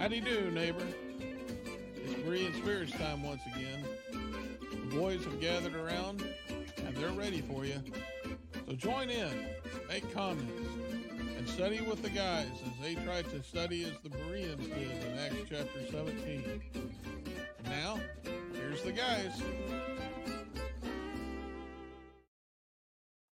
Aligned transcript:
How 0.00 0.08
do 0.08 0.16
you 0.16 0.22
do, 0.22 0.50
neighbor? 0.50 0.86
It's 1.94 2.14
Berean 2.22 2.56
Spirits 2.56 2.92
time 2.92 3.22
once 3.22 3.42
again. 3.54 3.84
The 4.10 4.96
boys 4.96 5.22
have 5.26 5.38
gathered 5.42 5.74
around 5.74 6.24
and 6.78 6.96
they're 6.96 7.10
ready 7.10 7.42
for 7.42 7.66
you. 7.66 7.74
So 8.66 8.72
join 8.76 9.10
in, 9.10 9.30
make 9.90 10.10
comments, 10.14 10.50
and 11.36 11.46
study 11.46 11.82
with 11.82 12.00
the 12.00 12.08
guys 12.08 12.48
as 12.64 12.82
they 12.82 12.94
try 12.94 13.20
to 13.20 13.42
study 13.42 13.84
as 13.84 13.92
the 14.02 14.08
Bereans 14.08 14.66
did 14.68 14.90
in 15.04 15.18
Acts 15.18 15.50
chapter 15.50 15.86
17. 15.92 16.62
And 17.58 17.68
now, 17.68 18.00
here's 18.54 18.80
the 18.80 18.92
guys. 18.92 19.42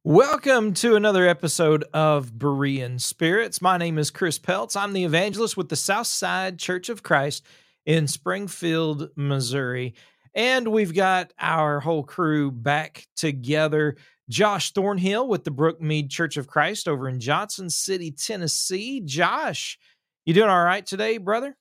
Welcome 0.08 0.74
to 0.76 0.96
another 0.96 1.28
episode 1.28 1.84
of 1.94 2.32
Berean 2.32 3.02
Spirits. 3.02 3.62
My 3.62 3.78
name 3.78 3.98
is 3.98 4.10
Chris 4.10 4.40
Peltz. 4.40 4.78
I'm 4.78 4.94
the 4.94 5.04
evangelist 5.04 5.58
with 5.58 5.68
the 5.68 5.76
Southside 5.76 6.58
Church 6.58 6.88
of 6.88 7.04
Christ 7.04 7.46
in 7.86 8.08
Springfield, 8.08 9.10
Missouri. 9.18 9.96
And 10.34 10.70
we've 10.70 10.94
got 10.94 11.34
our 11.38 11.82
whole 11.82 12.04
crew 12.04 12.52
back 12.52 13.06
together. 13.18 13.98
Josh 14.30 14.72
Thornhill 14.72 15.28
with 15.28 15.44
the 15.44 15.52
Brookmead 15.52 16.10
Church 16.10 16.38
of 16.38 16.48
Christ 16.48 16.88
over 16.88 17.10
in 17.10 17.20
Johnson 17.20 17.70
City, 17.70 18.10
Tennessee. 18.10 19.02
Josh, 19.02 19.78
you 20.26 20.34
doing 20.34 20.50
all 20.50 20.64
right 20.64 20.86
today, 20.86 21.18
brother? 21.18 21.58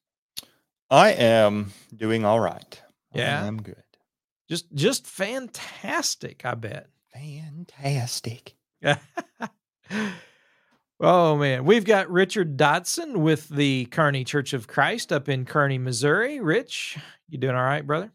I 0.89 1.15
am 1.15 1.73
doing 1.93 2.25
all 2.25 2.38
right. 2.38 2.81
Yeah. 3.13 3.45
I'm 3.45 3.60
good. 3.60 3.83
Just 4.49 4.73
just 4.73 5.05
fantastic, 5.05 6.45
I 6.45 6.55
bet. 6.55 6.87
Fantastic. 7.17 8.55
oh 11.01 11.37
man, 11.37 11.65
we've 11.65 11.85
got 11.85 12.11
Richard 12.11 12.57
Dodson 12.57 13.23
with 13.23 13.49
the 13.49 13.87
Kearney 13.87 14.25
Church 14.25 14.53
of 14.53 14.67
Christ 14.67 15.13
up 15.13 15.29
in 15.29 15.47
Kearney, 15.47 15.79
Missouri. 15.79 16.41
Rich, 16.41 16.99
you 17.29 17.39
doing 17.39 17.55
all 17.55 17.63
right, 17.63 17.87
brother? 17.87 18.13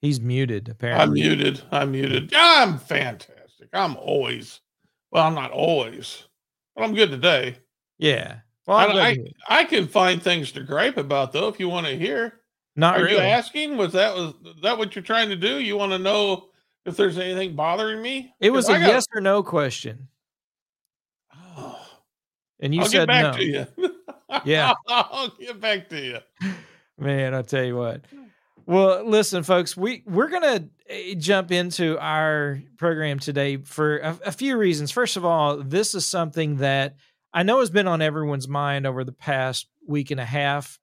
He's 0.00 0.18
muted, 0.20 0.70
apparently. 0.70 1.02
I'm 1.02 1.12
muted. 1.12 1.62
I'm 1.70 1.92
muted. 1.92 2.32
I'm 2.34 2.78
fantastic. 2.78 3.68
I'm 3.74 3.96
always, 3.96 4.60
well, 5.10 5.26
I'm 5.26 5.34
not 5.34 5.50
always, 5.50 6.24
but 6.74 6.84
I'm 6.84 6.94
good 6.94 7.10
today. 7.10 7.56
Yeah. 7.98 8.38
Well, 8.66 8.78
I, 8.78 8.84
I'm 8.84 8.92
glad 8.92 9.02
I, 9.02 9.14
to 9.14 9.20
hear 9.20 9.26
it. 9.26 9.36
I 9.46 9.64
can 9.64 9.88
find 9.88 10.22
things 10.22 10.52
to 10.52 10.62
gripe 10.62 10.96
about 10.96 11.32
though 11.32 11.48
if 11.48 11.60
you 11.60 11.68
want 11.68 11.86
to 11.86 11.98
hear. 11.98 12.39
Not 12.80 12.98
Are 13.00 13.04
really. 13.04 13.14
you 13.16 13.20
asking? 13.22 13.76
Was 13.76 13.92
that 13.92 14.14
was 14.14 14.34
that 14.62 14.76
what 14.78 14.94
you're 14.96 15.02
trying 15.04 15.28
to 15.28 15.36
do? 15.36 15.60
You 15.60 15.76
want 15.76 15.92
to 15.92 15.98
know 15.98 16.48
if 16.86 16.96
there's 16.96 17.18
anything 17.18 17.54
bothering 17.54 18.02
me? 18.02 18.34
it 18.40 18.50
was 18.50 18.68
a 18.68 18.72
got- 18.72 18.80
yes 18.80 19.04
or 19.14 19.20
no 19.20 19.42
question, 19.42 20.08
Oh, 21.34 21.78
and 22.60 22.74
you 22.74 22.80
I'll 22.82 22.86
said 22.88 23.06
get 23.06 23.08
back 23.08 23.22
no. 23.24 23.32
to 23.38 23.44
you. 23.44 23.66
Yeah. 24.44 24.74
I'll 24.88 25.28
get 25.38 25.60
back 25.60 25.88
to 25.90 26.00
you. 26.00 26.18
Man, 26.98 27.34
I'll 27.34 27.42
tell 27.44 27.64
you 27.64 27.76
what. 27.76 28.04
Well, 28.66 29.04
listen, 29.04 29.42
folks, 29.42 29.76
we 29.76 30.02
we're 30.06 30.28
gonna 30.28 30.68
eh, 30.88 31.14
jump 31.14 31.50
into 31.50 31.98
our 31.98 32.60
program 32.76 33.18
today 33.18 33.56
for 33.56 33.98
a, 33.98 34.18
a 34.26 34.32
few 34.32 34.56
reasons. 34.56 34.90
First 34.90 35.16
of 35.16 35.24
all, 35.24 35.56
this 35.62 35.94
is 35.94 36.06
something 36.06 36.56
that 36.58 36.96
I 37.32 37.42
know 37.42 37.60
has 37.60 37.70
been 37.70 37.88
on 37.88 38.00
everyone's 38.02 38.48
mind 38.48 38.86
over 38.86 39.02
the 39.02 39.12
past 39.12 39.66
week 39.88 40.10
and 40.10 40.20
a 40.20 40.24
half. 40.24 40.78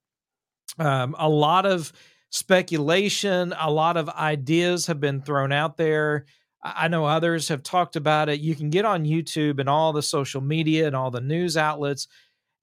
Um, 0.79 1.15
a 1.17 1.29
lot 1.29 1.65
of 1.65 1.91
speculation, 2.29 3.53
a 3.57 3.71
lot 3.71 3.97
of 3.97 4.09
ideas 4.09 4.87
have 4.87 4.99
been 4.99 5.21
thrown 5.21 5.51
out 5.51 5.77
there. 5.77 6.25
I 6.63 6.87
know 6.87 7.05
others 7.05 7.47
have 7.49 7.63
talked 7.63 7.95
about 7.95 8.29
it. 8.29 8.39
You 8.39 8.55
can 8.55 8.69
get 8.69 8.85
on 8.85 9.05
YouTube 9.05 9.59
and 9.59 9.69
all 9.69 9.93
the 9.93 10.01
social 10.01 10.41
media 10.41 10.87
and 10.87 10.95
all 10.95 11.11
the 11.11 11.21
news 11.21 11.55
outlets, 11.55 12.07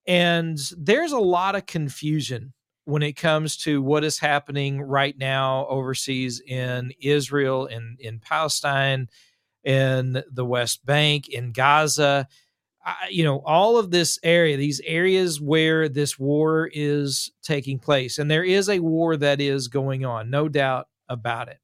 and 0.07 0.59
there's 0.77 1.13
a 1.13 1.19
lot 1.19 1.55
of 1.55 1.67
confusion 1.67 2.53
when 2.85 3.03
it 3.03 3.15
comes 3.15 3.57
to 3.57 3.81
what 3.81 4.05
is 4.05 4.19
happening 4.19 4.83
right 4.83 5.17
now 5.17 5.67
overseas 5.69 6.41
in 6.41 6.93
Israel, 7.01 7.67
in 7.67 7.97
in 7.99 8.19
Palestine, 8.21 9.09
in 9.65 10.23
the 10.31 10.45
West 10.45 10.85
Bank, 10.85 11.29
in 11.29 11.53
Gaza. 11.53 12.29
I, 12.85 13.09
you 13.11 13.25
know, 13.25 13.39
all 13.47 13.79
of 13.79 13.91
this 13.91 14.19
area, 14.23 14.57
these 14.57 14.81
areas 14.85 15.41
where 15.41 15.89
this 15.89 16.19
war 16.19 16.71
is 16.73 17.33
taking 17.43 17.79
place, 17.79 18.19
and 18.19 18.31
there 18.31 18.45
is 18.45 18.69
a 18.69 18.81
war 18.81 19.17
that 19.17 19.41
is 19.41 19.69
going 19.69 20.05
on, 20.05 20.31
no 20.31 20.49
doubt 20.49 20.89
about 21.09 21.49
it. 21.49 21.59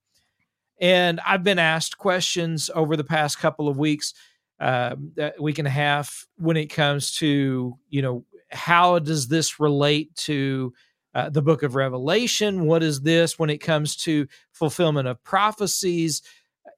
And 0.81 1.21
I've 1.27 1.45
been 1.45 1.59
asked 1.59 1.99
questions 1.99 2.71
over 2.75 2.97
the 2.97 3.05
past 3.05 3.39
couple 3.39 3.69
of 3.69 3.79
weeks, 3.79 4.15
uh, 4.59 4.97
week 5.39 5.59
and 5.59 5.69
a 5.69 5.71
half, 5.71 6.27
when 6.37 6.57
it 6.57 6.67
comes 6.67 7.17
to 7.17 7.79
you 7.89 8.03
know 8.03 8.25
how 8.51 8.99
does 8.99 9.29
this 9.29 9.61
relate 9.61 10.15
to 10.17 10.73
uh, 11.15 11.29
the 11.29 11.43
book 11.43 11.63
of 11.63 11.75
Revelation? 11.75 12.67
What 12.67 12.83
is 12.83 13.01
this 13.01 13.39
when 13.39 13.51
it 13.51 13.59
comes 13.59 13.97
to 13.97 14.27
fulfillment 14.53 15.09
of 15.09 15.23
prophecies? 15.23 16.23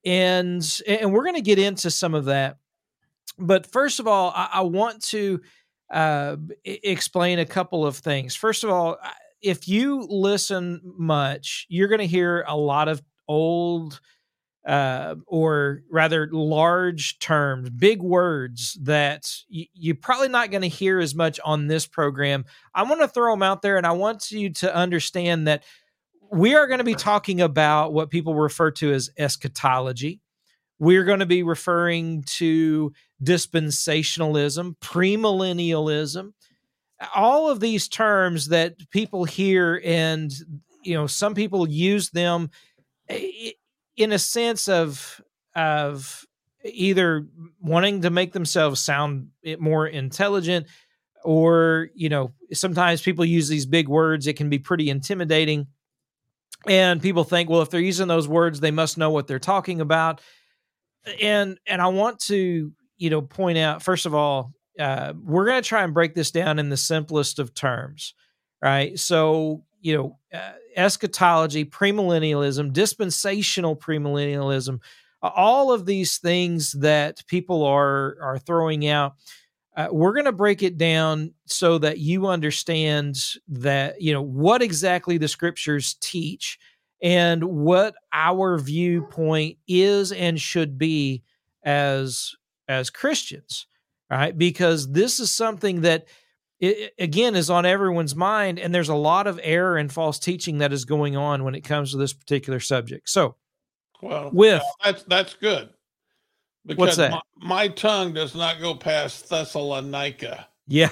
And 0.04 0.66
and 0.86 1.12
we're 1.12 1.24
going 1.24 1.36
to 1.36 1.42
get 1.42 1.58
into 1.58 1.90
some 1.90 2.14
of 2.14 2.26
that. 2.26 2.56
But 3.46 3.70
first 3.70 4.00
of 4.00 4.06
all, 4.06 4.32
I, 4.34 4.48
I 4.54 4.60
want 4.62 5.02
to 5.08 5.40
uh, 5.92 6.36
explain 6.64 7.38
a 7.38 7.46
couple 7.46 7.86
of 7.86 7.96
things. 7.96 8.34
First 8.34 8.64
of 8.64 8.70
all, 8.70 8.98
if 9.42 9.68
you 9.68 10.06
listen 10.08 10.80
much, 10.84 11.66
you're 11.68 11.88
going 11.88 12.00
to 12.00 12.06
hear 12.06 12.44
a 12.46 12.56
lot 12.56 12.88
of 12.88 13.02
old 13.28 14.00
uh, 14.66 15.16
or 15.26 15.82
rather 15.90 16.28
large 16.30 17.18
terms, 17.18 17.68
big 17.70 18.00
words 18.00 18.78
that 18.82 19.28
y- 19.52 19.66
you're 19.74 19.96
probably 19.96 20.28
not 20.28 20.50
going 20.50 20.62
to 20.62 20.68
hear 20.68 21.00
as 21.00 21.14
much 21.14 21.40
on 21.44 21.66
this 21.66 21.86
program. 21.86 22.44
I 22.74 22.84
want 22.84 23.00
to 23.00 23.08
throw 23.08 23.32
them 23.32 23.42
out 23.42 23.62
there 23.62 23.76
and 23.76 23.86
I 23.86 23.92
want 23.92 24.30
you 24.30 24.50
to 24.50 24.74
understand 24.74 25.48
that 25.48 25.64
we 26.30 26.54
are 26.54 26.68
going 26.68 26.78
to 26.78 26.84
be 26.84 26.94
talking 26.94 27.40
about 27.40 27.92
what 27.92 28.10
people 28.10 28.34
refer 28.34 28.70
to 28.70 28.92
as 28.92 29.10
eschatology. 29.18 30.20
We're 30.78 31.04
going 31.04 31.20
to 31.20 31.26
be 31.26 31.42
referring 31.42 32.22
to 32.22 32.92
dispensationalism, 33.22 34.76
premillennialism, 34.80 36.32
all 37.14 37.48
of 37.48 37.60
these 37.60 37.88
terms 37.88 38.48
that 38.48 38.74
people 38.90 39.24
hear 39.24 39.80
and 39.84 40.32
you 40.82 40.94
know 40.94 41.06
some 41.06 41.34
people 41.34 41.68
use 41.68 42.10
them 42.10 42.50
eh, 43.08 43.50
in 43.96 44.12
a 44.12 44.18
sense 44.18 44.68
of 44.68 45.20
of 45.54 46.24
either 46.64 47.26
wanting 47.60 48.02
to 48.02 48.10
make 48.10 48.32
themselves 48.32 48.80
sound 48.80 49.28
more 49.58 49.86
intelligent 49.86 50.66
or 51.24 51.88
you 51.94 52.08
know 52.08 52.32
sometimes 52.52 53.02
people 53.02 53.24
use 53.24 53.48
these 53.48 53.66
big 53.66 53.88
words 53.88 54.26
it 54.26 54.36
can 54.36 54.48
be 54.48 54.58
pretty 54.58 54.90
intimidating. 54.90 55.66
And 56.66 57.02
people 57.02 57.24
think 57.24 57.50
well 57.50 57.62
if 57.62 57.70
they're 57.70 57.80
using 57.80 58.08
those 58.08 58.28
words 58.28 58.60
they 58.60 58.70
must 58.70 58.98
know 58.98 59.10
what 59.10 59.26
they're 59.26 59.38
talking 59.38 59.80
about. 59.80 60.20
And 61.20 61.58
and 61.66 61.82
i 61.82 61.88
want 61.88 62.20
to 62.20 62.72
you 63.02 63.10
know 63.10 63.20
point 63.20 63.58
out 63.58 63.82
first 63.82 64.06
of 64.06 64.14
all 64.14 64.52
uh, 64.78 65.12
we're 65.22 65.44
going 65.44 65.62
to 65.62 65.68
try 65.68 65.82
and 65.82 65.92
break 65.92 66.14
this 66.14 66.30
down 66.30 66.58
in 66.58 66.70
the 66.70 66.76
simplest 66.78 67.38
of 67.38 67.52
terms 67.52 68.14
right? 68.62 68.98
So 68.98 69.64
you 69.80 69.96
know 69.96 70.18
uh, 70.32 70.52
eschatology 70.76 71.64
premillennialism 71.64 72.72
dispensational 72.72 73.76
premillennialism 73.76 74.80
all 75.20 75.72
of 75.72 75.84
these 75.84 76.18
things 76.18 76.72
that 76.72 77.26
people 77.26 77.64
are 77.64 78.16
are 78.22 78.38
throwing 78.38 78.86
out 78.86 79.14
uh, 79.76 79.88
we're 79.90 80.12
going 80.12 80.26
to 80.26 80.32
break 80.32 80.62
it 80.62 80.76
down 80.76 81.32
so 81.46 81.78
that 81.78 81.98
you 81.98 82.26
understand 82.26 83.16
that 83.48 84.00
you 84.00 84.12
know 84.12 84.22
what 84.22 84.62
exactly 84.62 85.18
the 85.18 85.28
scriptures 85.28 85.96
teach 86.00 86.58
and 87.02 87.42
what 87.42 87.94
our 88.12 88.56
viewpoint 88.58 89.58
is 89.66 90.12
and 90.12 90.40
should 90.40 90.78
be 90.78 91.22
as 91.64 92.34
as 92.68 92.90
Christians 92.90 93.66
right 94.10 94.36
because 94.36 94.90
this 94.92 95.18
is 95.20 95.34
something 95.34 95.80
that 95.82 96.06
it, 96.60 96.92
again 96.98 97.34
is 97.34 97.50
on 97.50 97.64
everyone's 97.66 98.14
mind 98.14 98.58
and 98.58 98.74
there's 98.74 98.88
a 98.88 98.94
lot 98.94 99.26
of 99.26 99.40
error 99.42 99.76
and 99.76 99.92
false 99.92 100.18
teaching 100.18 100.58
that 100.58 100.72
is 100.72 100.84
going 100.84 101.16
on 101.16 101.44
when 101.44 101.54
it 101.54 101.62
comes 101.62 101.90
to 101.90 101.96
this 101.96 102.12
particular 102.12 102.60
subject 102.60 103.08
so 103.08 103.36
Well, 104.00 104.30
With- 104.32 104.60
well, 104.62 104.74
that's 104.84 105.02
that's 105.04 105.34
good. 105.34 105.70
Because 106.64 106.78
What's 106.78 106.96
that? 106.98 107.10
My, 107.10 107.20
my 107.36 107.68
tongue 107.68 108.12
does 108.12 108.36
not 108.36 108.60
go 108.60 108.74
past 108.76 109.28
Thessalonica. 109.28 110.46
yeah 110.68 110.90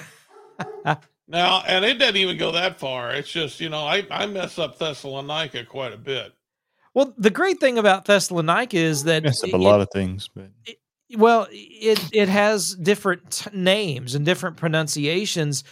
Now, 1.27 1.63
and 1.65 1.85
it 1.85 1.93
doesn't 1.97 2.17
even 2.17 2.37
go 2.37 2.51
that 2.51 2.77
far. 2.77 3.13
It's 3.13 3.31
just, 3.31 3.61
you 3.61 3.69
know, 3.69 3.79
I, 3.85 4.05
I 4.11 4.25
mess 4.25 4.59
up 4.59 4.77
Thessalonica 4.77 5.63
quite 5.63 5.93
a 5.93 5.97
bit. 5.97 6.33
well 6.93 7.13
the 7.17 7.29
great 7.29 7.59
thing 7.61 7.77
about 7.77 8.03
thessalonica 8.03 8.75
is 8.75 9.05
that 9.05 9.23
Mess 9.23 9.41
up 9.43 9.49
it- 9.49 9.53
a 9.55 9.57
lot 9.57 9.79
of 9.79 9.87
things, 9.93 10.27
but 10.35 10.49
well 11.17 11.47
it 11.51 11.99
it 12.13 12.29
has 12.29 12.75
different 12.75 13.31
t- 13.31 13.49
names 13.53 14.15
and 14.15 14.25
different 14.25 14.57
pronunciations 14.57 15.63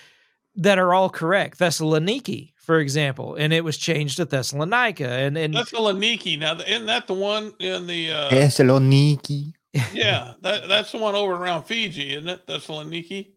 that 0.55 0.79
are 0.79 0.93
all 0.93 1.09
correct 1.09 1.59
thessaloniki 1.59 2.53
for 2.57 2.79
example 2.79 3.35
and 3.35 3.53
it 3.53 3.63
was 3.63 3.77
changed 3.77 4.17
to 4.17 4.25
thessalonica 4.25 5.07
and 5.07 5.37
and 5.37 5.53
Thessaloniki. 5.53 6.37
Now, 6.37 6.53
isn't 6.55 6.85
that 6.85 7.07
the 7.07 7.13
one 7.13 7.53
in 7.59 7.87
the, 7.87 8.11
uh, 8.11 8.29
Thessaloniki. 8.29 9.53
yeah, 9.93 10.33
that, 10.41 10.67
that's 10.67 10.91
the 10.91 10.97
one 10.97 11.15
over 11.15 11.33
around 11.33 11.63
Fiji, 11.63 12.15
isn't 12.15 12.27
it? 12.27 12.45
Thessaloniki? 12.47 13.29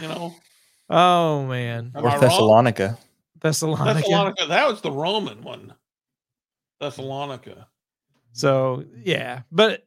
You 0.00 0.08
know, 0.08 0.34
Oh 0.94 1.46
man, 1.46 1.90
Am 1.94 2.04
or 2.04 2.08
I 2.08 2.12
wrong? 2.12 2.20
Thessalonica. 2.20 2.98
Thessalonica. 3.40 3.94
Thessalonica. 3.94 4.46
That 4.46 4.68
was 4.68 4.82
the 4.82 4.92
Roman 4.92 5.42
one. 5.42 5.74
Thessalonica. 6.80 7.66
So 8.32 8.84
yeah, 9.04 9.42
but 9.50 9.86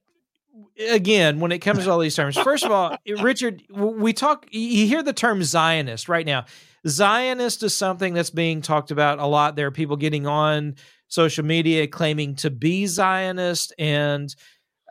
again, 0.89 1.39
when 1.39 1.51
it 1.51 1.59
comes 1.59 1.85
to 1.85 1.91
all 1.91 1.99
these 1.99 2.15
terms, 2.15 2.37
first 2.37 2.63
of 2.63 2.71
all, 2.71 2.97
Richard, 3.21 3.63
we 3.69 4.13
talk. 4.13 4.47
You 4.51 4.85
hear 4.87 5.03
the 5.03 5.13
term 5.13 5.43
Zionist 5.43 6.09
right 6.09 6.25
now. 6.25 6.45
Zionist 6.87 7.63
is 7.63 7.75
something 7.75 8.13
that's 8.13 8.29
being 8.29 8.61
talked 8.61 8.91
about 8.91 9.19
a 9.19 9.25
lot. 9.25 9.55
There 9.55 9.67
are 9.67 9.71
people 9.71 9.97
getting 9.97 10.27
on 10.27 10.75
social 11.07 11.43
media 11.43 11.87
claiming 11.87 12.35
to 12.35 12.49
be 12.51 12.85
Zionist, 12.85 13.73
and 13.79 14.33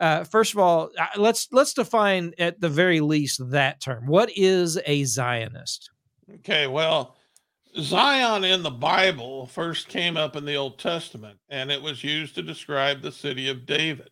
uh, 0.01 0.25
first 0.25 0.53
of 0.53 0.59
all, 0.59 0.91
uh, 0.99 1.07
let's 1.17 1.47
let's 1.51 1.73
define 1.73 2.33
at 2.37 2.59
the 2.59 2.69
very 2.69 2.99
least 2.99 3.49
that 3.51 3.79
term. 3.79 4.07
What 4.07 4.29
is 4.35 4.77
a 4.85 5.05
Zionist? 5.05 5.89
Okay, 6.35 6.67
well, 6.67 7.14
Zion 7.79 8.43
in 8.43 8.63
the 8.63 8.71
Bible 8.71 9.47
first 9.47 9.89
came 9.89 10.17
up 10.17 10.35
in 10.35 10.45
the 10.45 10.55
Old 10.55 10.79
Testament, 10.79 11.39
and 11.49 11.71
it 11.71 11.81
was 11.81 12.03
used 12.03 12.35
to 12.35 12.43
describe 12.43 13.01
the 13.01 13.11
city 13.13 13.49
of 13.49 13.65
David. 13.65 14.09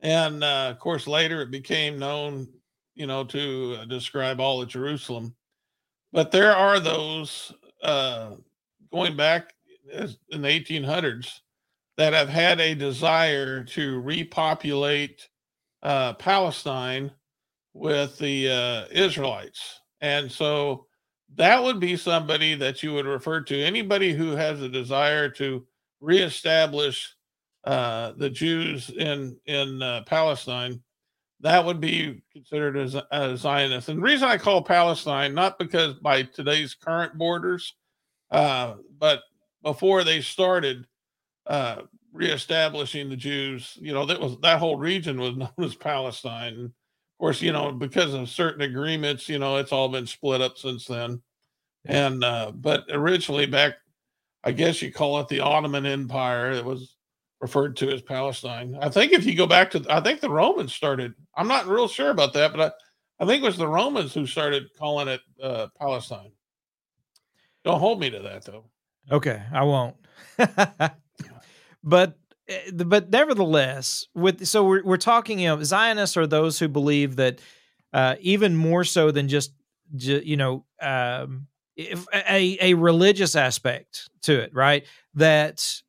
And 0.00 0.44
uh, 0.44 0.68
of 0.72 0.80
course, 0.80 1.06
later 1.06 1.42
it 1.42 1.50
became 1.50 1.98
known, 1.98 2.48
you 2.94 3.06
know, 3.06 3.24
to 3.26 3.78
uh, 3.80 3.84
describe 3.86 4.40
all 4.40 4.62
of 4.62 4.68
Jerusalem. 4.68 5.34
But 6.12 6.32
there 6.32 6.54
are 6.56 6.80
those 6.80 7.52
uh, 7.82 8.32
going 8.92 9.16
back 9.16 9.54
in 10.30 10.42
the 10.42 10.48
1800s 10.48 11.40
that 11.98 12.14
have 12.14 12.30
had 12.30 12.60
a 12.60 12.74
desire 12.74 13.64
to 13.64 14.00
repopulate 14.00 15.28
uh, 15.82 16.14
Palestine 16.14 17.12
with 17.74 18.18
the 18.18 18.50
uh, 18.50 18.84
Israelites. 18.92 19.80
And 20.02 20.32
so 20.32 20.86
that 21.36 21.62
would 21.62 21.80
be 21.80 21.96
somebody 21.96 22.54
that 22.54 22.82
you 22.82 22.92
would 22.94 23.06
refer 23.06 23.40
to 23.42 23.62
anybody 23.62 24.12
who 24.12 24.32
has 24.32 24.60
a 24.60 24.68
desire 24.68 25.28
to 25.30 25.66
reestablish 26.00 27.14
uh, 27.64 28.12
the 28.16 28.28
Jews 28.28 28.90
in 28.90 29.36
in 29.46 29.82
uh, 29.82 30.02
Palestine. 30.04 30.82
That 31.40 31.64
would 31.64 31.80
be 31.80 32.22
considered 32.32 32.76
as 32.76 32.94
a 32.94 33.36
Zionist. 33.36 33.88
And 33.88 33.98
the 33.98 34.02
reason 34.02 34.28
I 34.28 34.38
call 34.38 34.62
Palestine 34.62 35.34
not 35.34 35.58
because 35.58 35.94
by 35.94 36.22
today's 36.22 36.74
current 36.74 37.18
borders, 37.18 37.74
uh, 38.30 38.74
but 38.98 39.22
before 39.62 40.04
they 40.04 40.20
started 40.20 40.86
uh, 41.46 41.82
reestablishing 42.12 43.08
the 43.08 43.16
Jews, 43.16 43.76
you 43.80 43.92
know 43.92 44.06
that 44.06 44.20
was 44.20 44.38
that 44.40 44.58
whole 44.58 44.76
region 44.76 45.20
was 45.20 45.36
known 45.36 45.50
as 45.58 45.74
Palestine. 45.74 46.72
Course, 47.22 47.40
you 47.40 47.52
know 47.52 47.70
because 47.70 48.14
of 48.14 48.28
certain 48.28 48.62
agreements, 48.62 49.28
you 49.28 49.38
know 49.38 49.58
it's 49.58 49.70
all 49.70 49.88
been 49.88 50.08
split 50.08 50.40
up 50.40 50.58
since 50.58 50.86
then. 50.86 51.22
And 51.84 52.24
uh, 52.24 52.50
but 52.52 52.82
originally 52.90 53.46
back, 53.46 53.74
I 54.42 54.50
guess 54.50 54.82
you 54.82 54.92
call 54.92 55.20
it 55.20 55.28
the 55.28 55.38
Ottoman 55.38 55.86
Empire. 55.86 56.50
It 56.50 56.64
was 56.64 56.96
referred 57.40 57.76
to 57.76 57.92
as 57.92 58.02
Palestine. 58.02 58.76
I 58.82 58.88
think 58.88 59.12
if 59.12 59.24
you 59.24 59.36
go 59.36 59.46
back 59.46 59.70
to, 59.70 59.86
I 59.88 60.00
think 60.00 60.18
the 60.18 60.30
Romans 60.30 60.74
started. 60.74 61.14
I'm 61.36 61.46
not 61.46 61.68
real 61.68 61.86
sure 61.86 62.10
about 62.10 62.32
that, 62.32 62.52
but 62.52 62.74
I, 63.20 63.22
I 63.22 63.26
think 63.28 63.44
it 63.44 63.46
was 63.46 63.56
the 63.56 63.68
Romans 63.68 64.12
who 64.12 64.26
started 64.26 64.64
calling 64.76 65.06
it 65.06 65.20
uh, 65.40 65.68
Palestine. 65.78 66.32
Don't 67.62 67.78
hold 67.78 68.00
me 68.00 68.10
to 68.10 68.18
that 68.18 68.44
though. 68.44 68.64
Okay, 69.12 69.40
I 69.52 69.62
won't. 69.62 69.94
but 71.84 72.18
but 72.72 73.10
nevertheless, 73.10 74.06
with 74.14 74.46
so 74.46 74.64
we're 74.64 74.84
we're 74.84 74.96
talking. 74.96 75.38
You 75.38 75.48
know, 75.48 75.62
Zionists 75.62 76.16
are 76.16 76.26
those 76.26 76.58
who 76.58 76.68
believe 76.68 77.16
that 77.16 77.40
uh, 77.92 78.16
even 78.20 78.56
more 78.56 78.84
so 78.84 79.10
than 79.10 79.28
just 79.28 79.52
ju- 79.94 80.22
you 80.24 80.36
know 80.36 80.64
um, 80.80 81.46
a 81.78 82.58
a 82.60 82.74
religious 82.74 83.36
aspect 83.36 84.08
to 84.22 84.40
it, 84.40 84.54
right? 84.54 84.84
That 85.14 85.82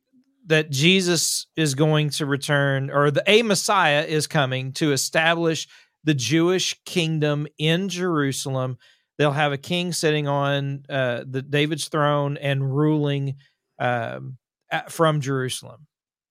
that 0.46 0.70
Jesus 0.70 1.46
is 1.56 1.74
going 1.74 2.10
to 2.10 2.26
return, 2.26 2.90
or 2.90 3.10
the 3.10 3.22
a 3.26 3.42
Messiah 3.42 4.02
is 4.02 4.26
coming 4.26 4.72
to 4.74 4.92
establish 4.92 5.68
the 6.04 6.14
Jewish 6.14 6.78
kingdom 6.84 7.46
in 7.58 7.88
Jerusalem. 7.88 8.78
They'll 9.16 9.32
have 9.32 9.52
a 9.52 9.58
king 9.58 9.92
sitting 9.92 10.28
on 10.28 10.84
uh, 10.88 11.24
the 11.26 11.40
David's 11.40 11.88
throne 11.88 12.36
and 12.36 12.74
ruling 12.76 13.36
um, 13.78 14.38
at, 14.70 14.92
from 14.92 15.20
Jerusalem. 15.20 15.86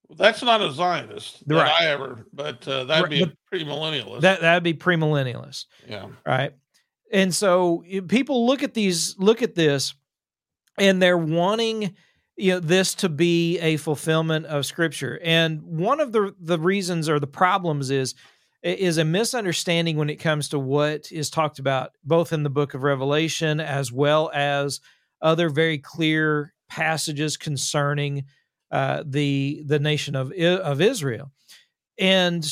That's 0.09 0.43
not 0.43 0.61
a 0.61 0.71
Zionist 0.71 1.47
that 1.47 1.55
Right. 1.55 1.81
I 1.81 1.87
ever, 1.87 2.25
but 2.33 2.67
uh, 2.67 2.83
that'd 2.85 3.09
be 3.09 3.23
a 3.23 3.27
but- 3.27 3.35
premillennialist. 3.53 4.21
That 4.21 4.41
that'd 4.41 4.63
be 4.63 4.73
premillennialist, 4.73 5.65
yeah. 5.87 6.07
right? 6.25 6.53
And 7.11 7.33
so 7.33 7.83
people 8.07 8.45
look 8.45 8.63
at 8.63 8.73
these, 8.73 9.15
look 9.17 9.41
at 9.41 9.55
this, 9.55 9.93
and 10.77 11.01
they're 11.01 11.17
wanting 11.17 11.95
you 12.35 12.53
know 12.53 12.59
this 12.59 12.95
to 12.95 13.09
be 13.09 13.59
a 13.59 13.77
fulfillment 13.77 14.45
of 14.47 14.65
Scripture. 14.65 15.19
And 15.23 15.61
one 15.63 15.99
of 15.99 16.11
the 16.11 16.35
the 16.39 16.59
reasons 16.59 17.09
or 17.09 17.19
the 17.19 17.27
problems 17.27 17.91
is 17.91 18.15
is 18.63 18.97
a 18.97 19.05
misunderstanding 19.05 19.97
when 19.97 20.09
it 20.09 20.15
comes 20.15 20.49
to 20.49 20.59
what 20.59 21.11
is 21.11 21.29
talked 21.29 21.59
about 21.59 21.91
both 22.03 22.33
in 22.33 22.43
the 22.43 22.49
book 22.49 22.73
of 22.73 22.83
Revelation 22.83 23.59
as 23.59 23.91
well 23.91 24.31
as 24.33 24.79
other 25.21 25.49
very 25.49 25.77
clear 25.77 26.53
passages 26.69 27.37
concerning 27.37 28.23
uh, 28.73 29.03
the 29.05 29.63
the 29.67 29.79
nation 29.79 30.15
of 30.15 30.33
of 30.33 30.81
Israel. 30.81 31.31
And 31.99 32.43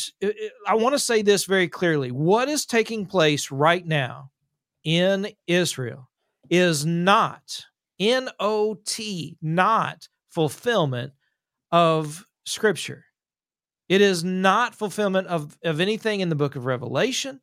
I- 0.67 0.75
want 0.75 0.93
to 0.93 0.99
say 0.99 1.23
this 1.23 1.45
very 1.45 1.67
clearly: 1.67 2.11
what 2.11 2.47
is 2.47 2.65
taking 2.65 3.07
place 3.07 3.49
right 3.49 3.85
now 3.85 4.29
in 4.83 5.29
Israel 5.47 6.09
is 6.51 6.85
not 6.85 7.65
N 7.99 8.29
O 8.39 8.75
T, 8.85 9.37
not 9.41 10.07
fulfillment 10.29 11.13
of 11.71 12.23
Scripture. 12.45 13.05
It 13.89 14.01
is 14.01 14.23
not 14.23 14.75
fulfillment 14.75 15.27
of, 15.27 15.57
of 15.63 15.81
anything 15.81 16.21
in 16.21 16.29
the 16.29 16.35
book 16.35 16.55
of 16.55 16.65
Revelation. 16.65 17.41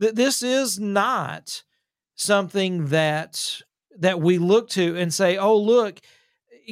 That 0.00 0.16
this 0.16 0.42
is 0.42 0.80
not 0.80 1.62
something 2.16 2.86
that 2.88 3.62
that 3.96 4.20
we 4.20 4.38
look 4.38 4.68
to 4.70 4.96
and 4.96 5.14
say, 5.14 5.36
"Oh, 5.36 5.56
look, 5.56 6.00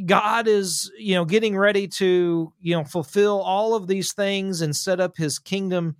God 0.05 0.47
is, 0.49 0.91
you 0.99 1.15
know, 1.15 1.25
getting 1.25 1.57
ready 1.57 1.88
to, 1.88 2.53
you 2.61 2.76
know, 2.76 2.85
fulfill 2.85 3.41
all 3.41 3.75
of 3.75 3.87
these 3.87 4.12
things 4.12 4.61
and 4.61 4.75
set 4.76 5.00
up 5.00 5.17
his 5.17 5.38
kingdom 5.38 5.97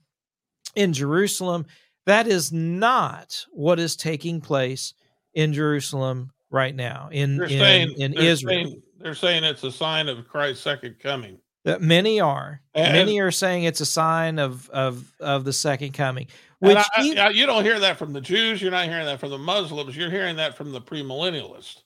in 0.75 0.93
Jerusalem." 0.93 1.67
That 2.07 2.27
is 2.27 2.53
not 2.53 3.45
what 3.51 3.81
is 3.81 3.97
taking 3.97 4.41
place 4.41 4.95
in 5.35 5.53
Jerusalem 5.53 6.31
right 6.51 6.75
now 6.75 7.09
in 7.11 7.37
They're 7.37 7.47
in, 7.47 7.59
saying 7.59 7.93
in 7.99 8.13
they're 8.13 8.23
Israel. 8.23 8.65
saying- 8.65 8.83
they're 8.99 9.15
saying 9.15 9.45
it's 9.45 9.63
a 9.65 9.73
sign 9.73 10.09
of 10.09 10.27
Christ's 10.29 10.63
second 10.63 10.99
coming. 11.01 11.39
That 11.65 11.83
many 11.83 12.21
are. 12.21 12.63
And- 12.75 12.93
many 12.93 13.19
are 13.21 13.33
saying 13.33 13.65
it's 13.65 13.81
a 13.81 13.87
sign 13.87 14.39
of 14.39 14.71
of 14.71 15.13
of 15.21 15.45
the 15.45 15.53
second 15.53 15.93
coming. 15.95 16.29
Which 16.61 16.77
I- 16.77 16.87
I- 16.97 17.03
e- 17.03 17.19
I- 17.19 17.29
you 17.31 17.45
don't 17.45 17.65
hear 17.65 17.79
that 17.81 17.99
from 17.99 18.13
the 18.13 18.21
Jews. 18.21 18.63
You're 18.63 18.71
not 18.71 18.87
hearing 18.87 19.05
that 19.07 19.19
from 19.21 19.31
the 19.31 19.39
Muslims. 19.39 19.97
You're 19.97 20.11
hearing 20.11 20.37
that 20.37 20.57
from 20.57 20.73
the 20.73 20.81
premillennialists. 20.81 21.83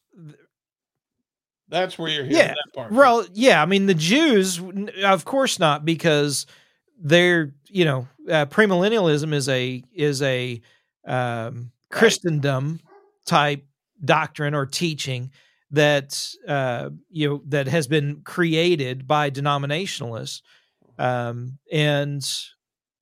That's 1.70 1.98
where 1.98 2.10
you're 2.10 2.24
hearing 2.24 2.36
Yeah, 2.36 2.48
that 2.48 2.74
part. 2.74 2.88
from. 2.88 2.96
well, 2.96 3.26
yeah, 3.32 3.62
I 3.62 3.66
mean 3.66 3.86
the 3.86 3.94
Jews, 3.94 4.60
of 5.04 5.24
course 5.24 5.58
not, 5.58 5.84
because 5.84 6.46
they're 7.00 7.54
you 7.68 7.84
know 7.84 8.08
uh, 8.28 8.46
premillennialism 8.46 9.32
is 9.32 9.48
a 9.48 9.82
is 9.94 10.20
a 10.22 10.60
um, 11.06 11.70
Christendom 11.90 12.80
type 13.26 13.64
doctrine 14.04 14.54
or 14.54 14.66
teaching 14.66 15.30
that 15.70 16.28
uh, 16.48 16.90
you 17.10 17.28
know 17.28 17.42
that 17.46 17.68
has 17.68 17.86
been 17.86 18.22
created 18.24 19.06
by 19.06 19.30
denominationalists, 19.30 20.42
um, 20.98 21.58
and 21.70 22.28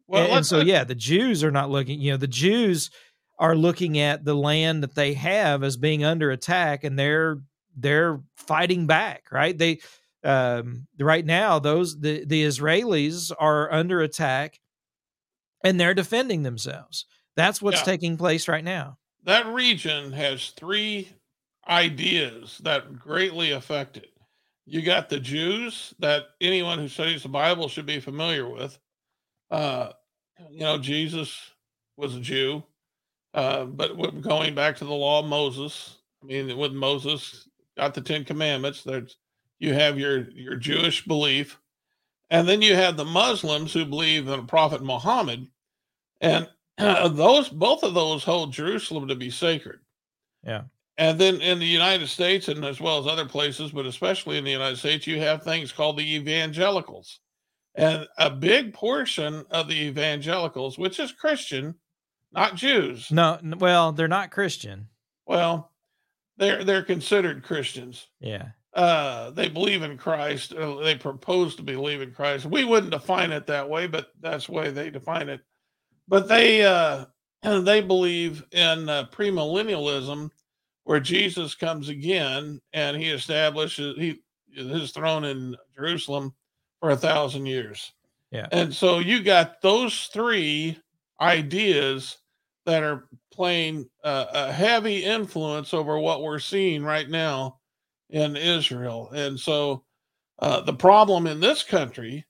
Well, 0.06 0.24
and, 0.24 0.32
and 0.32 0.46
so 0.46 0.60
yeah 0.60 0.84
the 0.84 0.94
jews 0.94 1.42
are 1.42 1.50
not 1.50 1.70
looking 1.70 2.00
you 2.00 2.10
know 2.10 2.16
the 2.18 2.26
jews 2.26 2.90
are 3.38 3.54
looking 3.56 3.98
at 3.98 4.24
the 4.24 4.34
land 4.34 4.82
that 4.82 4.94
they 4.94 5.14
have 5.14 5.62
as 5.62 5.76
being 5.76 6.04
under 6.04 6.30
attack 6.30 6.84
and 6.84 6.98
they're 6.98 7.38
they're 7.80 8.20
fighting 8.36 8.86
back 8.86 9.24
right 9.32 9.58
they 9.58 9.80
um 10.24 10.86
right 10.98 11.24
now 11.26 11.58
those 11.58 12.00
the 12.00 12.24
the 12.24 12.44
israelis 12.44 13.32
are 13.38 13.72
under 13.72 14.00
attack 14.00 14.60
and 15.64 15.78
they're 15.78 15.94
defending 15.94 16.42
themselves 16.42 17.06
that's 17.36 17.62
what's 17.62 17.80
Yeah. 17.80 17.84
taking 17.84 18.16
place 18.16 18.48
right 18.48 18.64
now 18.64 18.98
that 19.24 19.46
region 19.46 20.12
has 20.12 20.50
three 20.50 21.08
ideas 21.66 22.58
that 22.58 22.98
greatly 22.98 23.50
affect 23.50 23.96
it. 23.96 24.12
You 24.64 24.80
got 24.82 25.08
the 25.08 25.20
Jews 25.20 25.94
that 25.98 26.28
anyone 26.40 26.78
who 26.78 26.88
studies 26.88 27.22
the 27.24 27.28
Bible 27.28 27.68
should 27.68 27.84
be 27.86 28.00
familiar 28.00 28.48
with. 28.48 28.78
Uh, 29.50 29.92
you 30.50 30.60
know, 30.60 30.78
Jesus 30.78 31.52
was 31.96 32.16
a 32.16 32.20
Jew, 32.20 32.64
uh, 33.34 33.66
but 33.66 33.96
going 34.20 34.54
back 34.54 34.76
to 34.78 34.84
the 34.84 34.92
law 34.94 35.20
of 35.20 35.26
Moses, 35.26 35.98
I 36.22 36.26
mean, 36.26 36.56
with 36.58 36.72
Moses 36.72 37.47
got 37.78 37.94
the 37.94 38.00
Ten 38.02 38.24
Commandments. 38.24 38.82
There's 38.82 39.16
you 39.58 39.72
have 39.72 39.98
your 39.98 40.30
your 40.30 40.56
Jewish 40.56 41.04
belief, 41.04 41.58
and 42.28 42.46
then 42.46 42.60
you 42.60 42.74
have 42.74 42.96
the 42.96 43.04
Muslims 43.04 43.72
who 43.72 43.86
believe 43.86 44.28
in 44.28 44.46
Prophet 44.46 44.82
Muhammad, 44.82 45.46
and 46.20 46.48
those 46.78 47.48
both 47.48 47.82
of 47.82 47.94
those 47.94 48.24
hold 48.24 48.52
Jerusalem 48.52 49.08
to 49.08 49.14
be 49.14 49.30
sacred. 49.30 49.78
Yeah. 50.44 50.64
And 50.98 51.18
then 51.18 51.40
in 51.40 51.60
the 51.60 51.66
United 51.66 52.08
States 52.08 52.48
and 52.48 52.64
as 52.64 52.80
well 52.80 52.98
as 52.98 53.06
other 53.06 53.24
places, 53.24 53.70
but 53.70 53.86
especially 53.86 54.36
in 54.36 54.42
the 54.42 54.50
United 54.50 54.78
States, 54.78 55.06
you 55.06 55.20
have 55.20 55.44
things 55.44 55.70
called 55.70 55.96
the 55.96 56.14
evangelicals. 56.16 57.20
And 57.76 58.08
a 58.18 58.28
big 58.28 58.74
portion 58.74 59.44
of 59.52 59.68
the 59.68 59.80
evangelicals, 59.80 60.76
which 60.76 60.98
is 60.98 61.12
Christian, 61.12 61.76
not 62.32 62.56
Jews. 62.56 63.12
No, 63.12 63.38
well, 63.58 63.92
they're 63.92 64.08
not 64.08 64.32
Christian. 64.32 64.88
Well, 65.24 65.70
they're 66.38 66.64
they're 66.64 66.82
considered 66.82 67.42
Christians. 67.44 68.08
Yeah. 68.20 68.48
Uh, 68.74 69.30
they 69.30 69.48
believe 69.48 69.82
in 69.82 69.96
Christ. 69.98 70.54
uh, 70.54 70.76
They 70.76 70.94
propose 70.94 71.56
to 71.56 71.62
believe 71.62 72.00
in 72.00 72.12
Christ. 72.12 72.46
We 72.46 72.64
wouldn't 72.64 72.92
define 72.92 73.32
it 73.32 73.46
that 73.46 73.68
way, 73.68 73.86
but 73.86 74.12
that's 74.20 74.46
the 74.46 74.52
way 74.52 74.70
they 74.70 74.90
define 74.90 75.28
it. 75.28 75.40
But 76.06 76.28
they 76.28 76.64
uh, 76.64 77.06
they 77.42 77.80
believe 77.80 78.44
in 78.52 78.88
uh, 78.88 79.06
premillennialism, 79.12 80.30
where 80.84 81.00
Jesus 81.00 81.54
comes 81.54 81.88
again 81.88 82.60
and 82.72 82.96
he 82.96 83.10
establishes 83.10 83.96
he 83.98 84.20
his 84.52 84.92
throne 84.92 85.24
in 85.24 85.56
Jerusalem 85.74 86.34
for 86.80 86.90
a 86.90 86.96
thousand 86.96 87.46
years. 87.46 87.92
Yeah. 88.30 88.46
And 88.52 88.72
so 88.74 88.98
you 88.98 89.22
got 89.22 89.60
those 89.62 90.08
three 90.12 90.78
ideas 91.20 92.18
that 92.68 92.82
are 92.82 93.08
playing 93.32 93.88
a 94.04 94.52
heavy 94.52 95.02
influence 95.02 95.72
over 95.72 95.98
what 95.98 96.22
we're 96.22 96.38
seeing 96.38 96.84
right 96.84 97.08
now 97.08 97.58
in 98.10 98.36
Israel. 98.36 99.08
And 99.14 99.40
so 99.40 99.84
uh, 100.38 100.60
the 100.60 100.74
problem 100.74 101.26
in 101.26 101.40
this 101.40 101.62
country 101.62 102.26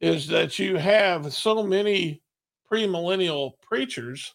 is 0.00 0.26
that 0.28 0.58
you 0.58 0.78
have 0.78 1.30
so 1.34 1.62
many 1.62 2.22
premillennial 2.70 3.52
preachers 3.60 4.34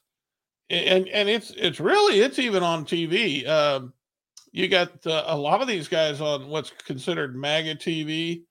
and 0.70 1.08
and 1.08 1.28
it's 1.28 1.50
it's 1.58 1.80
really 1.80 2.20
it's 2.20 2.38
even 2.38 2.62
on 2.62 2.86
TV. 2.86 3.48
Um, 3.48 3.94
you 4.52 4.68
got 4.68 5.08
uh, 5.08 5.24
a 5.26 5.38
lot 5.38 5.62
of 5.62 5.68
these 5.68 5.88
guys 5.88 6.22
on 6.22 6.50
what's 6.50 6.72
considered 6.86 7.36
MAGA 7.36 7.76
TV. 7.76 8.44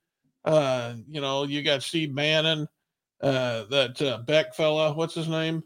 Uh, 0.44 0.94
you 1.08 1.20
know, 1.20 1.44
you 1.44 1.62
got 1.62 1.84
Steve 1.84 2.16
Bannon, 2.16 2.66
uh, 3.20 3.64
that 3.70 4.02
uh, 4.02 4.18
Beck 4.26 4.56
fella. 4.56 4.92
What's 4.92 5.14
his 5.14 5.28
name? 5.28 5.62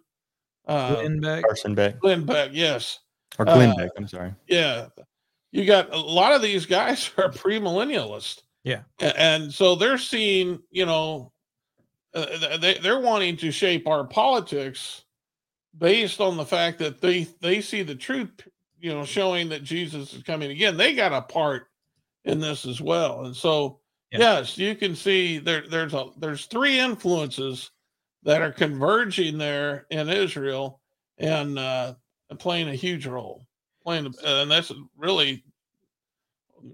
Uh, 0.71 0.95
Glenn 0.95 1.21
Beck. 1.21 1.43
Carson 1.45 1.75
Beck 1.75 1.99
Glenn 2.01 2.25
Beck. 2.25 2.51
Yes. 2.53 3.01
or 3.39 3.45
Glenn 3.45 3.71
uh, 3.71 3.75
Beck. 3.77 3.91
I'm 3.97 4.07
sorry. 4.09 4.35
Yeah. 4.47 4.87
You 5.53 5.65
got 5.65 5.93
a 5.93 5.99
lot 5.99 6.33
of 6.33 6.43
these 6.43 6.65
guys 6.67 7.11
are 7.19 7.29
premillennialists. 7.31 8.43
Yeah. 8.65 8.83
And 9.01 9.53
so 9.53 9.75
they're 9.75 9.99
seeing, 9.99 10.61
you 10.71 10.87
know, 10.87 11.33
uh, 12.15 12.57
they, 12.59 12.75
they're 12.75 13.01
wanting 13.01 13.37
to 13.39 13.51
shape 13.51 13.87
our 13.89 14.05
politics 14.07 15.05
based 15.79 16.21
on 16.21 16.37
the 16.37 16.45
fact 16.45 16.79
that 16.81 17.01
they 17.01 17.27
they 17.41 17.61
see 17.61 17.83
the 17.83 17.95
truth, 17.95 18.31
you 18.81 18.93
know, 18.93 19.05
showing 19.05 19.49
that 19.49 19.63
Jesus 19.63 20.13
is 20.15 20.23
coming 20.23 20.51
again. 20.51 20.77
They 20.77 20.95
got 20.95 21.13
a 21.13 21.23
part 21.23 21.69
in 22.25 22.39
this 22.41 22.67
as 22.67 22.81
well. 22.81 23.25
And 23.25 23.35
so 23.35 23.81
Yeah. 24.13 24.19
yes, 24.19 24.59
you 24.59 24.75
can 24.75 24.95
see 24.95 25.39
there 25.39 25.67
there's 25.69 25.95
a 25.95 26.11
there's 26.19 26.47
three 26.47 26.79
influences 26.79 27.71
that 28.25 28.43
are 28.43 28.53
converging 28.53 29.39
there 29.39 29.87
in 29.91 30.09
Israel 30.09 30.81
and 31.19 31.59
uh 31.59 31.95
playing 32.39 32.69
a 32.69 32.75
huge 32.75 33.07
role. 33.07 33.47
Playing 33.85 34.13
a- 34.25 34.43
and 34.43 34.51
that's 34.51 34.73
really 34.97 35.45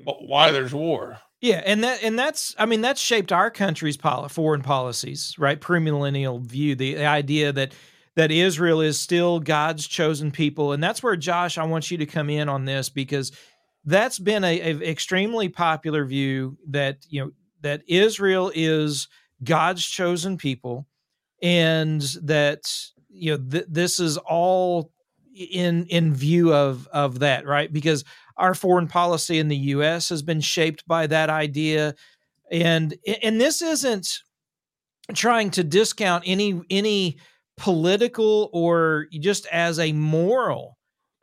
why 0.05 0.51
there's 0.51 0.75
war. 0.75 1.19
Yeah, 1.41 1.63
and 1.65 1.85
that 1.85 2.03
and 2.03 2.19
that's 2.19 2.55
I 2.59 2.67
mean 2.67 2.81
that's 2.81 3.01
shaped 3.01 3.33
our 3.33 3.51
country's 3.51 3.97
poli- 3.97 4.29
foreign 4.29 4.63
policies, 4.63 5.35
right? 5.39 5.61
Premillennial 5.61 6.41
view, 6.41 6.75
the, 6.75 6.95
the 6.95 7.07
idea 7.07 7.53
that 7.53 7.73
that 8.17 8.31
Israel 8.31 8.81
is 8.81 8.99
still 8.99 9.41
God's 9.41 9.87
chosen 9.87 10.31
people, 10.31 10.73
and 10.73 10.83
that's 10.83 11.03
where 11.03 11.17
Josh, 11.17 11.59
I 11.59 11.65
want 11.65 11.91
you 11.91 11.99
to 11.99 12.07
come 12.07 12.31
in 12.31 12.49
on 12.49 12.65
this 12.65 12.89
because 12.89 13.33
that's 13.85 14.19
been 14.19 14.43
a, 14.43 14.61
a 14.61 14.91
extremely 14.91 15.49
popular 15.51 16.05
view 16.07 16.57
that 16.71 16.99
you 17.09 17.21
know 17.21 17.31
that 17.61 17.83
Israel 17.87 18.51
is 18.55 19.09
God's 19.45 19.85
chosen 19.85 20.39
people, 20.39 20.87
and 21.43 22.01
that 22.23 22.63
you 23.09 23.37
know 23.37 23.45
th- 23.51 23.67
this 23.69 24.01
is 24.01 24.17
all 24.19 24.93
in 25.35 25.87
in 25.87 26.15
view 26.15 26.53
of 26.53 26.87
of 26.89 27.19
that, 27.21 27.47
right? 27.47 27.73
Because 27.73 28.05
our 28.37 28.55
foreign 28.55 28.89
policy 28.89 29.39
in 29.39 29.49
the 29.49 29.57
U.S. 29.57 30.09
has 30.09 30.23
been 30.23 30.41
shaped 30.41 30.87
by 30.87 31.07
that 31.07 31.31
idea, 31.31 31.95
and 32.51 32.95
and 33.23 33.41
this 33.41 33.63
isn't 33.63 34.09
trying 35.15 35.51
to 35.53 35.65
discount 35.65 36.25
any 36.27 36.61
any 36.71 37.19
political 37.57 38.51
or 38.53 39.07
just 39.13 39.47
as 39.47 39.79
a 39.79 39.93
moral 39.93 40.77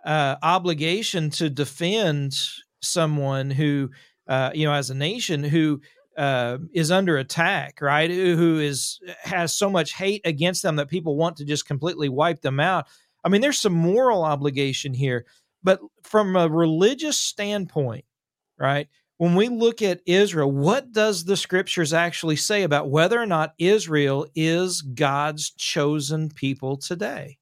uh, 0.06 0.36
obligation 0.42 1.30
to 1.30 1.50
defend 1.50 2.34
someone 2.82 3.52
who 3.52 3.90
uh, 4.28 4.52
you 4.54 4.66
know 4.66 4.74
as 4.74 4.90
a 4.90 4.96
nation 4.96 5.44
who 5.44 5.82
uh, 6.18 6.58
is 6.74 6.92
under 6.92 7.18
attack, 7.18 7.82
right? 7.82 8.10
Who 8.10 8.60
is 8.60 9.00
has 9.22 9.54
so 9.54 9.70
much 9.70 9.94
hate 9.94 10.22
against 10.26 10.64
them 10.64 10.76
that 10.78 10.90
people 10.90 11.16
want 11.16 11.38
to 11.38 11.46
just 11.46 11.66
completely 11.66 12.10
wipe 12.10 12.42
them 12.42 12.60
out. 12.60 12.88
I 13.24 13.30
mean, 13.30 13.42
there's 13.42 13.60
some 13.60 13.74
moral 13.74 14.24
obligation 14.24 14.94
here, 14.94 15.26
but 15.64 15.80
from 16.04 16.36
a 16.36 16.50
religious 16.50 17.18
standpoint, 17.18 18.06
right? 18.58 18.88
When 19.18 19.36
we 19.36 19.48
look 19.48 19.82
at 19.82 20.02
Israel, 20.06 20.52
what 20.52 20.92
does 20.92 21.24
the 21.24 21.38
scriptures 21.38 21.94
actually 21.94 22.36
say 22.36 22.64
about 22.64 22.90
whether 22.90 23.22
or 23.22 23.26
not 23.26 23.54
Israel 23.58 24.28
is 24.36 24.82
God's 24.82 25.52
chosen 25.52 26.30
people 26.30 26.78
today? 26.78 27.38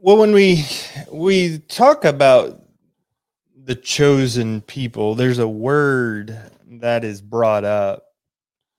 Well, 0.00 0.18
when 0.18 0.32
we 0.32 0.64
we 1.10 1.58
talk 1.60 2.04
about 2.04 2.62
the 3.68 3.74
chosen 3.74 4.62
people, 4.62 5.14
there's 5.14 5.40
a 5.40 5.46
word 5.46 6.34
that 6.80 7.04
is 7.04 7.20
brought 7.20 7.64
up, 7.64 8.02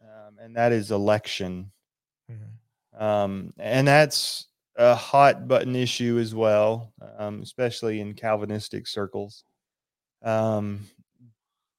um, 0.01 0.39
and 0.41 0.55
that 0.55 0.71
is 0.71 0.89
election. 0.89 1.71
Um, 2.99 3.53
and 3.59 3.87
that's 3.87 4.47
a 4.77 4.95
hot 4.95 5.47
button 5.47 5.75
issue 5.75 6.17
as 6.17 6.33
well, 6.33 6.91
um, 7.19 7.43
especially 7.43 8.01
in 8.01 8.15
Calvinistic 8.15 8.87
circles. 8.87 9.43
Um, 10.23 10.87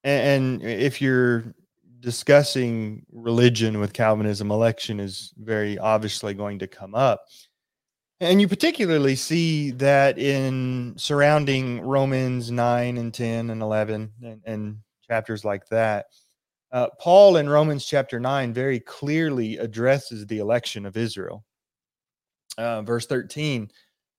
and, 0.04 0.62
and 0.62 0.62
if 0.62 1.02
you're 1.02 1.52
discussing 1.98 3.04
religion 3.10 3.80
with 3.80 3.92
Calvinism, 3.92 4.52
election 4.52 5.00
is 5.00 5.32
very 5.36 5.76
obviously 5.80 6.32
going 6.32 6.60
to 6.60 6.68
come 6.68 6.94
up. 6.94 7.24
And 8.20 8.38
you 8.38 8.48
particularly 8.48 9.16
see 9.16 9.70
that 9.72 10.18
in 10.18 10.94
surrounding 10.98 11.80
Romans 11.80 12.50
9 12.50 12.98
and 12.98 13.14
10 13.14 13.48
and 13.48 13.62
11 13.62 14.12
and, 14.22 14.42
and 14.44 14.76
chapters 15.08 15.42
like 15.42 15.66
that. 15.68 16.06
Uh, 16.70 16.88
Paul 17.00 17.38
in 17.38 17.48
Romans 17.48 17.86
chapter 17.86 18.20
9 18.20 18.52
very 18.52 18.78
clearly 18.78 19.56
addresses 19.56 20.26
the 20.26 20.38
election 20.38 20.84
of 20.84 20.98
Israel. 20.98 21.44
Uh, 22.58 22.82
verse 22.82 23.06
13 23.06 23.70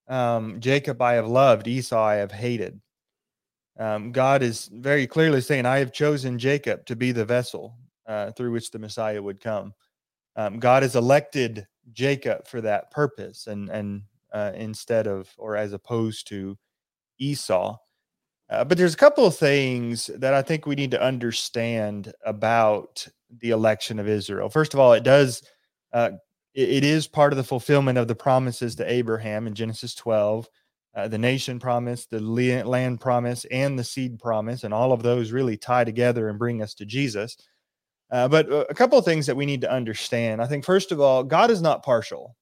um, 0.08 0.60
Jacob 0.60 1.02
I 1.02 1.14
have 1.14 1.28
loved, 1.28 1.68
Esau 1.68 2.04
I 2.04 2.16
have 2.16 2.32
hated. 2.32 2.82
Um, 3.80 4.12
God 4.12 4.44
is 4.44 4.70
very 4.74 5.08
clearly 5.08 5.42
saying, 5.42 5.66
I 5.66 5.80
have 5.80 5.94
chosen 5.94 6.38
Jacob 6.38 6.86
to 6.88 6.96
be 6.96 7.14
the 7.14 7.24
vessel 7.24 7.78
uh, 8.08 8.32
through 8.32 8.52
which 8.52 8.72
the 8.72 8.80
Messiah 8.80 9.22
would 9.22 9.40
come. 9.40 9.74
Um, 10.36 10.60
God 10.60 10.84
has 10.84 10.96
elected 10.96 11.66
Jacob 11.94 12.48
for 12.48 12.62
that 12.62 12.92
purpose, 12.92 13.48
and 13.48 13.70
and 13.70 14.04
uh, 14.34 14.52
instead 14.56 15.08
of 15.08 15.30
or 15.38 15.56
as 15.56 15.74
opposed 15.74 16.28
to 16.28 16.58
Esau. 17.20 17.78
Uh, 18.50 18.66
but 18.66 18.78
there's 18.78 18.94
a 18.94 18.98
couple 18.98 19.26
of 19.26 19.36
things 19.36 20.08
that 20.18 20.34
I 20.34 20.42
think 20.42 20.66
we 20.66 20.76
need 20.76 20.92
to 20.92 21.02
understand 21.02 22.12
about 22.26 23.08
the 23.40 23.52
election 23.52 23.98
of 23.98 24.10
Israel. 24.10 24.50
First 24.50 24.74
of 24.74 24.80
all, 24.80 24.92
it 24.92 25.04
does 25.04 25.42
uh, 25.94 26.12
it, 26.54 26.84
is 26.84 27.08
part 27.08 27.32
of 27.32 27.38
the 27.38 27.44
fulfillment 27.44 27.98
of 27.98 28.08
the 28.08 28.16
promises 28.16 28.76
to 28.76 28.92
Abraham 28.92 29.48
in 29.48 29.56
Genesis 29.56 29.96
12. 29.96 30.50
Uh, 30.94 31.08
the 31.08 31.18
nation 31.18 31.58
promise, 31.58 32.06
the 32.06 32.20
land 32.20 33.00
promise, 33.00 33.46
and 33.46 33.80
the 33.80 33.84
seed 33.84 34.20
promise, 34.20 34.66
and 34.66 34.74
all 34.74 34.92
of 34.92 35.02
those 35.02 35.32
really 35.32 35.56
tie 35.56 35.86
together 35.86 36.28
and 36.28 36.38
bring 36.38 36.62
us 36.62 36.74
to 36.74 36.86
Jesus. 36.86 37.38
Uh, 38.12 38.28
but 38.28 38.52
uh, 38.52 38.66
a 38.70 38.74
couple 38.74 38.98
of 38.98 39.06
things 39.06 39.26
that 39.26 39.36
we 39.36 39.46
need 39.46 39.62
to 39.62 39.72
understand. 39.72 40.42
I 40.42 40.48
think, 40.48 40.66
first 40.66 40.92
of 40.92 41.00
all, 41.00 41.24
God 41.24 41.50
is 41.50 41.62
not 41.62 41.84
partial. 41.84 42.36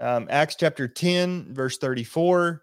Um, 0.00 0.26
Acts 0.30 0.54
chapter 0.54 0.86
10, 0.86 1.54
verse 1.54 1.78
34, 1.78 2.62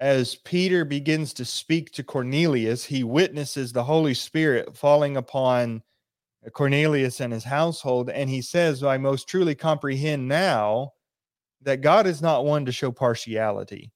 as 0.00 0.36
Peter 0.36 0.84
begins 0.84 1.32
to 1.34 1.44
speak 1.44 1.90
to 1.92 2.04
Cornelius, 2.04 2.84
he 2.84 3.02
witnesses 3.02 3.72
the 3.72 3.82
Holy 3.82 4.14
Spirit 4.14 4.76
falling 4.76 5.16
upon 5.16 5.82
Cornelius 6.52 7.20
and 7.20 7.32
his 7.32 7.42
household. 7.42 8.10
And 8.10 8.30
he 8.30 8.42
says, 8.42 8.84
I 8.84 8.96
most 8.96 9.28
truly 9.28 9.54
comprehend 9.54 10.28
now 10.28 10.92
that 11.62 11.80
God 11.80 12.06
is 12.06 12.22
not 12.22 12.44
one 12.44 12.64
to 12.66 12.72
show 12.72 12.92
partiality. 12.92 13.90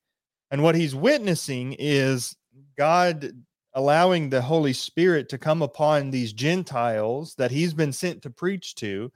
And 0.51 0.63
what 0.63 0.75
he's 0.75 0.95
witnessing 0.95 1.77
is 1.79 2.37
God 2.77 3.31
allowing 3.75 4.29
the 4.29 4.43
Holy 4.43 4.73
Spirit 4.73 5.29
to 5.31 5.39
come 5.39 5.63
upon 5.63 6.11
these 6.11 6.33
Gentiles 6.33 7.35
that 7.37 7.51
he's 7.51 7.75
been 7.75 7.93
sent 7.93 8.23
to 8.23 8.31
preach 8.31 8.75
to. 8.77 9.11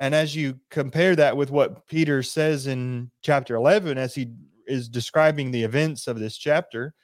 And 0.00 0.14
as 0.14 0.34
you 0.34 0.58
compare 0.70 1.14
that 1.16 1.36
with 1.36 1.50
what 1.50 1.86
Peter 1.86 2.22
says 2.22 2.66
in 2.66 3.10
chapter 3.22 3.54
11, 3.54 3.96
as 3.96 4.14
he 4.14 4.32
is 4.66 4.88
describing 4.88 5.50
the 5.50 5.62
events 5.62 6.08
of 6.08 6.18
this 6.18 6.36
chapter, 6.36 6.94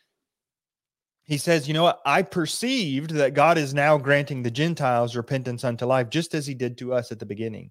he 1.24 1.38
says, 1.38 1.68
You 1.68 1.74
know 1.74 1.84
what? 1.84 2.00
I 2.04 2.22
perceived 2.22 3.10
that 3.12 3.34
God 3.34 3.56
is 3.56 3.72
now 3.72 3.96
granting 3.96 4.42
the 4.42 4.50
Gentiles 4.50 5.14
repentance 5.14 5.62
unto 5.62 5.86
life, 5.86 6.10
just 6.10 6.34
as 6.34 6.46
he 6.46 6.54
did 6.54 6.76
to 6.78 6.92
us 6.92 7.12
at 7.12 7.20
the 7.20 7.26
beginning. 7.26 7.70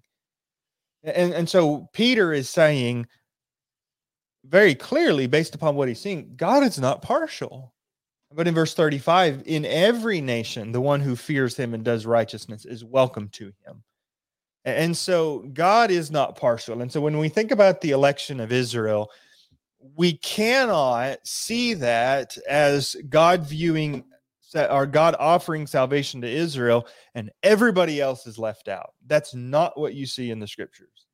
And, 1.02 1.34
and 1.34 1.48
so 1.48 1.88
Peter 1.92 2.32
is 2.32 2.48
saying 2.48 3.06
very 4.46 4.74
clearly, 4.74 5.26
based 5.26 5.54
upon 5.54 5.74
what 5.76 5.88
he's 5.88 6.00
seeing, 6.00 6.32
God 6.36 6.62
is 6.62 6.78
not 6.78 7.02
partial. 7.02 7.74
But 8.32 8.46
in 8.46 8.54
verse 8.54 8.74
35, 8.74 9.42
in 9.46 9.64
every 9.64 10.20
nation, 10.20 10.72
the 10.72 10.80
one 10.80 11.00
who 11.00 11.16
fears 11.16 11.56
him 11.56 11.74
and 11.74 11.84
does 11.84 12.06
righteousness 12.06 12.64
is 12.64 12.84
welcome 12.84 13.28
to 13.30 13.52
him. 13.66 13.82
And 14.64 14.96
so 14.96 15.40
God 15.52 15.90
is 15.90 16.10
not 16.10 16.36
partial. 16.36 16.80
And 16.80 16.92
so 16.92 17.00
when 17.00 17.18
we 17.18 17.28
think 17.28 17.50
about 17.50 17.80
the 17.80 17.90
election 17.90 18.38
of 18.38 18.52
Israel, 18.52 19.10
we 19.96 20.12
cannot 20.18 21.18
see 21.24 21.74
that 21.74 22.36
as 22.48 22.94
God 23.08 23.42
viewing 23.42 24.04
or 24.54 24.86
God 24.86 25.16
offering 25.18 25.66
salvation 25.66 26.20
to 26.20 26.28
Israel 26.28 26.86
and 27.14 27.30
everybody 27.42 28.00
else 28.00 28.26
is 28.26 28.38
left 28.38 28.68
out. 28.68 28.90
That's 29.06 29.34
not 29.34 29.78
what 29.78 29.94
you 29.94 30.06
see 30.06 30.30
in 30.30 30.40
the 30.40 30.46
scriptures. 30.46 31.06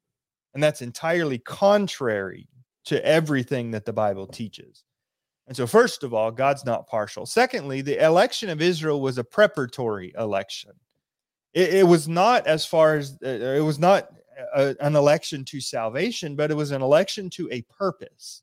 And 0.55 0.63
that's 0.63 0.83
entirely 0.83 1.39
contrary 1.39 2.49
to 2.87 3.05
everything 3.07 3.71
that 3.73 3.85
the 3.85 3.93
Bible 3.93 4.27
teaches. 4.27 4.86
And 5.47 5.57
so, 5.57 5.67
first 5.67 6.03
of 6.03 6.13
all, 6.13 6.31
God's 6.31 6.65
not 6.65 6.89
partial. 6.89 7.25
Secondly, 7.25 7.81
the 7.81 8.05
election 8.05 8.49
of 8.49 8.61
Israel 8.61 9.01
was 9.01 9.19
a 9.19 9.25
preparatory 9.25 10.13
election. 10.19 10.73
It, 11.55 11.75
it 11.75 11.87
was 11.87 12.09
not 12.09 12.47
as 12.47 12.67
far 12.67 12.97
as 12.97 13.17
uh, 13.25 13.29
it 13.29 13.65
was 13.65 13.79
not 13.79 14.09
a, 14.55 14.75
an 14.81 14.97
election 14.97 15.45
to 15.47 15.61
salvation, 15.61 16.35
but 16.37 16.51
it 16.51 16.57
was 16.57 16.73
an 16.73 16.83
election 16.83 17.31
to 17.31 17.49
a 17.53 17.63
purpose. 17.63 18.43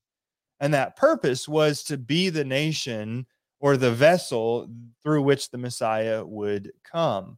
And 0.59 0.73
that 0.73 0.95
purpose 0.95 1.47
was 1.47 1.83
to 1.83 1.97
be 1.97 2.29
the 2.29 2.45
nation 2.45 3.25
or 3.59 3.75
the 3.75 3.91
vessel 3.91 4.69
through 5.03 5.23
which 5.23 5.51
the 5.51 5.57
Messiah 5.57 6.23
would 6.25 6.71
come. 6.89 7.37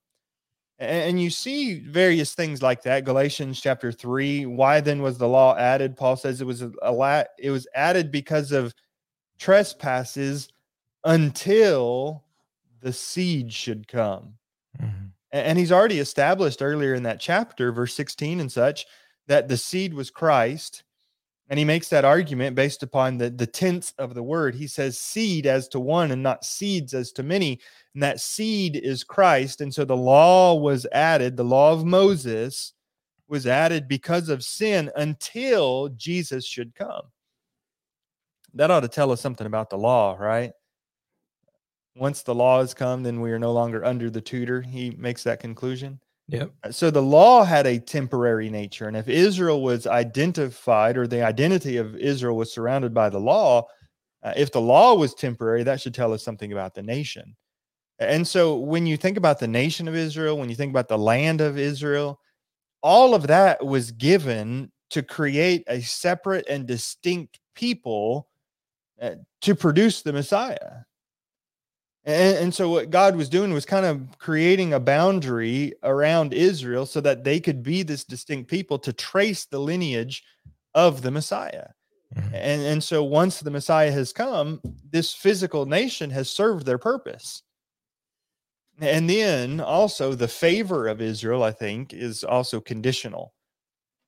And 0.78 1.22
you 1.22 1.30
see 1.30 1.80
various 1.80 2.36
things 2.36 2.62
like 2.62 2.84
that. 2.84 3.06
Galatians 3.06 3.62
chapter 3.62 3.94
3, 3.94 4.46
why 4.46 4.82
then 4.82 5.02
was 5.02 5.18
the 5.18 5.28
law 5.28 5.56
added? 5.56 5.96
Paul 5.96 6.18
says 6.18 6.42
it 6.42 6.48
was 6.48 6.64
a 6.82 6.92
lot, 6.92 7.28
it 7.40 7.50
was 7.50 7.66
added 7.74 8.12
because 8.12 8.52
of 8.52 8.74
trespasses 9.38 10.50
until 11.04 12.24
the 12.82 12.94
seed 12.94 13.52
should 13.52 13.88
come. 13.88 14.34
Mm-hmm. 14.82 15.06
And 15.32 15.58
he's 15.58 15.72
already 15.72 16.00
established 16.00 16.62
earlier 16.62 16.94
in 16.94 17.04
that 17.04 17.20
chapter, 17.20 17.72
verse 17.72 17.94
16 17.94 18.40
and 18.40 18.52
such, 18.52 18.86
that 19.28 19.48
the 19.48 19.58
seed 19.58 19.94
was 19.94 20.10
Christ 20.10 20.84
and 21.48 21.60
he 21.60 21.66
makes 21.66 21.90
that 21.90 22.06
argument 22.06 22.56
based 22.56 22.82
upon 22.82 23.18
the, 23.18 23.30
the 23.30 23.46
tense 23.46 23.94
of 24.00 24.16
the 24.16 24.24
word. 24.24 24.56
He 24.56 24.66
says 24.68 24.98
seed 24.98 25.46
as 25.46 25.68
to 25.70 25.80
one 25.80 26.12
and 26.12 26.24
not 26.24 26.44
seeds 26.44 26.94
as 26.94 27.12
to 27.14 27.24
many. 27.24 27.60
And 27.94 28.02
that 28.02 28.20
seed 28.20 28.76
is 28.76 29.04
Christ. 29.04 29.62
And 29.62 29.74
so 29.74 29.86
the 29.86 29.96
law 29.96 30.56
was 30.56 30.88
added, 30.92 31.38
the 31.38 31.44
law 31.44 31.72
of 31.72 31.86
Moses 31.86 32.74
was 33.28 33.46
added 33.46 33.88
because 33.88 34.30
of 34.30 34.44
sin 34.44 34.92
until 34.96 35.90
Jesus 35.90 36.46
should 36.46 36.74
come. 36.74 37.04
That 38.56 38.72
ought 38.72 38.82
to 38.82 38.88
tell 38.88 39.12
us 39.12 39.22
something 39.22 39.48
about 39.48 39.70
the 39.70 39.78
law, 39.78 40.16
right? 40.18 40.52
Once 41.96 42.24
the 42.24 42.36
law 42.36 42.60
has 42.60 42.74
come, 42.74 43.04
then 43.04 43.22
we 43.22 43.32
are 43.32 43.40
no 43.40 43.54
longer 43.54 43.86
under 43.86 44.10
the 44.10 44.22
tutor. 44.22 44.62
He 44.62 44.92
makes 44.98 45.24
that 45.24 45.40
conclusion. 45.40 46.00
Yep. 46.28 46.52
Uh, 46.64 46.72
so 46.72 46.90
the 46.90 47.02
law 47.02 47.44
had 47.44 47.68
a 47.68 47.80
temporary 47.80 48.50
nature. 48.50 48.88
And 48.88 48.98
if 48.98 49.08
Israel 49.08 49.62
was 49.62 49.86
identified 49.86 50.98
or 50.98 51.08
the 51.08 51.24
identity 51.24 51.78
of 51.78 51.96
Israel 51.96 52.36
was 52.36 52.54
surrounded 52.54 52.94
by 52.94 53.10
the 53.10 53.20
law, 53.20 53.68
uh, 54.24 54.34
if 54.36 54.52
the 54.52 54.62
law 54.62 54.96
was 54.96 55.14
temporary, 55.14 55.64
that 55.64 55.80
should 55.80 55.94
tell 55.94 56.14
us 56.14 56.24
something 56.24 56.52
about 56.52 56.74
the 56.74 56.82
nation. 56.82 57.36
And 58.00 58.28
so 58.28 58.58
when 58.58 58.86
you 58.86 58.98
think 58.98 59.18
about 59.18 59.40
the 59.40 59.48
nation 59.48 59.88
of 59.88 59.96
Israel, 59.96 60.38
when 60.38 60.50
you 60.50 60.56
think 60.56 60.72
about 60.72 60.88
the 60.88 60.98
land 60.98 61.42
of 61.42 61.58
Israel, 61.58 62.20
all 62.82 63.14
of 63.14 63.28
that 63.28 63.66
was 63.66 63.92
given 63.92 64.72
to 64.90 65.02
create 65.02 65.64
a 65.68 65.82
separate 65.82 66.46
and 66.50 66.68
distinct 66.68 67.40
people 67.56 68.28
to 69.42 69.56
produce 69.56 70.02
the 70.02 70.14
Messiah. 70.14 70.84
And, 72.06 72.38
and, 72.38 72.54
so 72.54 72.70
what 72.70 72.92
God 72.92 73.16
was 73.16 73.30
doing 73.30 73.52
was 73.52 73.66
kind 73.66 73.86
of 73.86 74.18
creating 74.20 74.74
a 74.74 74.80
boundary 74.80 75.74
around 75.82 76.34
Israel 76.34 76.86
so 76.86 77.02
that 77.02 77.24
they 77.24 77.40
could 77.40 77.64
be 77.64 77.82
this 77.82 78.04
distinct 78.04 78.50
people 78.50 78.78
to 78.80 78.94
trace 78.94 79.46
the 79.46 79.60
lineage 79.60 80.24
of 80.76 81.02
the 81.02 81.10
Messiah. 81.10 81.70
Mm-hmm. 82.16 82.36
And, 82.36 82.62
and 82.62 82.84
so 82.84 83.04
once 83.04 83.40
the 83.40 83.50
Messiah 83.50 83.92
has 83.92 84.14
come, 84.14 84.62
this 84.88 85.14
physical 85.14 85.66
nation 85.66 86.12
has 86.12 86.30
served 86.30 86.66
their 86.66 86.78
purpose. 86.78 87.42
And 88.80 89.10
then 89.10 89.60
also 89.60 90.14
the 90.14 90.28
favor 90.28 90.88
of 90.88 91.02
Israel, 91.02 91.44
I 91.44 91.52
think, 91.52 91.94
is 91.94 92.24
also 92.24 92.60
conditional. 92.60 93.34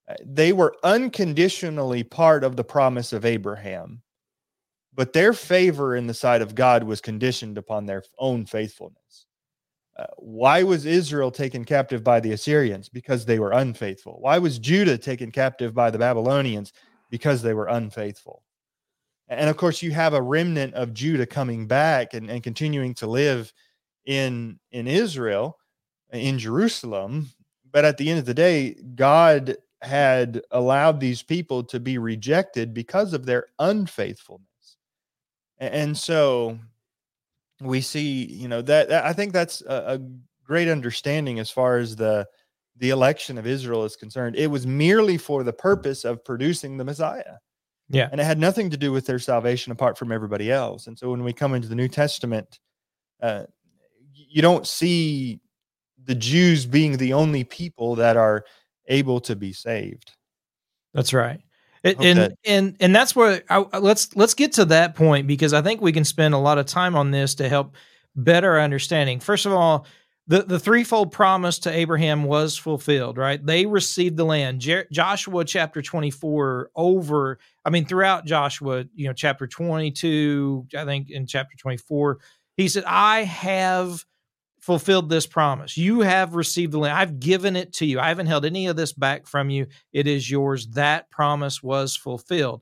Uh, 0.07 0.15
they 0.23 0.53
were 0.53 0.75
unconditionally 0.83 2.03
part 2.03 2.43
of 2.43 2.57
the 2.57 2.63
promise 2.63 3.11
of 3.11 3.25
Abraham 3.25 4.01
but 4.97 5.13
their 5.13 5.31
favor 5.31 5.95
in 5.95 6.07
the 6.07 6.13
sight 6.13 6.41
of 6.41 6.55
God 6.55 6.83
was 6.83 6.99
conditioned 6.99 7.57
upon 7.57 7.85
their 7.85 8.03
own 8.17 8.47
faithfulness. 8.47 9.27
Uh, 9.95 10.07
why 10.17 10.63
was 10.63 10.85
Israel 10.87 11.29
taken 11.29 11.63
captive 11.63 12.03
by 12.03 12.19
the 12.19 12.31
Assyrians? 12.31 12.89
Because 12.89 13.23
they 13.23 13.37
were 13.37 13.51
unfaithful. 13.51 14.17
Why 14.19 14.39
was 14.39 14.57
Judah 14.57 14.97
taken 14.97 15.31
captive 15.31 15.75
by 15.75 15.91
the 15.91 15.99
Babylonians? 15.99 16.73
Because 17.11 17.43
they 17.43 17.53
were 17.53 17.67
unfaithful. 17.67 18.43
And 19.27 19.49
of 19.49 19.57
course, 19.57 19.83
you 19.83 19.91
have 19.91 20.13
a 20.13 20.21
remnant 20.21 20.73
of 20.73 20.95
Judah 20.95 21.27
coming 21.27 21.67
back 21.67 22.13
and, 22.15 22.29
and 22.29 22.41
continuing 22.41 22.95
to 22.95 23.07
live 23.07 23.53
in, 24.05 24.59
in 24.71 24.87
Israel, 24.87 25.57
in 26.11 26.39
Jerusalem. 26.39 27.29
But 27.71 27.85
at 27.85 27.97
the 27.97 28.09
end 28.09 28.19
of 28.19 28.25
the 28.25 28.33
day, 28.33 28.75
God 28.95 29.57
had 29.83 30.41
allowed 30.49 30.99
these 30.99 31.21
people 31.21 31.63
to 31.65 31.79
be 31.79 31.99
rejected 31.99 32.73
because 32.73 33.13
of 33.13 33.27
their 33.27 33.47
unfaithfulness. 33.59 34.47
And 35.59 35.97
so 35.97 36.59
we 37.61 37.81
see, 37.81 38.25
you 38.25 38.47
know, 38.47 38.61
that, 38.61 38.89
that 38.89 39.05
I 39.05 39.13
think 39.13 39.33
that's 39.33 39.61
a, 39.61 39.95
a 39.95 39.99
great 40.43 40.67
understanding 40.67 41.39
as 41.39 41.49
far 41.49 41.77
as 41.77 41.95
the 41.95 42.27
the 42.79 42.91
election 42.91 43.39
of 43.39 43.47
Israel 43.47 43.85
is 43.85 43.95
concerned. 43.95 44.35
It 44.35 44.51
was 44.51 44.67
merely 44.67 45.17
for 45.17 45.43
the 45.43 45.51
purpose 45.51 46.05
of 46.05 46.23
producing 46.23 46.77
the 46.77 46.83
Messiah. 46.83 47.37
Yeah. 47.89 48.07
And 48.11 48.21
it 48.21 48.23
had 48.23 48.37
nothing 48.37 48.69
to 48.69 48.77
do 48.77 48.91
with 48.91 49.07
their 49.07 49.17
salvation 49.17 49.71
apart 49.71 49.97
from 49.97 50.11
everybody 50.11 50.51
else. 50.51 50.85
And 50.85 50.95
so 50.95 51.09
when 51.09 51.23
we 51.23 51.33
come 51.33 51.55
into 51.55 51.67
the 51.67 51.73
New 51.73 51.87
Testament, 51.87 52.59
uh, 53.19 53.45
you 54.13 54.43
don't 54.43 54.67
see 54.67 55.39
the 56.03 56.13
Jews 56.13 56.67
being 56.67 56.97
the 56.97 57.13
only 57.13 57.43
people 57.43 57.95
that 57.95 58.15
are 58.15 58.45
able 58.89 59.19
to 59.21 59.35
be 59.35 59.53
saved. 59.53 60.11
That's 60.93 61.13
right 61.13 61.41
and 61.83 62.17
that, 62.17 62.33
and 62.45 62.75
and 62.79 62.95
that's 62.95 63.15
where 63.15 63.43
I, 63.49 63.59
let's 63.79 64.15
let's 64.15 64.33
get 64.33 64.53
to 64.53 64.65
that 64.65 64.95
point 64.95 65.27
because 65.27 65.53
I 65.53 65.61
think 65.61 65.81
we 65.81 65.91
can 65.91 66.05
spend 66.05 66.33
a 66.33 66.37
lot 66.37 66.57
of 66.57 66.65
time 66.65 66.95
on 66.95 67.11
this 67.11 67.35
to 67.35 67.49
help 67.49 67.75
better 68.15 68.59
understanding. 68.59 69.19
First 69.19 69.45
of 69.45 69.53
all, 69.53 69.85
the 70.27 70.43
the 70.43 70.59
threefold 70.59 71.11
promise 71.11 71.59
to 71.59 71.71
Abraham 71.71 72.23
was 72.23 72.57
fulfilled. 72.57 73.17
Right, 73.17 73.43
they 73.43 73.65
received 73.65 74.17
the 74.17 74.25
land. 74.25 74.61
Jer- 74.61 74.87
Joshua 74.91 75.45
chapter 75.45 75.81
twenty 75.81 76.11
four 76.11 76.69
over. 76.75 77.39
I 77.63 77.69
mean, 77.69 77.85
throughout 77.85 78.25
Joshua, 78.25 78.85
you 78.93 79.07
know, 79.07 79.13
chapter 79.13 79.47
twenty 79.47 79.91
two, 79.91 80.67
I 80.77 80.85
think 80.85 81.09
in 81.09 81.27
chapter 81.27 81.55
twenty 81.57 81.77
four, 81.77 82.19
he 82.55 82.67
said, 82.67 82.83
"I 82.85 83.23
have." 83.23 84.03
Fulfilled 84.67 85.09
this 85.09 85.25
promise. 85.25 85.77
You 85.77 86.01
have 86.01 86.35
received 86.35 86.73
the 86.73 86.77
land. 86.77 86.97
I've 86.97 87.21
given 87.21 87.55
it 87.55 87.71
to 87.75 87.85
you. 87.85 88.01
I 88.01 88.09
haven't 88.09 88.25
held 88.25 88.43
any 88.43 88.67
of 88.67 88.75
this 88.75 88.91
back 88.91 89.25
from 89.25 89.49
you. 89.49 89.67
It 89.93 90.07
is 90.07 90.29
yours. 90.29 90.67
That 90.71 91.09
promise 91.09 91.63
was 91.63 91.95
fulfilled. 91.95 92.61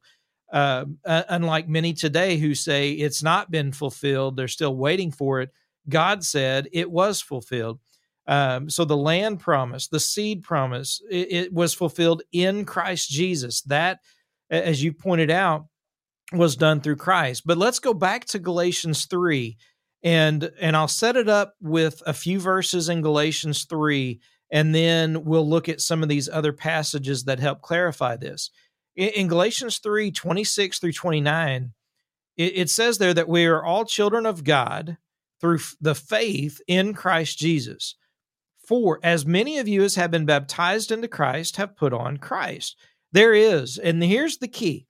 Uh, 0.53 0.85
unlike 1.03 1.67
many 1.67 1.93
today 1.93 2.37
who 2.37 2.53
say 2.53 2.91
it's 2.91 3.23
not 3.23 3.49
been 3.49 3.71
fulfilled, 3.71 4.37
they're 4.37 4.47
still 4.47 4.75
waiting 4.75 5.11
for 5.11 5.41
it. 5.41 5.49
God 5.89 6.23
said 6.23 6.69
it 6.71 6.91
was 6.91 7.21
fulfilled. 7.21 7.79
Um, 8.27 8.69
so 8.69 8.85
the 8.85 8.95
land 8.95 9.39
promise, 9.39 9.87
the 9.87 9.99
seed 9.99 10.43
promise, 10.43 11.01
it, 11.09 11.31
it 11.31 11.53
was 11.53 11.73
fulfilled 11.73 12.21
in 12.31 12.65
Christ 12.65 13.09
Jesus. 13.09 13.63
That, 13.63 14.01
as 14.51 14.83
you 14.83 14.93
pointed 14.93 15.31
out, 15.31 15.65
was 16.31 16.55
done 16.55 16.81
through 16.81 16.97
Christ. 16.97 17.47
But 17.47 17.57
let's 17.57 17.79
go 17.79 17.95
back 17.95 18.25
to 18.25 18.37
Galatians 18.37 19.05
3 19.05 19.57
and 20.05 20.51
and 20.61 20.77
I'll 20.77 20.87
set 20.87 21.17
it 21.17 21.27
up 21.27 21.55
with 21.59 22.01
a 22.05 22.13
few 22.13 22.39
verses 22.39 22.87
in 22.87 23.01
Galatians 23.01 23.65
3 23.65 24.21
and 24.51 24.73
then 24.73 25.25
we'll 25.25 25.49
look 25.49 25.67
at 25.67 25.81
some 25.81 26.03
of 26.03 26.07
these 26.07 26.29
other 26.29 26.53
passages 26.53 27.23
that 27.25 27.39
help 27.39 27.61
clarify 27.61 28.15
this. 28.15 28.51
In, 28.95 29.09
in 29.09 29.27
Galatians 29.27 29.79
3 29.79 30.11
26 30.11 30.79
through 30.79 30.91
29, 30.93 31.73
it, 32.37 32.43
it 32.43 32.69
says 32.69 32.97
there 32.99 33.13
that 33.13 33.27
we 33.27 33.45
are 33.45 33.65
all 33.65 33.83
children 33.83 34.25
of 34.25 34.43
God 34.43 34.97
through 35.41 35.59
the 35.81 35.95
faith 35.95 36.61
in 36.67 36.93
Christ 36.93 37.37
Jesus. 37.39 37.95
For 38.67 38.99
as 39.03 39.25
many 39.25 39.57
of 39.57 39.67
you 39.67 39.83
as 39.83 39.95
have 39.95 40.11
been 40.11 40.25
baptized 40.25 40.91
into 40.91 41.07
Christ 41.07 41.57
have 41.57 41.75
put 41.75 41.93
on 41.93 42.17
Christ. 42.17 42.77
There 43.11 43.33
is, 43.33 43.77
and 43.77 44.03
here's 44.03 44.37
the 44.37 44.47
key 44.47 44.87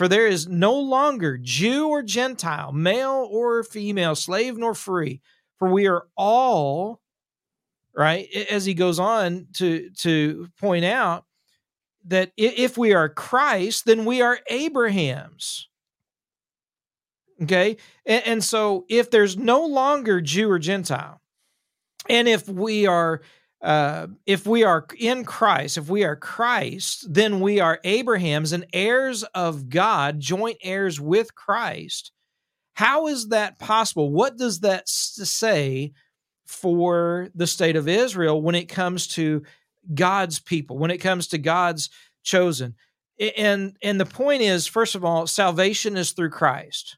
for 0.00 0.08
there 0.08 0.26
is 0.26 0.48
no 0.48 0.80
longer 0.80 1.36
Jew 1.36 1.88
or 1.88 2.02
Gentile, 2.02 2.72
male 2.72 3.28
or 3.30 3.62
female, 3.62 4.14
slave 4.14 4.56
nor 4.56 4.72
free, 4.72 5.20
for 5.58 5.68
we 5.68 5.88
are 5.88 6.06
all, 6.16 7.02
right? 7.94 8.26
As 8.50 8.64
he 8.64 8.72
goes 8.72 8.98
on 8.98 9.48
to, 9.58 9.90
to 9.98 10.48
point 10.58 10.86
out 10.86 11.26
that 12.06 12.32
if 12.38 12.78
we 12.78 12.94
are 12.94 13.10
Christ, 13.10 13.84
then 13.84 14.06
we 14.06 14.22
are 14.22 14.38
Abraham's. 14.48 15.68
Okay. 17.42 17.76
And, 18.06 18.22
and 18.24 18.42
so 18.42 18.86
if 18.88 19.10
there's 19.10 19.36
no 19.36 19.66
longer 19.66 20.22
Jew 20.22 20.50
or 20.50 20.58
Gentile, 20.58 21.20
and 22.08 22.26
if 22.26 22.48
we 22.48 22.86
are 22.86 23.20
uh, 23.62 24.06
if 24.26 24.46
we 24.46 24.64
are 24.64 24.86
in 24.98 25.24
Christ, 25.24 25.76
if 25.76 25.88
we 25.88 26.04
are 26.04 26.16
Christ, 26.16 27.12
then 27.12 27.40
we 27.40 27.60
are 27.60 27.78
Abraham's 27.84 28.52
and 28.52 28.66
heirs 28.72 29.22
of 29.34 29.68
God, 29.68 30.18
joint 30.18 30.56
heirs 30.62 30.98
with 30.98 31.34
Christ. 31.34 32.12
How 32.74 33.08
is 33.08 33.28
that 33.28 33.58
possible? 33.58 34.10
What 34.10 34.38
does 34.38 34.60
that 34.60 34.88
say 34.88 35.92
for 36.46 37.28
the 37.34 37.46
state 37.46 37.76
of 37.76 37.88
Israel 37.88 38.40
when 38.40 38.54
it 38.54 38.70
comes 38.70 39.06
to 39.08 39.42
God's 39.92 40.40
people, 40.40 40.78
when 40.78 40.90
it 40.90 40.98
comes 40.98 41.26
to 41.28 41.38
God's 41.38 41.90
chosen? 42.22 42.74
And 43.36 43.76
and 43.82 44.00
the 44.00 44.06
point 44.06 44.40
is, 44.40 44.66
first 44.66 44.94
of 44.94 45.04
all, 45.04 45.26
salvation 45.26 45.98
is 45.98 46.12
through 46.12 46.30
Christ. 46.30 46.96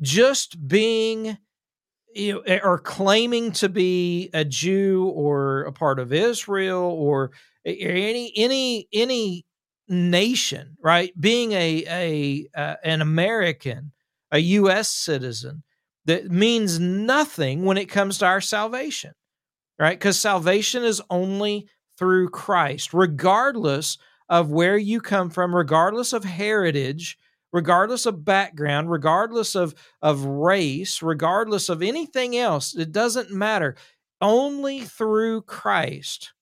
Just 0.00 0.68
being 0.68 1.36
you 2.18 2.42
know, 2.46 2.58
or 2.62 2.78
claiming 2.78 3.52
to 3.52 3.68
be 3.68 4.30
a 4.34 4.44
Jew 4.44 5.06
or 5.14 5.62
a 5.62 5.72
part 5.72 5.98
of 5.98 6.12
Israel 6.12 6.82
or 6.82 7.30
any 7.64 8.32
any 8.36 8.88
any 8.92 9.46
nation, 9.88 10.76
right? 10.82 11.12
Being 11.20 11.52
a 11.52 11.84
a 11.86 12.48
uh, 12.58 12.76
an 12.84 13.00
American, 13.00 13.92
a 14.30 14.38
U.S. 14.38 14.88
citizen, 14.88 15.62
that 16.06 16.30
means 16.30 16.80
nothing 16.80 17.64
when 17.64 17.78
it 17.78 17.86
comes 17.86 18.18
to 18.18 18.26
our 18.26 18.40
salvation, 18.40 19.12
right? 19.78 19.98
Because 19.98 20.18
salvation 20.18 20.84
is 20.84 21.02
only 21.10 21.68
through 21.98 22.30
Christ, 22.30 22.94
regardless 22.94 23.98
of 24.28 24.50
where 24.50 24.76
you 24.76 25.00
come 25.00 25.30
from, 25.30 25.54
regardless 25.54 26.12
of 26.12 26.24
heritage, 26.24 27.18
regardless 27.52 28.06
of 28.06 28.24
background, 28.24 28.90
regardless 28.90 29.54
of, 29.54 29.74
of 30.02 30.24
race, 30.24 31.02
regardless 31.02 31.68
of 31.68 31.82
anything 31.82 32.36
else. 32.36 32.76
It 32.76 32.92
doesn't 32.92 33.30
matter. 33.30 33.76
Only 34.20 34.80
through 34.80 35.42
Christ 35.42 36.32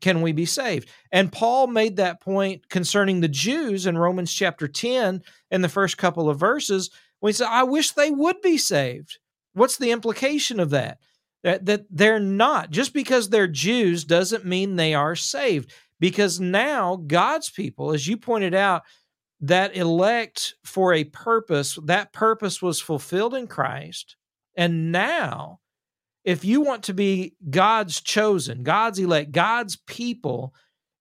can 0.00 0.20
we 0.20 0.32
be 0.32 0.44
saved. 0.44 0.90
And 1.10 1.32
Paul 1.32 1.66
made 1.66 1.96
that 1.96 2.20
point 2.20 2.68
concerning 2.68 3.20
the 3.20 3.28
Jews 3.28 3.86
in 3.86 3.96
Romans 3.96 4.32
chapter 4.32 4.68
10 4.68 5.22
in 5.50 5.62
the 5.62 5.68
first 5.68 5.96
couple 5.96 6.28
of 6.28 6.38
verses 6.38 6.90
when 7.20 7.30
he 7.30 7.34
said, 7.34 7.48
I 7.48 7.62
wish 7.62 7.92
they 7.92 8.10
would 8.10 8.40
be 8.42 8.58
saved. 8.58 9.18
What's 9.54 9.78
the 9.78 9.92
implication 9.92 10.60
of 10.60 10.70
that? 10.70 10.98
That, 11.42 11.64
that 11.66 11.86
they're 11.90 12.20
not. 12.20 12.70
Just 12.70 12.92
because 12.92 13.28
they're 13.28 13.48
Jews 13.48 14.04
doesn't 14.04 14.44
mean 14.44 14.76
they 14.76 14.92
are 14.92 15.16
saved. 15.16 15.72
Because 16.00 16.38
now 16.38 16.96
God's 16.96 17.48
people, 17.48 17.94
as 17.94 18.06
you 18.06 18.18
pointed 18.18 18.54
out, 18.54 18.82
that 19.46 19.76
elect 19.76 20.54
for 20.64 20.94
a 20.94 21.04
purpose, 21.04 21.78
that 21.84 22.12
purpose 22.12 22.62
was 22.62 22.80
fulfilled 22.80 23.34
in 23.34 23.46
Christ. 23.46 24.16
And 24.56 24.90
now, 24.90 25.60
if 26.24 26.44
you 26.44 26.62
want 26.62 26.84
to 26.84 26.94
be 26.94 27.34
God's 27.50 28.00
chosen, 28.00 28.62
God's 28.62 28.98
elect, 28.98 29.32
God's 29.32 29.76
people, 29.76 30.54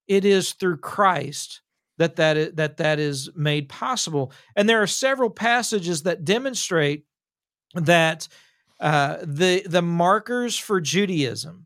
it 0.07 0.25
is 0.25 0.53
through 0.53 0.77
Christ 0.77 1.61
that 1.97 2.17
that 2.17 2.35
is, 2.35 2.53
that 2.55 2.77
that 2.77 2.99
is 2.99 3.29
made 3.33 3.69
possible. 3.69 4.33
And 4.57 4.67
there 4.67 4.81
are 4.81 4.87
several 4.87 5.29
passages 5.29 6.03
that 6.03 6.25
demonstrate 6.25 7.05
that 7.75 8.27
uh, 8.81 9.17
the 9.21 9.63
the 9.65 9.81
markers 9.81 10.57
for 10.57 10.81
Judaism, 10.81 11.65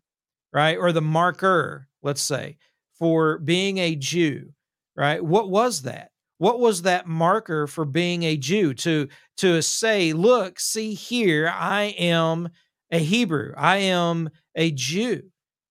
right, 0.54 0.78
or 0.78 0.92
the 0.92 1.02
marker, 1.02 1.88
let's 2.04 2.22
say, 2.22 2.58
for 3.00 3.40
being 3.40 3.80
a 3.80 3.96
Jew, 3.96 4.54
right? 4.96 5.24
What 5.24 5.50
was 5.50 5.82
that? 5.84 6.12
What 6.38 6.60
was 6.60 6.84
that 6.84 7.08
marker 7.08 7.68
for 7.68 7.86
being 7.86 8.24
a 8.24 8.38
Jew 8.38 8.74
to 8.76 9.08
to 9.38 9.62
say, 9.62 10.14
look, 10.14 10.60
see 10.60 10.94
here, 10.94 11.52
I 11.54 11.96
am 11.98 12.50
a 12.92 13.00
Hebrew, 13.00 13.54
I 13.58 13.78
am 13.78 14.30
a 14.56 14.72
Jew. 14.72 15.24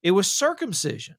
It 0.02 0.12
was 0.12 0.32
circumcision. 0.32 1.16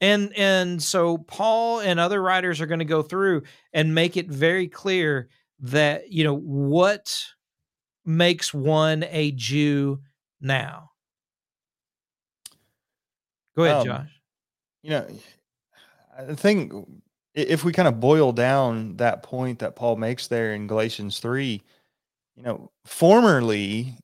And 0.00 0.32
and 0.36 0.82
so 0.82 1.18
Paul 1.18 1.80
and 1.80 2.00
other 2.00 2.20
writers 2.20 2.60
are 2.60 2.66
going 2.66 2.80
to 2.80 2.84
go 2.84 3.02
through 3.02 3.42
and 3.72 3.94
make 3.94 4.16
it 4.16 4.28
very 4.28 4.66
clear 4.68 5.28
that, 5.60 6.10
you 6.10 6.24
know, 6.24 6.36
what 6.36 7.24
makes 8.04 8.52
one 8.52 9.04
a 9.08 9.30
Jew 9.30 10.00
now. 10.40 10.90
Go 13.54 13.64
ahead, 13.64 13.76
um, 13.76 13.86
Josh. 13.86 14.20
You 14.82 14.90
know, 14.90 15.06
I 16.18 16.34
think 16.34 16.72
if 17.34 17.64
we 17.64 17.72
kind 17.72 17.88
of 17.88 18.00
boil 18.00 18.32
down 18.32 18.96
that 18.96 19.22
point 19.22 19.60
that 19.60 19.76
Paul 19.76 19.96
makes 19.96 20.26
there 20.26 20.52
in 20.52 20.66
Galatians 20.66 21.18
3, 21.18 21.62
you 22.36 22.42
know, 22.42 22.70
formerly 22.84 23.96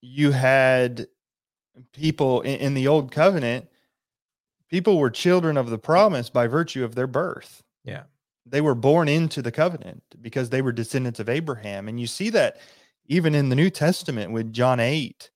you 0.00 0.30
had 0.30 1.06
people 1.92 2.40
in, 2.42 2.56
in, 2.60 2.74
the 2.74 2.88
old 2.88 3.10
covenant, 3.10 3.68
people 4.70 4.98
were 4.98 5.10
children 5.10 5.56
of 5.56 5.70
the 5.70 5.78
promise 5.78 6.30
by 6.30 6.46
virtue 6.46 6.84
of 6.84 6.94
their 6.94 7.06
birth. 7.06 7.62
Yeah. 7.84 8.04
They 8.46 8.60
were 8.60 8.74
born 8.74 9.08
into 9.08 9.42
the 9.42 9.52
covenant 9.52 10.02
because 10.20 10.50
they 10.50 10.62
were 10.62 10.72
descendants 10.72 11.20
of 11.20 11.28
Abraham. 11.28 11.88
And 11.88 11.98
you 11.98 12.06
see 12.06 12.30
that 12.30 12.58
even 13.06 13.34
in 13.34 13.48
the 13.48 13.56
New 13.56 13.70
Testament 13.70 14.32
with 14.32 14.52
John 14.52 14.80
8, 14.80 15.30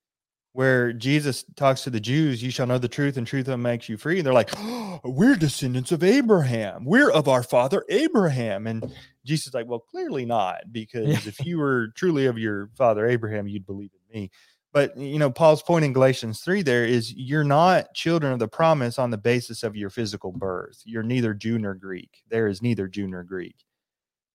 where 0.58 0.92
Jesus 0.92 1.44
talks 1.54 1.84
to 1.84 1.90
the 1.90 2.00
Jews, 2.00 2.42
you 2.42 2.50
shall 2.50 2.66
know 2.66 2.78
the 2.78 2.88
truth 2.88 3.16
and 3.16 3.24
truth 3.24 3.46
will 3.46 3.56
make 3.56 3.88
you 3.88 3.96
free. 3.96 4.18
And 4.18 4.26
they're 4.26 4.34
like, 4.34 4.50
oh, 4.56 4.98
we're 5.04 5.36
descendants 5.36 5.92
of 5.92 6.02
Abraham. 6.02 6.84
We're 6.84 7.12
of 7.12 7.28
our 7.28 7.44
father 7.44 7.84
Abraham. 7.88 8.66
And 8.66 8.92
Jesus 9.24 9.46
is 9.46 9.54
like, 9.54 9.68
well, 9.68 9.78
clearly 9.78 10.26
not, 10.26 10.72
because 10.72 11.28
if 11.28 11.38
you 11.46 11.58
were 11.58 11.92
truly 11.94 12.26
of 12.26 12.38
your 12.38 12.70
father 12.76 13.06
Abraham, 13.06 13.46
you'd 13.46 13.66
believe 13.66 13.92
in 14.10 14.20
me. 14.20 14.30
But 14.72 14.96
you 14.96 15.20
know, 15.20 15.30
Paul's 15.30 15.62
point 15.62 15.84
in 15.84 15.92
Galatians 15.92 16.40
3 16.40 16.62
there 16.62 16.84
is 16.84 17.12
you're 17.12 17.44
not 17.44 17.94
children 17.94 18.32
of 18.32 18.40
the 18.40 18.48
promise 18.48 18.98
on 18.98 19.12
the 19.12 19.16
basis 19.16 19.62
of 19.62 19.76
your 19.76 19.90
physical 19.90 20.32
birth. 20.32 20.82
You're 20.84 21.04
neither 21.04 21.34
Jew 21.34 21.60
nor 21.60 21.74
Greek. 21.74 22.24
There 22.30 22.48
is 22.48 22.62
neither 22.62 22.88
Jew 22.88 23.06
nor 23.06 23.22
Greek. 23.22 23.64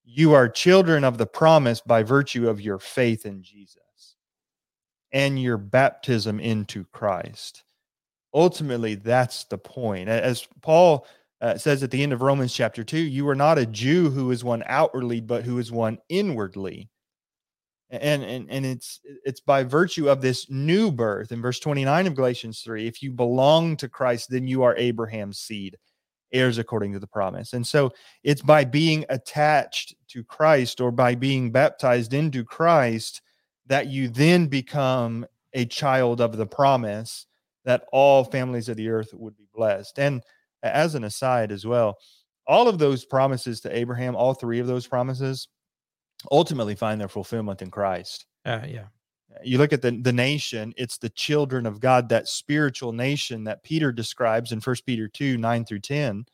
You 0.06 0.32
are 0.32 0.48
children 0.48 1.04
of 1.04 1.18
the 1.18 1.28
promise 1.28 1.82
by 1.82 2.04
virtue 2.04 2.48
of 2.48 2.62
your 2.62 2.80
faith 2.80 3.26
in 3.26 3.44
Jesus 3.44 3.83
and 5.14 5.42
your 5.42 5.58
baptism 5.58 6.40
into 6.40 6.84
Christ. 6.86 7.64
Ultimately, 8.34 8.96
that's 8.96 9.44
the 9.46 9.60
point. 9.60 10.10
As 10.10 10.48
Paul 10.62 11.06
uh, 11.40 11.56
says 11.56 11.84
at 11.84 11.92
the 11.92 12.02
end 12.02 12.14
of 12.14 12.24
Romans 12.24 12.54
chapter 12.54 12.84
2, 12.84 12.98
you 12.98 13.30
are 13.30 13.36
not 13.36 13.60
a 13.60 13.66
Jew 13.68 14.10
who 14.10 14.32
is 14.32 14.44
one 14.44 14.64
outwardly, 14.66 15.22
but 15.22 15.44
who 15.44 15.60
is 15.60 15.72
one 15.72 16.00
inwardly. 16.10 16.90
And, 17.92 18.24
and 18.24 18.50
and 18.50 18.66
it's 18.66 19.02
it's 19.24 19.40
by 19.40 19.64
virtue 19.64 20.10
of 20.10 20.20
this 20.20 20.50
new 20.50 20.92
birth 20.92 21.32
in 21.32 21.44
verse 21.44 21.60
29 21.60 22.08
of 22.08 22.16
Galatians 22.16 22.62
3 22.62 22.88
if 22.88 23.04
you 23.04 23.12
belong 23.12 23.78
to 23.78 23.88
Christ 23.88 24.32
then 24.32 24.48
you 24.48 24.64
are 24.64 24.76
Abraham's 24.78 25.38
seed 25.38 25.78
heirs 26.32 26.58
according 26.58 26.94
to 26.94 27.00
the 27.00 27.06
promise 27.06 27.54
and 27.54 27.68
so 27.68 27.94
it's 28.24 28.42
by 28.42 28.64
being 28.64 29.06
attached 29.10 29.94
to 30.08 30.24
Christ 30.24 30.82
or 30.82 30.90
by 30.90 31.14
being 31.14 31.52
baptized 31.52 32.16
into 32.16 32.44
Christ 32.44 33.22
that 33.68 33.88
you 33.88 34.10
then 34.10 34.48
become 34.48 35.26
a 35.54 35.66
child 35.66 36.22
of 36.22 36.38
the 36.38 36.46
promise 36.46 37.28
that 37.66 37.86
all 37.92 38.24
families 38.24 38.70
of 38.70 38.78
the 38.78 38.90
earth 38.90 39.14
would 39.14 39.38
be 39.38 39.48
blessed. 39.54 40.00
And 40.00 40.22
as 40.64 40.96
an 40.96 41.04
aside 41.04 41.52
as 41.52 41.66
well, 41.66 41.98
all 42.46 42.68
of 42.68 42.78
those 42.78 43.06
promises 43.06 43.62
to 43.62 43.76
Abraham, 43.76 44.16
all 44.16 44.34
three 44.34 44.60
of 44.60 44.68
those 44.68 44.88
promises, 44.88 45.48
ultimately 46.32 46.76
find 46.76 47.00
their 47.00 47.08
fulfillment 47.08 47.62
in 47.62 47.72
Christ. 47.72 48.26
Uh, 48.46 48.62
yeah. 48.68 48.86
You 49.44 49.58
look 49.58 49.74
at 49.74 49.82
the, 49.82 49.92
the 49.92 50.14
nation, 50.14 50.74
it's 50.78 50.98
the 50.98 51.10
children 51.10 51.66
of 51.66 51.80
God, 51.80 52.10
that 52.10 52.28
spiritual 52.28 52.94
nation 52.94 53.46
that 53.46 53.64
Peter 53.64 53.92
describes 53.92 54.52
in 54.52 54.62
First 54.62 54.86
Peter 54.86 55.08
2 55.08 55.38
9 55.38 55.66
through 55.66 55.80
10. 55.80 56.26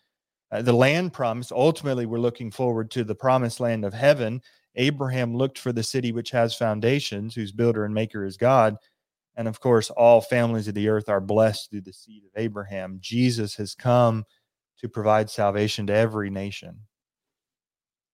Uh, 0.52 0.62
the 0.62 0.74
land 0.74 1.14
promise, 1.14 1.52
ultimately, 1.52 2.06
we're 2.06 2.20
looking 2.20 2.52
forward 2.52 2.92
to 2.92 3.04
the 3.04 3.16
promised 3.16 3.60
land 3.60 3.86
of 3.86 3.94
heaven 3.94 4.42
Abraham 4.80 5.36
looked 5.36 5.60
for 5.60 5.72
the 5.72 5.84
city 5.84 6.12
which 6.12 6.32
has 6.32 6.56
foundations, 6.56 7.36
whose 7.36 7.52
builder 7.52 7.84
and 7.84 7.94
maker 7.94 8.26
is 8.26 8.38
God. 8.38 8.78
And 9.36 9.48
of 9.48 9.60
course, 9.60 9.90
all 9.90 10.22
families 10.22 10.68
of 10.68 10.74
the 10.74 10.88
earth 10.88 11.10
are 11.10 11.22
blessed 11.22 11.70
through 11.70 11.82
the 11.82 11.94
seed 11.94 12.24
of 12.24 12.32
Abraham. 12.36 12.98
Jesus 13.02 13.56
has 13.56 13.76
come 13.76 14.26
to 14.80 14.90
provide 14.90 15.30
salvation 15.30 15.86
to 15.88 15.94
every 15.94 16.30
nation. 16.30 16.80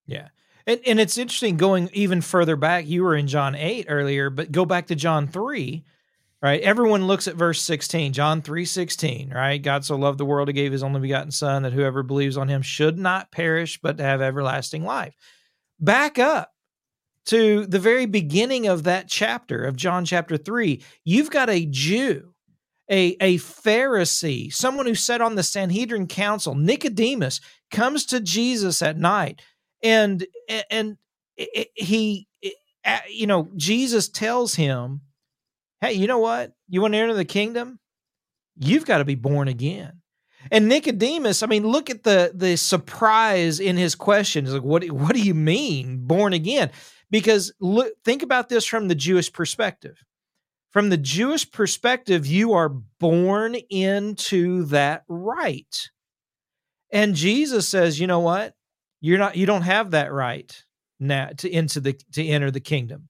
Yeah. 0.08 0.30
And, 0.66 0.82
and 0.88 1.00
it's 1.00 1.18
interesting 1.18 1.58
going 1.58 1.90
even 1.94 2.22
further 2.22 2.56
back. 2.56 2.88
You 2.88 3.04
were 3.04 3.16
in 3.16 3.28
John 3.28 3.54
8 3.54 3.86
earlier, 3.88 4.32
but 4.32 4.52
go 4.52 4.66
back 4.66 4.88
to 4.88 4.96
John 4.96 5.28
3, 5.28 5.86
right? 6.42 6.62
Everyone 6.62 7.06
looks 7.06 7.28
at 7.28 7.36
verse 7.36 7.62
16, 7.62 8.14
John 8.14 8.42
3 8.42 8.66
16, 8.66 9.30
right? 9.30 9.62
God 9.62 9.86
so 9.86 9.96
loved 9.96 10.18
the 10.18 10.26
world, 10.26 10.48
he 10.48 10.54
gave 10.54 10.72
his 10.72 10.82
only 10.82 11.00
begotten 11.00 11.32
Son, 11.32 11.62
that 11.62 11.74
whoever 11.74 12.02
believes 12.02 12.38
on 12.38 12.48
him 12.48 12.64
should 12.64 12.98
not 12.98 13.32
perish, 13.32 13.80
but 13.80 14.00
have 14.00 14.22
everlasting 14.22 14.84
life. 14.84 15.14
Back 15.80 16.18
up 16.18 16.55
to 17.26 17.66
the 17.66 17.80
very 17.80 18.06
beginning 18.06 18.68
of 18.68 18.84
that 18.84 19.08
chapter 19.08 19.64
of 19.64 19.76
John 19.76 20.06
chapter 20.06 20.38
3. 20.38 20.82
You've 21.04 21.32
got 21.32 21.50
a 21.50 21.66
Jew, 21.66 22.34
a, 22.90 23.16
a 23.20 23.38
Pharisee, 23.38 24.54
someone 24.54 24.86
who 24.86 24.96
sat 24.96 25.22
on 25.22 25.36
the 25.36 25.44
Sanhedrin 25.44 26.08
council, 26.08 26.56
Nicodemus, 26.56 27.42
comes 27.72 28.06
to 28.08 28.20
Jesus 28.20 28.82
at 28.82 28.98
night. 28.98 29.42
And, 29.82 30.26
and 30.70 30.98
he, 31.74 32.28
you 33.10 33.28
know, 33.28 33.50
Jesus 33.56 34.10
tells 34.10 34.56
him, 34.56 35.02
hey, 35.82 35.94
you 35.94 36.08
know 36.08 36.20
what? 36.20 36.54
You 36.70 36.82
want 36.82 36.94
to 36.94 37.00
enter 37.00 37.14
the 37.14 37.26
kingdom? 37.26 37.80
You've 38.58 38.86
got 38.86 39.00
to 39.00 39.06
be 39.06 39.16
born 39.16 39.48
again. 39.48 40.02
And 40.52 40.68
Nicodemus, 40.68 41.42
I 41.42 41.48
mean, 41.48 41.68
look 41.68 41.90
at 41.90 42.04
the 42.04 42.32
the 42.34 42.56
surprise 42.56 43.60
in 43.60 43.78
his 43.78 43.96
question. 43.96 44.46
He's 44.46 44.54
like, 44.54 44.64
what, 44.64 44.86
what 44.92 45.16
do 45.16 45.22
you 45.22 45.34
mean, 45.34 46.06
born 46.06 46.34
again? 46.34 46.70
Because 47.10 47.54
look, 47.60 47.94
think 48.04 48.24
about 48.24 48.50
this 48.50 48.66
from 48.66 48.88
the 48.88 48.96
Jewish 48.96 49.32
perspective. 49.32 50.04
From 50.72 50.90
the 50.90 50.98
Jewish 50.98 51.50
perspective, 51.50 52.26
you 52.26 52.54
are 52.54 52.70
born 52.70 53.56
into 53.70 54.66
that 54.66 55.04
right. 55.08 55.90
And 56.92 57.16
Jesus 57.16 57.68
says, 57.68 58.00
you 58.00 58.08
know 58.08 58.20
what? 58.20 58.56
You're 59.00 59.20
not 59.20 59.36
you 59.36 59.46
don't 59.46 59.62
have 59.62 59.92
that 59.92 60.12
right 60.12 60.52
now 61.00 61.30
to 61.38 61.50
into 61.50 61.80
the 61.80 61.94
to 62.14 62.26
enter 62.26 62.52
the 62.52 62.60
kingdom 62.60 63.10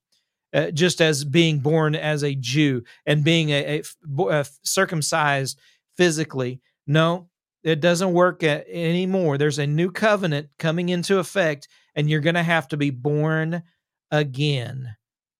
uh, 0.56 0.70
just 0.70 1.00
as 1.00 1.24
being 1.24 1.58
born 1.58 1.94
as 1.94 2.22
a 2.22 2.34
Jew 2.34 2.82
and 3.04 3.22
being 3.22 3.50
a, 3.50 3.80
a, 3.80 4.22
a 4.28 4.46
circumcised 4.62 5.58
physically. 5.96 6.60
No, 6.86 7.28
it 7.62 7.80
doesn't 7.80 8.12
work 8.12 8.42
anymore. 8.42 9.38
There's 9.38 9.58
a 9.58 9.66
new 9.66 9.90
covenant 9.90 10.48
coming 10.58 10.88
into 10.88 11.18
effect, 11.18 11.68
and 11.94 12.08
you're 12.08 12.20
going 12.20 12.36
to 12.36 12.42
have 12.42 12.68
to 12.68 12.76
be 12.76 12.90
born 12.90 13.62
again. 14.10 14.96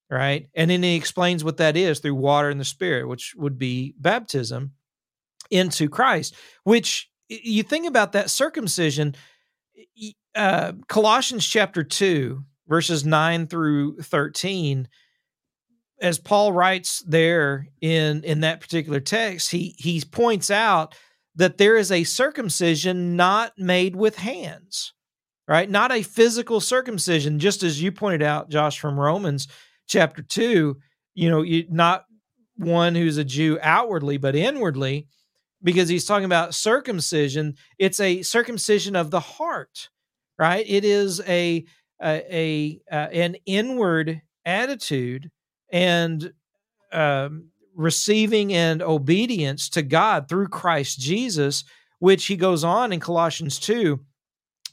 Right. 0.08 0.48
And 0.54 0.70
then 0.70 0.82
he 0.82 0.94
explains 0.94 1.42
what 1.42 1.56
that 1.56 1.76
is 1.76 1.98
through 1.98 2.14
water 2.14 2.48
and 2.48 2.60
the 2.60 2.64
spirit, 2.64 3.08
which 3.08 3.34
would 3.36 3.58
be 3.58 3.94
baptism 3.98 4.72
into 5.50 5.88
Christ, 5.88 6.34
which 6.62 7.10
you 7.28 7.64
think 7.64 7.86
about 7.86 8.12
that 8.12 8.30
circumcision. 8.30 9.16
Uh, 10.34 10.72
Colossians 10.86 11.44
chapter 11.44 11.82
2, 11.82 12.44
verses 12.68 13.04
9 13.04 13.48
through 13.48 14.00
13 14.00 14.88
as 16.00 16.18
Paul 16.18 16.52
writes 16.52 17.02
there 17.06 17.68
in 17.80 18.22
in 18.24 18.40
that 18.40 18.60
particular 18.60 19.00
text, 19.00 19.50
he 19.50 19.74
he 19.78 20.02
points 20.10 20.50
out 20.50 20.94
that 21.34 21.58
there 21.58 21.76
is 21.76 21.92
a 21.92 22.04
circumcision 22.04 23.16
not 23.16 23.52
made 23.58 23.96
with 23.96 24.16
hands, 24.16 24.92
right? 25.48 25.68
Not 25.68 25.92
a 25.92 26.02
physical 26.02 26.60
circumcision, 26.60 27.38
just 27.38 27.62
as 27.62 27.80
you 27.80 27.92
pointed 27.92 28.22
out, 28.22 28.48
Josh, 28.48 28.78
from 28.78 28.98
Romans 28.98 29.48
chapter 29.86 30.22
two. 30.22 30.78
You 31.14 31.30
know, 31.30 31.42
you, 31.42 31.66
not 31.70 32.04
one 32.56 32.94
who's 32.94 33.16
a 33.16 33.24
Jew 33.24 33.58
outwardly, 33.62 34.16
but 34.16 34.34
inwardly, 34.34 35.06
because 35.62 35.88
he's 35.88 36.04
talking 36.04 36.24
about 36.24 36.54
circumcision. 36.54 37.54
It's 37.78 38.00
a 38.00 38.22
circumcision 38.22 38.96
of 38.96 39.10
the 39.10 39.20
heart, 39.20 39.88
right? 40.38 40.64
It 40.68 40.84
is 40.84 41.20
a 41.20 41.64
a, 42.02 42.80
a 42.90 42.94
uh, 42.94 43.08
an 43.12 43.36
inward 43.46 44.20
attitude 44.44 45.30
and 45.72 46.32
um, 46.92 47.48
receiving 47.74 48.52
and 48.52 48.82
obedience 48.82 49.68
to 49.70 49.82
God 49.82 50.28
through 50.28 50.48
Christ 50.48 50.98
Jesus, 50.98 51.64
which 51.98 52.26
he 52.26 52.36
goes 52.36 52.64
on 52.64 52.92
in 52.92 53.00
Colossians 53.00 53.58
2 53.58 54.00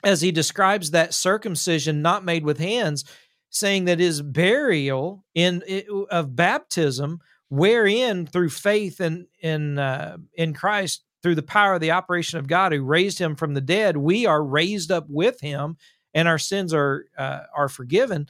as 0.04 0.22
he 0.22 0.32
describes 0.32 0.92
that 0.92 1.14
circumcision 1.14 2.02
not 2.02 2.26
made 2.26 2.44
with 2.44 2.60
hands, 2.60 3.06
saying 3.50 3.86
that 3.86 4.00
his 4.00 4.22
burial 4.22 5.24
in 5.34 5.64
of 6.10 6.36
baptism, 6.36 7.20
wherein 7.50 8.26
through 8.26 8.50
faith 8.50 9.00
in 9.00 9.28
in 9.42 9.80
uh, 9.80 10.18
in 10.34 10.54
Christ, 10.54 11.04
through 11.22 11.36
the 11.36 11.44
power 11.44 11.76
of 11.76 11.82
the 11.82 11.92
operation 11.92 12.40
of 12.40 12.48
God 12.48 12.74
who 12.74 12.84
raised 12.84 13.20
him 13.20 13.36
from 13.36 13.54
the 13.54 13.62
dead, 13.62 13.98
we 13.98 14.26
are 14.26 14.44
raised 14.44 14.92
up 14.92 15.06
with 15.08 15.40
him, 15.40 15.78
and 16.14 16.28
our 16.28 16.40
sins 16.40 16.74
are 16.74 17.06
uh, 17.18 17.42
are 17.56 17.70
forgiven. 17.70 18.28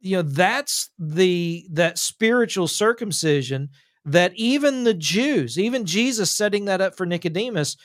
You 0.00 0.18
know 0.18 0.22
that's 0.22 0.90
the 0.98 1.66
that 1.72 1.98
spiritual 1.98 2.68
circumcision 2.68 3.70
that 4.04 4.32
even 4.34 4.84
the 4.84 4.94
Jews, 4.94 5.58
even 5.58 5.84
Jesus 5.84 6.30
setting 6.30 6.64
that 6.66 6.80
up 6.80 6.96
for 6.96 7.04
Nicodemus, 7.04 7.76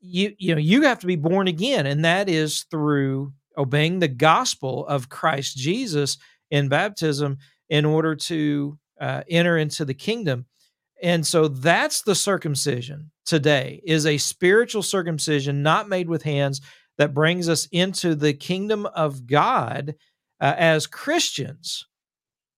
you 0.00 0.34
you 0.38 0.54
know 0.54 0.60
you 0.60 0.82
have 0.82 0.98
to 1.00 1.06
be 1.06 1.16
born 1.16 1.48
again, 1.48 1.86
and 1.86 2.04
that 2.04 2.28
is 2.28 2.64
through 2.70 3.32
obeying 3.56 3.98
the 3.98 4.08
gospel 4.08 4.86
of 4.86 5.08
Christ 5.08 5.56
Jesus 5.56 6.18
in 6.50 6.68
baptism 6.68 7.38
in 7.68 7.84
order 7.84 8.14
to 8.14 8.78
uh, 9.00 9.22
enter 9.28 9.58
into 9.58 9.84
the 9.84 9.94
kingdom. 9.94 10.46
And 11.02 11.26
so 11.26 11.48
that's 11.48 12.02
the 12.02 12.14
circumcision 12.14 13.10
today 13.24 13.80
is 13.84 14.06
a 14.06 14.18
spiritual 14.18 14.82
circumcision 14.82 15.62
not 15.62 15.88
made 15.88 16.08
with 16.08 16.22
hands 16.22 16.60
that 16.96 17.14
brings 17.14 17.48
us 17.48 17.66
into 17.70 18.14
the 18.14 18.32
kingdom 18.32 18.86
of 18.86 19.26
God 19.26 19.94
uh, 20.40 20.54
as 20.56 20.86
Christians, 20.86 21.86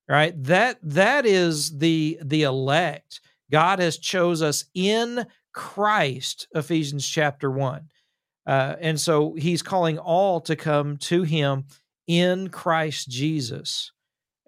right? 0.09 0.33
That 0.45 0.79
that 0.83 1.27
is 1.27 1.79
the 1.79 2.19
the 2.23 2.43
elect. 2.43 3.21
God 3.51 3.81
has 3.81 3.99
chose 3.99 4.43
us 4.43 4.65
in 4.75 5.27
Christ. 5.53 6.49
Ephesians 6.55 7.07
chapter 7.07 7.51
one, 7.51 7.89
uh, 8.47 8.77
and 8.81 9.01
so 9.01 9.35
He's 9.35 9.63
calling 9.63 9.99
all 9.99 10.41
to 10.43 10.57
come 10.57 10.97
to 10.99 11.23
Him 11.23 11.65
in 12.07 12.49
Christ 12.49 13.09
Jesus. 13.09 13.93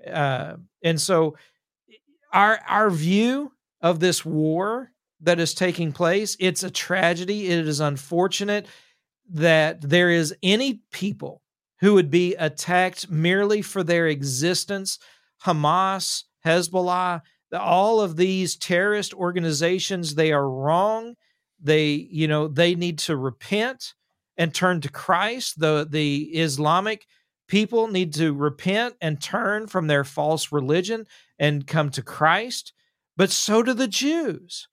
Uh, 0.06 0.54
and 0.82 1.00
so 1.00 1.36
our 2.32 2.58
our 2.68 2.90
view 2.90 3.52
of 3.80 4.00
this 4.00 4.24
war 4.24 4.90
that 5.20 5.38
is 5.38 5.54
taking 5.54 5.92
place 5.92 6.36
it's 6.40 6.64
a 6.64 6.70
tragedy 6.70 7.46
it 7.46 7.68
is 7.68 7.78
unfortunate 7.78 8.66
that 9.30 9.80
there 9.80 10.10
is 10.10 10.34
any 10.42 10.82
people 10.90 11.42
who 11.80 11.94
would 11.94 12.10
be 12.10 12.34
attacked 12.36 13.10
merely 13.10 13.60
for 13.60 13.82
their 13.82 14.06
existence. 14.06 14.98
Hamas, 15.44 16.24
Hezbollah, 16.46 17.22
all 17.52 18.00
of 18.00 18.16
these 18.16 18.56
terrorist 18.56 19.14
organizations, 19.14 20.14
they 20.14 20.32
are 20.32 20.48
wrong. 20.48 21.14
They, 21.60 21.92
you 22.10 22.28
know, 22.28 22.48
they 22.48 22.74
need 22.74 22.98
to 23.00 23.16
repent 23.16 23.94
and 24.36 24.54
turn 24.54 24.80
to 24.80 24.90
Christ. 24.90 25.60
The 25.60 25.86
the 25.88 26.22
Islamic 26.34 27.06
people 27.48 27.88
need 27.88 28.14
to 28.14 28.32
repent 28.32 28.94
and 29.00 29.20
turn 29.20 29.66
from 29.66 29.86
their 29.86 30.04
false 30.04 30.52
religion 30.52 31.06
and 31.38 31.66
come 31.66 31.90
to 31.90 32.02
Christ. 32.02 32.72
But 33.16 33.30
so 33.30 33.62
do 33.62 33.74
the 33.74 33.88
Jews, 33.88 34.68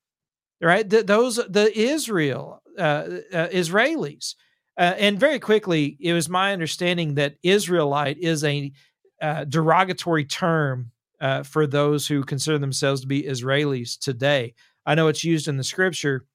right? 0.61 0.89
The, 0.89 1.03
those 1.03 1.35
the 1.35 1.71
Israel 1.77 2.61
uh, 2.77 3.05
uh, 3.33 3.47
Israelis 3.49 4.35
uh, 4.79 4.95
and 4.97 5.19
very 5.19 5.39
quickly, 5.39 5.97
it 5.99 6.13
was 6.13 6.29
my 6.29 6.53
understanding 6.53 7.15
that 7.15 7.35
Israelite 7.43 8.17
is 8.17 8.45
a 8.45 8.71
uh, 9.21 9.43
derogatory 9.43 10.23
term 10.23 10.91
uh, 11.21 11.43
for 11.43 11.67
those 11.67 12.07
who 12.07 12.23
consider 12.23 12.57
themselves 12.57 13.01
to 13.01 13.07
be 13.07 13.23
Israelis 13.23 13.97
today. 13.97 14.53
I 14.85 14.95
know 14.95 15.07
it's 15.07 15.23
used 15.23 15.47
in 15.47 15.57
the 15.57 15.63
scripture, 15.63 16.25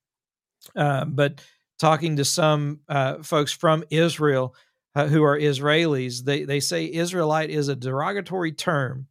uh, 0.77 1.05
but 1.05 1.43
talking 1.79 2.17
to 2.17 2.25
some 2.25 2.81
uh, 2.89 3.23
folks 3.23 3.53
from 3.53 3.85
Israel 3.91 4.55
uh, 4.95 5.07
who 5.07 5.25
are 5.25 5.39
Israelis, 5.39 6.25
they, 6.25 6.45
they 6.45 6.61
say 6.61 6.91
Israelite 6.91 7.51
is 7.51 7.69
a 7.69 7.77
derogatory 7.77 8.53
term. 8.53 9.07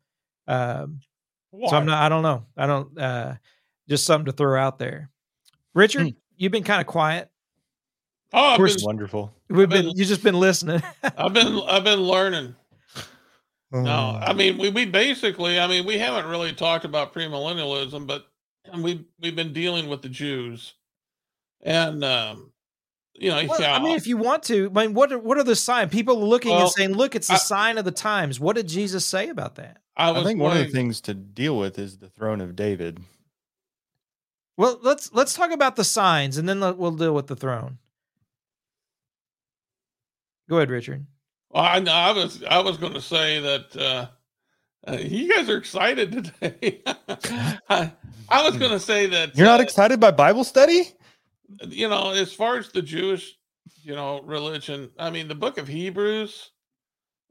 Um, 0.47 1.01
so 1.51 1.75
I'm 1.75 1.85
not, 1.85 2.01
I 2.01 2.09
don't 2.09 2.23
know. 2.23 2.45
I 2.57 2.65
don't, 2.65 3.39
just 3.89 4.05
something 4.05 4.25
to 4.25 4.31
throw 4.31 4.59
out 4.59 4.79
there. 4.79 5.09
Richard, 5.73 6.03
hmm. 6.03 6.17
you've 6.37 6.51
been 6.51 6.63
kind 6.63 6.81
of 6.81 6.87
quiet. 6.87 7.29
Oh, 8.33 8.57
been, 8.57 8.75
wonderful. 8.81 9.33
We've 9.49 9.69
been, 9.69 9.85
been, 9.85 9.97
you 9.97 10.05
just 10.05 10.23
been 10.23 10.39
listening. 10.39 10.81
I've 11.17 11.33
been 11.33 11.61
I've 11.67 11.83
been 11.83 12.01
learning. 12.01 12.55
No, 13.73 14.19
I 14.21 14.33
mean 14.33 14.57
we, 14.57 14.69
we 14.69 14.85
basically 14.85 15.59
I 15.59 15.67
mean 15.67 15.85
we 15.85 15.97
haven't 15.97 16.29
really 16.29 16.53
talked 16.53 16.85
about 16.85 17.13
premillennialism, 17.13 18.05
but 18.05 18.27
we 18.77 19.05
we've 19.19 19.35
been 19.35 19.53
dealing 19.53 19.89
with 19.89 20.01
the 20.01 20.09
Jews, 20.09 20.73
and 21.61 22.03
um, 22.03 22.51
you 23.15 23.29
know, 23.29 23.43
well, 23.47 23.61
yeah, 23.61 23.75
I 23.75 23.79
mean, 23.79 23.95
if 23.95 24.07
you 24.07 24.17
want 24.17 24.43
to, 24.43 24.71
I 24.75 24.85
mean, 24.85 24.93
what 24.93 25.11
are, 25.11 25.19
what 25.19 25.37
are 25.37 25.43
the 25.43 25.55
signs? 25.55 25.91
People 25.91 26.27
looking 26.27 26.51
well, 26.51 26.61
and 26.61 26.69
saying, 26.71 26.93
"Look, 26.93 27.15
it's 27.15 27.27
the 27.27 27.35
I, 27.35 27.37
sign 27.37 27.77
of 27.77 27.85
the 27.85 27.91
times." 27.91 28.39
What 28.39 28.55
did 28.55 28.67
Jesus 28.67 29.05
say 29.05 29.29
about 29.29 29.55
that? 29.55 29.77
I, 29.95 30.11
I 30.11 30.23
think 30.23 30.39
one 30.39 30.57
of 30.57 30.65
the 30.65 30.71
things 30.71 31.01
to 31.01 31.13
deal 31.13 31.57
with 31.57 31.77
is 31.77 31.97
the 31.97 32.09
throne 32.09 32.41
of 32.41 32.55
David. 32.55 32.99
Well, 34.57 34.79
let's 34.81 35.11
let's 35.13 35.35
talk 35.35 35.51
about 35.51 35.75
the 35.75 35.83
signs, 35.83 36.37
and 36.37 36.49
then 36.49 36.59
we'll 36.59 36.91
deal 36.91 37.13
with 37.13 37.27
the 37.27 37.35
throne. 37.35 37.77
Go 40.49 40.57
ahead, 40.57 40.71
Richard. 40.71 41.05
Well, 41.53 41.63
I, 41.63 41.77
I 41.79 42.13
was 42.13 42.43
I 42.45 42.59
was 42.61 42.77
going 42.77 42.93
to 42.93 43.01
say 43.01 43.39
that 43.41 43.77
uh, 43.77 44.07
Uh, 44.87 44.97
you 44.99 45.33
guys 45.33 45.49
are 45.49 45.57
excited 45.57 46.11
today. 46.41 46.81
I, 47.69 47.91
I 48.29 48.43
was 48.43 48.57
going 48.57 48.71
to 48.71 48.79
say 48.79 49.07
that 49.07 49.37
You're 49.37 49.47
not 49.47 49.61
uh, 49.61 49.63
excited 49.63 49.99
by 49.99 50.11
Bible 50.11 50.43
study? 50.43 50.91
you 51.69 51.89
know, 51.89 52.11
as 52.11 52.33
far 52.33 52.57
as 52.57 52.71
the 52.71 52.81
Jewish, 52.81 53.37
you 53.83 53.95
know, 53.95 54.21
religion, 54.23 54.89
I 54.99 55.09
mean, 55.11 55.27
the 55.27 55.35
book 55.35 55.57
of 55.57 55.67
Hebrews, 55.67 56.51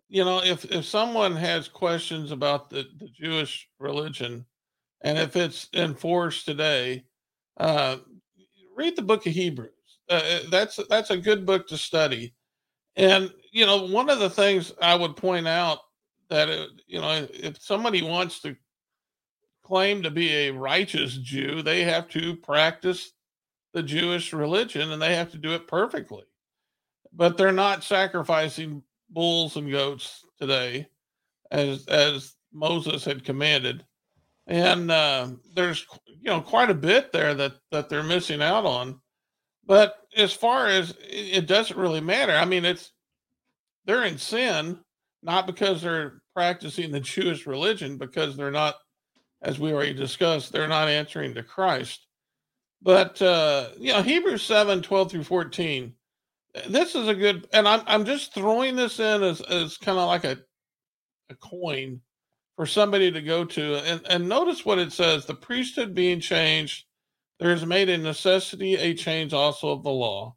you 0.09 0.25
know, 0.25 0.43
if 0.43 0.65
if 0.67 0.85
someone 0.87 1.37
has 1.37 1.69
questions 1.69 2.33
about 2.33 2.71
the, 2.71 2.87
the 2.99 3.09
Jewish 3.09 3.69
religion 3.81 4.47
and 5.03 5.19
if 5.19 5.37
it's 5.37 5.69
enforced 5.75 6.47
today, 6.47 7.05
uh, 7.59 7.99
read 8.77 8.97
the 8.97 9.03
book 9.03 9.27
of 9.27 9.33
Hebrews. 9.35 9.71
Uh, 10.09 10.15
uh, 10.15 10.39
that's 10.51 10.81
that's 10.89 11.11
a 11.11 11.19
good 11.19 11.47
book 11.47 11.69
to 11.69 11.79
study. 11.79 12.35
And 12.97 13.33
you 13.53 13.67
know, 13.67 13.87
one 13.87 14.09
of 14.09 14.19
the 14.19 14.31
things 14.31 14.73
I 14.81 14.95
would 14.95 15.15
point 15.15 15.47
out 15.47 15.79
that 16.31 16.49
it, 16.49 16.71
you 16.87 17.01
know, 17.01 17.29
if 17.33 17.63
somebody 17.63 18.03
wants 18.03 18.41
to 18.41 18.57
claim 19.63 20.03
to 20.03 20.11
be 20.11 20.31
a 20.33 20.51
righteous 20.51 21.17
Jew, 21.19 21.63
they 21.63 21.85
have 21.85 22.09
to 22.09 22.35
practice 22.37 23.13
the 23.75 23.83
Jewish 23.83 24.33
religion 24.33 24.91
and 24.91 25.01
they 25.01 25.15
have 25.15 25.31
to 25.33 25.39
do 25.39 25.53
it 25.53 25.69
perfectly. 25.69 26.25
But 27.13 27.37
they're 27.37 27.53
not 27.53 27.85
sacrificing 27.85 28.83
bulls 29.11 29.57
and 29.57 29.71
goats 29.71 30.25
today 30.39 30.89
as 31.51 31.87
as 31.87 32.35
Moses 32.53 33.05
had 33.05 33.25
commanded. 33.25 33.85
And 34.47 34.91
uh, 34.91 35.29
there's 35.55 35.87
you 36.07 36.31
know 36.31 36.41
quite 36.41 36.71
a 36.71 36.75
bit 36.75 37.13
there 37.13 37.35
that 37.35 37.53
that 37.71 37.91
they're 37.91 38.03
missing 38.03 38.41
out 38.41 38.65
on. 38.65 38.99
But 39.67 39.97
as 40.17 40.33
far 40.33 40.69
as 40.69 40.95
it 41.03 41.47
doesn't 41.47 41.79
really 41.79 42.01
matter. 42.01 42.33
I 42.33 42.47
mean, 42.47 42.65
it's 42.65 42.91
they're 43.85 44.05
in 44.05 44.19
sin 44.19 44.79
not 45.23 45.47
because 45.47 45.83
they're 45.83 46.21
practicing 46.35 46.91
the 46.91 47.01
Jewish 47.01 47.47
religion, 47.47 47.97
because 47.97 48.37
they're 48.37 48.51
not, 48.51 48.75
as 49.43 49.59
we 49.59 49.73
already 49.73 49.95
discussed, 49.95 50.53
they're 50.53 50.69
not 50.69 50.89
answering 50.89 51.35
to 51.35 51.43
Christ. 51.43 52.07
But 52.83 53.23
uh, 53.23 53.69
you 53.79 53.93
know, 53.93 54.03
Hebrews 54.03 54.43
7, 54.43 54.83
12 54.83 55.11
through 55.11 55.25
14, 55.25 55.95
this 56.69 56.95
is 56.95 57.09
a 57.09 57.15
good 57.15 57.47
and 57.53 57.67
I'm 57.67 57.83
I'm 57.87 58.05
just 58.05 58.35
throwing 58.35 58.77
this 58.77 59.01
in 59.01 59.23
as, 59.23 59.41
as 59.43 59.79
kind 59.79 59.99
of 59.99 60.07
like 60.07 60.25
a 60.25 60.39
a 61.31 61.35
coin 61.37 62.01
for 62.57 62.67
somebody 62.67 63.11
to 63.11 63.23
go 63.23 63.45
to 63.45 63.77
and, 63.87 64.03
and 64.09 64.29
notice 64.29 64.65
what 64.65 64.79
it 64.79 64.93
says 64.93 65.25
the 65.25 65.35
priesthood 65.35 65.95
being 65.95 66.21
changed 66.21 66.85
there 67.41 67.53
is 67.53 67.65
made 67.65 67.89
a 67.89 67.97
necessity 67.97 68.75
a 68.75 68.93
change 68.93 69.33
also 69.33 69.71
of 69.71 69.83
the 69.83 69.91
law 69.91 70.37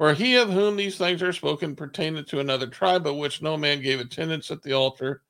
for 0.00 0.14
he 0.14 0.36
of 0.36 0.50
whom 0.50 0.76
these 0.76 0.96
things 0.96 1.22
are 1.22 1.30
spoken 1.30 1.76
pertaineth 1.76 2.26
to 2.26 2.40
another 2.40 2.66
tribe 2.66 3.06
of 3.06 3.16
which 3.16 3.42
no 3.42 3.54
man 3.54 3.82
gave 3.82 4.00
attendance 4.00 4.50
at 4.50 4.62
the 4.62 4.72
altar 4.72 5.20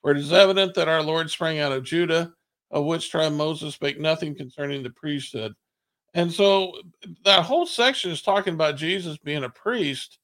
for 0.00 0.12
it 0.12 0.16
is 0.16 0.32
evident 0.32 0.72
that 0.74 0.86
our 0.86 1.02
lord 1.02 1.28
sprang 1.28 1.58
out 1.58 1.72
of 1.72 1.82
judah 1.82 2.32
of 2.70 2.84
which 2.84 3.10
tribe 3.10 3.32
moses 3.32 3.74
spake 3.74 3.98
nothing 3.98 4.32
concerning 4.32 4.84
the 4.84 4.90
priesthood 4.90 5.52
and 6.14 6.32
so 6.32 6.72
that 7.24 7.44
whole 7.44 7.66
section 7.66 8.12
is 8.12 8.22
talking 8.22 8.54
about 8.54 8.76
jesus 8.76 9.18
being 9.18 9.42
a 9.42 9.50
priest 9.50 10.18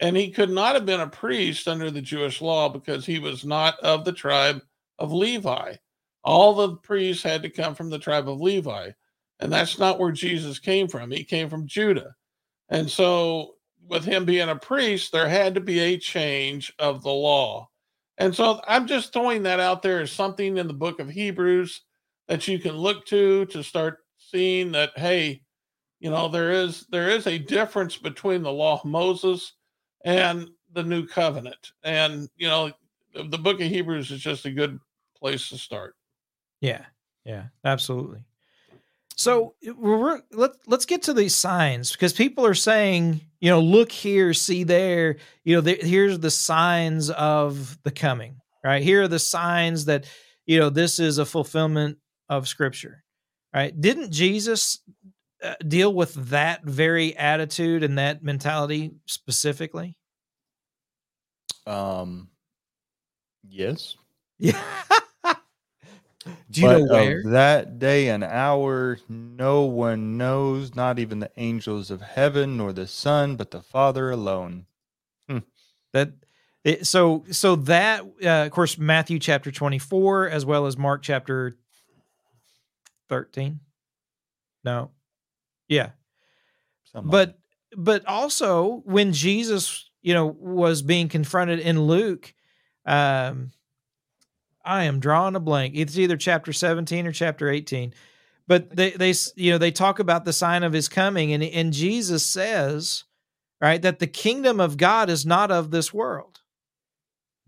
and 0.00 0.14
he 0.14 0.30
could 0.30 0.50
not 0.50 0.74
have 0.74 0.84
been 0.84 1.00
a 1.00 1.06
priest 1.06 1.66
under 1.66 1.90
the 1.90 2.02
jewish 2.02 2.42
law 2.42 2.68
because 2.68 3.06
he 3.06 3.18
was 3.18 3.42
not 3.42 3.80
of 3.80 4.04
the 4.04 4.12
tribe 4.12 4.60
of 5.00 5.12
Levi. 5.12 5.74
All 6.22 6.54
the 6.54 6.76
priests 6.76 7.22
had 7.22 7.42
to 7.42 7.50
come 7.50 7.74
from 7.74 7.90
the 7.90 7.98
tribe 7.98 8.28
of 8.28 8.40
Levi. 8.40 8.90
And 9.40 9.50
that's 9.50 9.78
not 9.78 9.98
where 9.98 10.12
Jesus 10.12 10.58
came 10.58 10.86
from. 10.86 11.10
He 11.10 11.24
came 11.24 11.48
from 11.48 11.66
Judah. 11.66 12.14
And 12.70 12.88
so, 12.90 13.54
with 13.88 14.04
him 14.04 14.24
being 14.24 14.48
a 14.48 14.56
priest, 14.56 15.12
there 15.12 15.28
had 15.28 15.54
to 15.54 15.60
be 15.60 15.80
a 15.80 15.98
change 15.98 16.72
of 16.78 17.02
the 17.02 17.10
law. 17.10 17.68
And 18.18 18.34
so, 18.34 18.60
I'm 18.66 18.86
just 18.86 19.12
throwing 19.12 19.42
that 19.44 19.60
out 19.60 19.82
there 19.82 20.00
as 20.00 20.12
something 20.12 20.56
in 20.56 20.66
the 20.66 20.72
book 20.72 21.00
of 21.00 21.10
Hebrews 21.10 21.82
that 22.28 22.46
you 22.46 22.58
can 22.58 22.76
look 22.76 23.04
to 23.06 23.46
to 23.46 23.62
start 23.62 23.98
seeing 24.16 24.72
that, 24.72 24.90
hey, 24.96 25.42
you 25.98 26.10
know, 26.10 26.28
there 26.28 26.52
is 26.52 26.86
there 26.90 27.10
is 27.10 27.26
a 27.26 27.38
difference 27.38 27.96
between 27.96 28.42
the 28.42 28.52
law 28.52 28.80
of 28.80 28.84
Moses 28.84 29.54
and 30.04 30.48
the 30.72 30.82
new 30.82 31.06
covenant. 31.06 31.72
And, 31.82 32.28
you 32.36 32.48
know, 32.48 32.72
the 33.14 33.38
book 33.38 33.60
of 33.60 33.66
Hebrews 33.66 34.10
is 34.10 34.20
just 34.20 34.46
a 34.46 34.50
good 34.50 34.78
place 35.16 35.48
to 35.50 35.58
start. 35.58 35.94
Yeah, 36.60 36.84
yeah, 37.24 37.44
absolutely. 37.64 38.24
So 39.20 39.54
we're, 39.76 40.22
let 40.32 40.52
let's 40.66 40.86
get 40.86 41.02
to 41.02 41.12
these 41.12 41.34
signs 41.34 41.92
because 41.92 42.14
people 42.14 42.46
are 42.46 42.54
saying, 42.54 43.20
you 43.38 43.50
know, 43.50 43.60
look 43.60 43.92
here, 43.92 44.32
see 44.32 44.64
there, 44.64 45.16
you 45.44 45.54
know, 45.54 45.60
there, 45.60 45.76
here's 45.78 46.18
the 46.18 46.30
signs 46.30 47.10
of 47.10 47.76
the 47.82 47.90
coming, 47.90 48.40
right? 48.64 48.82
Here 48.82 49.02
are 49.02 49.08
the 49.08 49.18
signs 49.18 49.84
that, 49.84 50.06
you 50.46 50.58
know, 50.58 50.70
this 50.70 50.98
is 50.98 51.18
a 51.18 51.26
fulfillment 51.26 51.98
of 52.30 52.48
Scripture, 52.48 53.04
right? 53.54 53.78
Didn't 53.78 54.10
Jesus 54.10 54.78
uh, 55.44 55.52
deal 55.68 55.92
with 55.92 56.14
that 56.30 56.64
very 56.64 57.14
attitude 57.14 57.82
and 57.82 57.98
that 57.98 58.22
mentality 58.24 58.92
specifically? 59.04 59.98
Um, 61.66 62.30
yes. 63.46 63.96
Yeah. 64.38 64.58
Do 66.50 66.60
you 66.60 66.68
but 66.68 66.78
know 66.80 66.84
where? 66.94 67.18
Of 67.20 67.30
that 67.30 67.78
day 67.78 68.08
and 68.08 68.22
hour, 68.22 68.98
no 69.08 69.62
one 69.62 70.18
knows, 70.18 70.74
not 70.74 70.98
even 70.98 71.20
the 71.20 71.30
angels 71.36 71.90
of 71.90 72.00
heaven, 72.02 72.56
nor 72.56 72.72
the 72.72 72.86
Son, 72.86 73.36
but 73.36 73.50
the 73.50 73.62
Father 73.62 74.10
alone. 74.10 74.66
That 75.92 76.12
it, 76.62 76.86
so 76.86 77.24
so 77.30 77.56
that 77.56 78.02
uh, 78.22 78.46
of 78.46 78.50
course 78.50 78.78
Matthew 78.78 79.18
chapter 79.18 79.50
24 79.50 80.28
as 80.28 80.44
well 80.44 80.66
as 80.66 80.76
Mark 80.76 81.02
chapter 81.02 81.56
13. 83.08 83.58
No. 84.62 84.90
Yeah. 85.68 85.90
Something 86.92 87.10
like 87.10 87.28
But 87.28 87.38
but 87.76 88.06
also 88.06 88.82
when 88.84 89.12
Jesus, 89.12 89.90
you 90.02 90.14
know, 90.14 90.26
was 90.26 90.82
being 90.82 91.08
confronted 91.08 91.60
in 91.60 91.80
Luke 91.80 92.32
um 92.86 93.52
I 94.70 94.84
am 94.84 95.00
drawing 95.00 95.34
a 95.34 95.40
blank. 95.40 95.74
It's 95.76 95.98
either 95.98 96.16
chapter 96.16 96.52
17 96.52 97.04
or 97.04 97.12
chapter 97.12 97.50
18. 97.50 97.92
But 98.46 98.74
they 98.74 98.90
they 98.90 99.12
you 99.34 99.50
know, 99.50 99.58
they 99.58 99.72
talk 99.72 99.98
about 99.98 100.24
the 100.24 100.32
sign 100.32 100.62
of 100.62 100.72
his 100.72 100.88
coming 100.88 101.32
and 101.32 101.42
and 101.42 101.72
Jesus 101.72 102.24
says, 102.24 103.04
right, 103.60 103.82
that 103.82 103.98
the 103.98 104.06
kingdom 104.06 104.60
of 104.60 104.76
God 104.76 105.10
is 105.10 105.26
not 105.26 105.50
of 105.50 105.70
this 105.70 105.92
world. 105.92 106.40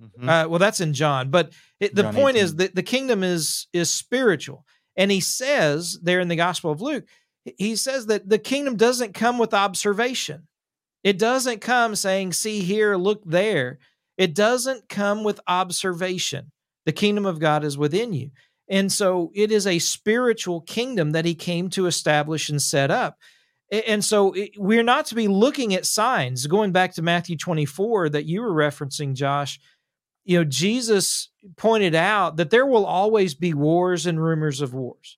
Mhm. 0.00 0.28
Uh, 0.28 0.48
well, 0.48 0.58
that's 0.58 0.80
in 0.80 0.94
John, 0.94 1.30
but 1.30 1.52
it, 1.78 1.94
the 1.94 2.02
John 2.02 2.14
point 2.14 2.36
is 2.36 2.56
that 2.56 2.74
the 2.74 2.82
kingdom 2.82 3.22
is 3.22 3.68
is 3.72 3.88
spiritual, 3.88 4.66
and 4.96 5.10
he 5.12 5.20
says 5.20 6.00
there 6.02 6.20
in 6.20 6.28
the 6.28 6.36
Gospel 6.36 6.72
of 6.72 6.80
Luke, 6.80 7.06
he 7.56 7.76
says 7.76 8.06
that 8.06 8.28
the 8.28 8.38
kingdom 8.38 8.76
doesn't 8.76 9.14
come 9.14 9.38
with 9.38 9.54
observation. 9.54 10.48
It 11.04 11.18
doesn't 11.18 11.60
come 11.60 11.94
saying, 11.94 12.32
"See 12.32 12.60
here, 12.60 12.96
look 12.96 13.22
there." 13.24 13.78
It 14.18 14.34
doesn't 14.34 14.88
come 14.88 15.24
with 15.24 15.40
observation. 15.46 16.52
The 16.84 16.92
kingdom 16.92 17.26
of 17.26 17.38
God 17.38 17.64
is 17.64 17.78
within 17.78 18.12
you, 18.12 18.30
and 18.68 18.90
so 18.90 19.30
it 19.34 19.52
is 19.52 19.66
a 19.66 19.78
spiritual 19.78 20.60
kingdom 20.62 21.12
that 21.12 21.24
he 21.24 21.34
came 21.34 21.70
to 21.70 21.86
establish 21.86 22.48
and 22.48 22.60
set 22.60 22.90
up. 22.90 23.18
And 23.70 24.04
so 24.04 24.34
we're 24.58 24.82
not 24.82 25.06
to 25.06 25.14
be 25.14 25.28
looking 25.28 25.74
at 25.74 25.86
signs. 25.86 26.46
Going 26.46 26.72
back 26.72 26.92
to 26.94 27.02
Matthew 27.02 27.38
24 27.38 28.10
that 28.10 28.26
you 28.26 28.42
were 28.42 28.52
referencing, 28.52 29.14
Josh, 29.14 29.58
you 30.24 30.38
know, 30.38 30.44
Jesus 30.44 31.30
pointed 31.56 31.94
out 31.94 32.36
that 32.36 32.50
there 32.50 32.66
will 32.66 32.84
always 32.84 33.34
be 33.34 33.54
wars 33.54 34.06
and 34.06 34.22
rumors 34.22 34.60
of 34.60 34.74
wars, 34.74 35.16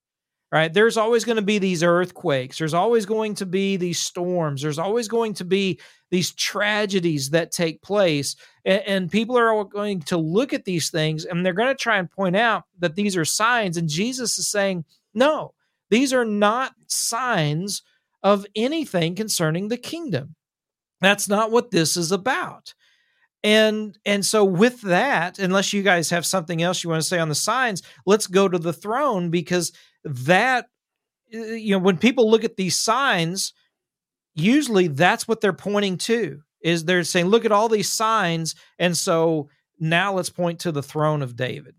right? 0.53 0.73
There's 0.73 0.97
always 0.97 1.25
going 1.25 1.37
to 1.37 1.43
be 1.43 1.59
these 1.59 1.83
earthquakes. 1.83 2.59
There's 2.59 2.75
always 2.75 3.07
going 3.07 3.35
to 3.37 3.47
be 3.47 3.77
these 3.77 3.99
storms. 3.99 4.63
There's 4.63 4.79
always 4.79 5.09
going 5.09 5.35
to 5.35 5.45
be 5.45 5.81
these 6.15 6.33
tragedies 6.33 7.31
that 7.31 7.51
take 7.51 7.83
place. 7.83 8.37
And, 8.65 8.83
and 8.87 9.11
people 9.11 9.37
are 9.37 9.65
going 9.65 10.01
to 10.03 10.17
look 10.17 10.53
at 10.53 10.65
these 10.65 10.89
things 10.89 11.25
and 11.25 11.45
they're 11.45 11.53
going 11.53 11.75
to 11.75 11.75
try 11.75 11.99
and 11.99 12.09
point 12.09 12.37
out 12.37 12.63
that 12.79 12.95
these 12.95 13.17
are 13.17 13.25
signs. 13.25 13.77
And 13.77 13.89
Jesus 13.89 14.39
is 14.39 14.47
saying, 14.47 14.85
no, 15.13 15.55
these 15.91 16.13
are 16.13 16.25
not 16.25 16.73
signs 16.87 17.83
of 18.23 18.47
anything 18.55 19.17
concerning 19.17 19.67
the 19.67 19.77
kingdom. 19.77 20.37
That's 21.01 21.29
not 21.29 21.51
what 21.51 21.73
this 21.73 21.97
is 21.97 22.13
about 22.13 22.75
and 23.43 23.99
and 24.07 24.25
so 24.25 24.43
with 24.43 24.81
that 24.83 25.39
unless 25.39 25.75
you 25.75 25.83
guys 25.83 26.09
have 26.09 26.25
something 26.25 26.63
else 26.63 26.83
you 26.83 26.89
want 26.89 27.03
to 27.03 27.07
say 27.07 27.19
on 27.19 27.29
the 27.29 27.35
signs 27.35 27.83
let's 28.07 28.27
go 28.27 28.49
to 28.49 28.59
the 28.59 28.73
throne 28.73 29.29
because 29.29 29.71
that 30.03 30.65
uh, 31.35 31.39
you 31.39 31.73
know 31.73 31.79
when 31.79 31.99
people 31.99 32.31
look 32.31 32.43
at 32.43 32.57
these 32.57 32.79
signs 32.79 33.53
usually 34.35 34.89
that's 34.89 35.29
what 35.29 35.41
they're 35.41 35.53
pointing 35.53 35.97
to 35.97 36.41
is 36.61 36.85
they're 36.85 37.05
saying 37.05 37.27
look 37.27 37.45
at 37.45 37.53
all 37.53 37.69
these 37.69 37.89
signs 37.91 38.55
and 38.79 38.97
so 38.97 39.49
now 39.81 40.13
let's 40.15 40.31
point 40.31 40.59
to 40.61 40.73
the 40.73 40.83
throne 40.83 41.23
of 41.23 41.37
david 41.37 41.75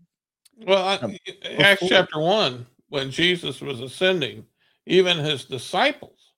Well, 0.66 0.84
I, 0.84 0.96
Um, 0.96 1.16
Acts 1.58 1.86
chapter 1.86 2.18
1, 2.18 2.66
when 2.88 3.10
Jesus 3.10 3.60
was 3.60 3.80
ascending, 3.80 4.46
even 4.86 5.18
his 5.18 5.44
disciples, 5.44 6.32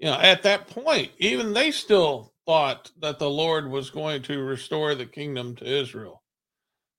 you 0.00 0.06
know, 0.06 0.18
at 0.18 0.42
that 0.42 0.66
point, 0.66 1.12
even 1.18 1.52
they 1.52 1.70
still 1.70 2.32
thought 2.46 2.90
that 3.00 3.18
the 3.18 3.30
Lord 3.30 3.70
was 3.70 3.90
going 3.90 4.22
to 4.22 4.42
restore 4.42 4.94
the 4.94 5.06
kingdom 5.06 5.54
to 5.56 5.64
Israel. 5.64 6.22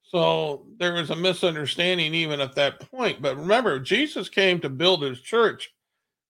So 0.04 0.66
there 0.78 0.94
was 0.94 1.10
a 1.10 1.16
misunderstanding 1.16 2.14
even 2.14 2.40
at 2.40 2.56
that 2.56 2.80
point. 2.92 3.22
But 3.22 3.38
remember, 3.38 3.80
Jesus 3.80 4.30
came 4.30 4.60
to 4.62 4.70
build 4.70 5.02
his 5.04 5.22
church. 5.22 5.74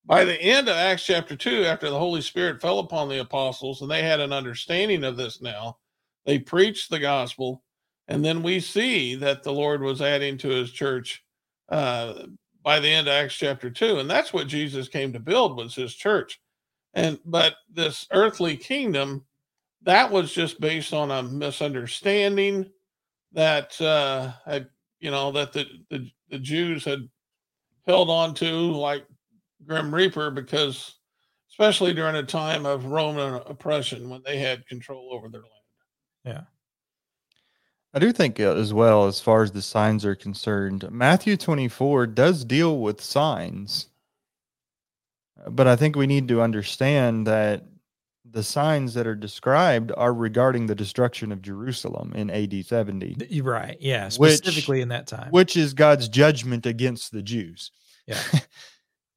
By 0.06 0.24
the 0.24 0.39
end 0.39 0.70
of 0.70 0.76
Acts 0.76 1.03
chapter 1.03 1.36
2, 1.36 1.64
after 1.66 1.89
the 1.89 1.97
Holy 1.97 2.22
Spirit 2.22 2.62
fell 2.62 2.78
upon 2.80 3.10
the 3.10 3.22
apostles 3.22 3.82
and 3.82 3.89
they 3.89 4.03
had 4.03 4.20
an 4.20 4.32
understanding 4.32 5.03
of 5.03 5.18
this 5.18 5.41
now, 5.41 5.78
they 6.26 6.38
preached 6.38 6.91
the 6.91 6.99
gospel. 6.99 7.64
And 8.08 8.24
then 8.24 8.43
we 8.43 8.60
see 8.60 9.16
that 9.16 9.41
the 9.41 9.51
Lord 9.51 9.82
was 9.82 10.01
adding 10.01 10.38
to 10.39 10.49
his 10.49 10.72
church 10.72 11.24
uh, 11.70 12.26
by 12.62 12.80
the 12.80 12.88
end 12.89 13.08
of 13.08 13.14
Acts 13.14 13.36
chapter 13.36 13.72
2. 13.72 13.97
And 13.97 14.08
that's 14.08 14.32
what 14.32 14.47
Jesus 14.47 14.88
came 14.88 15.12
to 15.14 15.20
build 15.20 15.58
was 15.58 15.74
his 15.74 15.95
church. 15.95 16.39
And 16.93 17.20
but 17.26 17.56
this 17.74 18.08
earthly 18.12 18.56
kingdom, 18.56 19.26
that 19.82 20.12
was 20.12 20.32
just 20.32 20.62
based 20.62 20.93
on 20.93 21.10
a 21.10 21.24
misunderstanding 21.24 22.70
that 23.34 23.80
uh, 23.82 24.34
had, 24.45 24.68
you 24.99 25.10
know, 25.10 25.32
that 25.32 25.51
the, 25.51 25.66
the, 25.89 26.10
the 26.30 26.39
Jews 26.39 26.86
had 26.86 27.10
held 27.88 28.10
on 28.10 28.34
to 28.36 28.51
like 28.51 29.06
Grim 29.68 29.93
Reaper 29.93 30.32
because, 30.32 30.95
especially 31.49 31.93
during 31.93 32.16
a 32.16 32.24
time 32.24 32.66
of 32.66 32.86
Roman 32.86 33.36
oppression 33.45 34.09
when 34.09 34.22
they 34.26 34.38
had 34.38 34.66
control 34.68 35.09
over 35.11 35.30
their 35.30 35.41
land. 35.41 35.51
Yeah. 36.26 36.41
I 37.93 37.99
do 37.99 38.11
think 38.11 38.39
uh, 38.39 38.55
as 38.55 38.74
well, 38.74 39.05
as 39.05 39.22
far 39.22 39.41
as 39.41 39.51
the 39.51 39.61
signs 39.61 40.03
are 40.03 40.16
concerned, 40.16 40.89
Matthew 40.91 41.38
24 41.38 42.07
does 42.07 42.43
deal 42.43 42.80
with 42.80 42.99
signs. 43.01 43.88
But 45.49 45.68
I 45.68 45.76
think 45.76 45.95
we 45.95 46.07
need 46.07 46.28
to 46.30 46.41
understand 46.41 47.28
that 47.28 47.63
the 48.30 48.43
signs 48.43 48.93
that 48.95 49.07
are 49.07 49.16
described 49.16 49.91
are 49.95 50.13
regarding 50.13 50.66
the 50.66 50.76
destruction 50.76 51.32
of 51.32 51.41
Jerusalem 51.41 52.11
in 52.16 52.30
AD 52.30 52.66
70. 52.66 53.16
You're 53.30 53.45
right. 53.45 53.78
Yeah. 53.80 54.09
Which- 54.18 54.38
Specifically 54.38 54.82
in 54.82 54.89
that 54.89 55.07
time. 55.07 55.30
which 55.32 55.55
is 55.55 55.74
God's 55.74 56.09
judgment 56.09 56.66
against 56.66 57.11
the 57.13 57.22
Jews. 57.22 57.72
Yeah. 58.07 58.20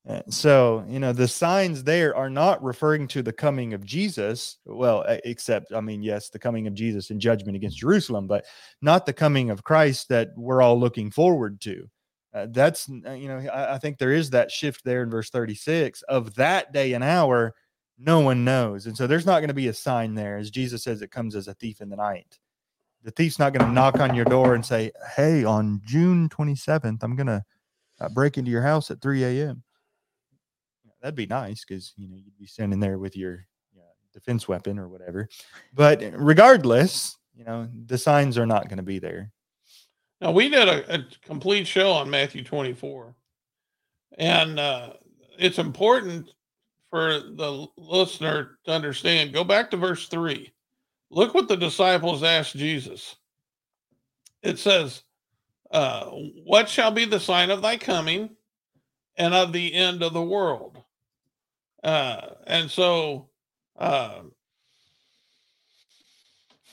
Uh, 0.06 0.22
so, 0.28 0.84
you 0.88 0.98
know, 0.98 1.12
the 1.12 1.28
signs 1.28 1.84
there 1.84 2.16
are 2.16 2.30
not 2.30 2.62
referring 2.62 3.06
to 3.08 3.22
the 3.22 3.32
coming 3.32 3.74
of 3.74 3.84
Jesus. 3.84 4.58
Well, 4.64 5.04
except, 5.24 5.72
I 5.72 5.80
mean, 5.80 6.02
yes, 6.02 6.30
the 6.30 6.38
coming 6.38 6.66
of 6.66 6.74
Jesus 6.74 7.10
in 7.10 7.20
judgment 7.20 7.56
against 7.56 7.78
Jerusalem, 7.78 8.26
but 8.26 8.46
not 8.80 9.04
the 9.04 9.12
coming 9.12 9.50
of 9.50 9.64
Christ 9.64 10.08
that 10.08 10.30
we're 10.36 10.62
all 10.62 10.78
looking 10.78 11.10
forward 11.10 11.60
to. 11.62 11.88
Uh, 12.32 12.46
that's, 12.50 12.88
uh, 13.06 13.12
you 13.12 13.28
know, 13.28 13.38
I, 13.38 13.74
I 13.74 13.78
think 13.78 13.98
there 13.98 14.12
is 14.12 14.30
that 14.30 14.50
shift 14.50 14.84
there 14.84 15.02
in 15.02 15.10
verse 15.10 15.30
36 15.30 16.02
of 16.02 16.34
that 16.34 16.72
day 16.72 16.92
and 16.92 17.04
hour, 17.04 17.54
no 17.98 18.20
one 18.20 18.44
knows. 18.44 18.86
And 18.86 18.96
so 18.96 19.06
there's 19.06 19.26
not 19.26 19.40
going 19.40 19.48
to 19.48 19.54
be 19.54 19.68
a 19.68 19.74
sign 19.74 20.14
there. 20.14 20.38
As 20.38 20.50
Jesus 20.50 20.82
says, 20.84 21.02
it 21.02 21.10
comes 21.10 21.34
as 21.34 21.48
a 21.48 21.54
thief 21.54 21.80
in 21.80 21.88
the 21.88 21.96
night. 21.96 22.38
The 23.02 23.10
thief's 23.10 23.38
not 23.38 23.52
going 23.52 23.66
to 23.66 23.72
knock 23.72 24.00
on 24.00 24.14
your 24.14 24.24
door 24.24 24.54
and 24.54 24.64
say, 24.64 24.92
Hey, 25.16 25.44
on 25.44 25.80
June 25.84 26.28
27th, 26.28 27.02
I'm 27.02 27.16
going 27.16 27.26
to 27.26 27.44
uh, 28.00 28.08
break 28.10 28.38
into 28.38 28.50
your 28.50 28.62
house 28.62 28.90
at 28.90 29.00
3 29.00 29.24
a.m. 29.24 29.62
That'd 31.00 31.14
be 31.14 31.26
nice 31.26 31.64
because 31.64 31.92
you 31.96 32.08
know 32.08 32.16
you'd 32.16 32.38
be 32.38 32.46
standing 32.46 32.80
there 32.80 32.98
with 32.98 33.16
your 33.16 33.46
you 33.72 33.80
know, 33.80 33.86
defense 34.12 34.48
weapon 34.48 34.78
or 34.78 34.88
whatever. 34.88 35.28
But 35.74 36.02
regardless, 36.12 37.16
you 37.34 37.44
know 37.44 37.68
the 37.86 37.98
signs 37.98 38.36
are 38.36 38.46
not 38.46 38.68
going 38.68 38.78
to 38.78 38.82
be 38.82 38.98
there. 38.98 39.32
Now 40.20 40.32
we 40.32 40.48
did 40.48 40.68
a, 40.68 40.94
a 40.94 41.06
complete 41.22 41.66
show 41.66 41.92
on 41.92 42.10
Matthew 42.10 42.42
24, 42.42 43.14
and 44.18 44.58
uh, 44.58 44.94
it's 45.38 45.58
important 45.58 46.32
for 46.90 47.20
the 47.20 47.66
listener 47.76 48.58
to 48.64 48.72
understand. 48.72 49.32
Go 49.32 49.44
back 49.44 49.70
to 49.70 49.76
verse 49.76 50.08
three. 50.08 50.52
Look 51.10 51.34
what 51.34 51.48
the 51.48 51.56
disciples 51.56 52.22
asked 52.22 52.56
Jesus. 52.56 53.16
It 54.42 54.58
says, 54.58 55.02
uh, 55.70 56.06
"What 56.06 56.68
shall 56.68 56.90
be 56.90 57.04
the 57.04 57.20
sign 57.20 57.50
of 57.50 57.62
thy 57.62 57.76
coming, 57.76 58.30
and 59.16 59.32
of 59.32 59.52
the 59.52 59.72
end 59.72 60.02
of 60.02 60.12
the 60.12 60.22
world?" 60.22 60.77
Uh, 61.82 62.20
and 62.46 62.70
so. 62.70 63.28
Uh, 63.78 64.22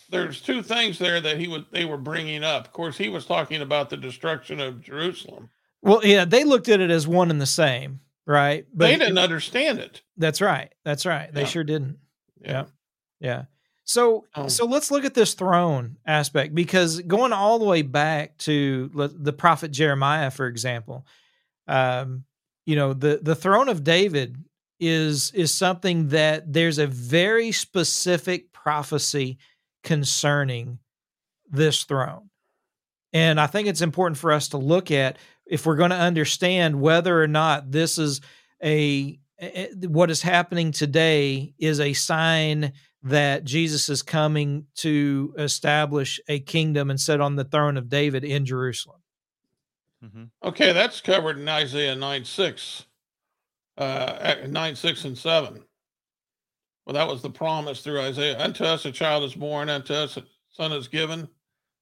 there's 0.09 0.41
two 0.41 0.61
things 0.61 0.99
there 0.99 1.19
that 1.19 1.39
he 1.39 1.47
would 1.47 1.65
they 1.71 1.85
were 1.85 1.97
bringing 1.97 2.43
up. 2.43 2.65
Of 2.67 2.73
course, 2.73 2.97
he 2.97 3.09
was 3.09 3.25
talking 3.25 3.61
about 3.61 3.89
the 3.89 3.97
destruction 3.97 4.59
of 4.59 4.81
Jerusalem. 4.81 5.49
well, 5.81 6.01
yeah, 6.03 6.25
they 6.25 6.43
looked 6.43 6.69
at 6.69 6.79
it 6.79 6.91
as 6.91 7.07
one 7.07 7.31
and 7.31 7.41
the 7.41 7.45
same, 7.45 7.99
right? 8.25 8.65
But 8.73 8.87
they 8.87 8.97
didn't 8.97 9.17
understand 9.17 9.79
it. 9.79 10.01
That's 10.17 10.41
right. 10.41 10.71
That's 10.83 11.05
right. 11.05 11.33
They 11.33 11.41
Yeah. 11.41 11.47
sure 11.47 11.63
didn't. 11.63 11.97
Yeah. 12.39 12.65
Yeah. 13.19 13.45
So 13.83 14.25
Oh. 14.35 14.47
so 14.47 14.65
let's 14.65 14.91
look 14.91 15.05
at 15.05 15.13
this 15.15 15.33
throne 15.33 15.97
aspect 16.05 16.53
because 16.55 17.01
going 17.01 17.33
all 17.33 17.59
the 17.59 17.65
way 17.65 17.81
back 17.81 18.37
to 18.39 18.89
the 19.15 19.33
prophet 19.33 19.71
Jeremiah, 19.71 20.29
for 20.31 20.45
example, 20.47 21.05
um, 21.67 22.25
you 22.65 22.75
know 22.75 22.93
the 22.93 23.19
the 23.21 23.35
throne 23.35 23.69
of 23.69 23.83
David 23.83 24.37
is 24.80 25.32
is 25.32 25.53
something 25.53 26.09
that 26.09 26.51
there's 26.51 26.78
a 26.78 26.88
very 26.88 27.51
specific 27.51 28.51
prophecy 28.51 29.38
concerning 29.84 30.80
this 31.49 31.84
throne, 31.84 32.30
and 33.13 33.39
I 33.39 33.47
think 33.47 33.67
it's 33.67 33.82
important 33.82 34.17
for 34.17 34.32
us 34.32 34.49
to 34.49 34.57
look 34.57 34.91
at 34.91 35.17
if 35.45 35.65
we're 35.65 35.76
going 35.76 35.91
to 35.91 35.95
understand 35.95 36.82
whether 36.82 37.21
or 37.21 37.28
not 37.28 37.71
this 37.71 37.97
is 37.97 38.21
a 38.63 39.19
a- 39.41 39.69
what 39.88 40.09
is 40.09 40.21
happening 40.21 40.71
today 40.71 41.53
is 41.59 41.80
a 41.80 41.93
sign 41.93 42.73
that 43.03 43.43
Jesus 43.43 43.88
is 43.88 44.01
coming 44.01 44.65
to 44.76 45.34
establish 45.38 46.19
a 46.28 46.39
kingdom 46.39 46.89
and 46.89 46.99
sit 46.99 47.21
on 47.21 47.36
the 47.36 47.43
throne 47.43 47.78
of 47.78 47.88
David 47.88 48.23
in 48.23 48.45
Jerusalem. 48.45 49.01
Mm-hmm. 50.03 50.23
Okay, 50.43 50.73
that's 50.73 51.01
covered 51.01 51.38
in 51.38 51.47
Isaiah 51.47 51.95
9 51.95 52.26
6, 52.26 52.86
uh, 53.78 54.36
9 54.47 54.76
6 54.76 55.05
and 55.05 55.17
7. 55.17 55.63
Well, 56.86 56.93
that 56.93 57.07
was 57.07 57.21
the 57.21 57.30
promise 57.30 57.82
through 57.82 58.01
Isaiah. 58.01 58.39
Unto 58.39 58.63
us 58.63 58.86
a 58.86 58.91
child 58.91 59.23
is 59.23 59.34
born, 59.34 59.69
unto 59.69 59.93
us 59.93 60.17
a 60.17 60.23
son 60.51 60.71
is 60.71 60.88
given. 60.88 61.28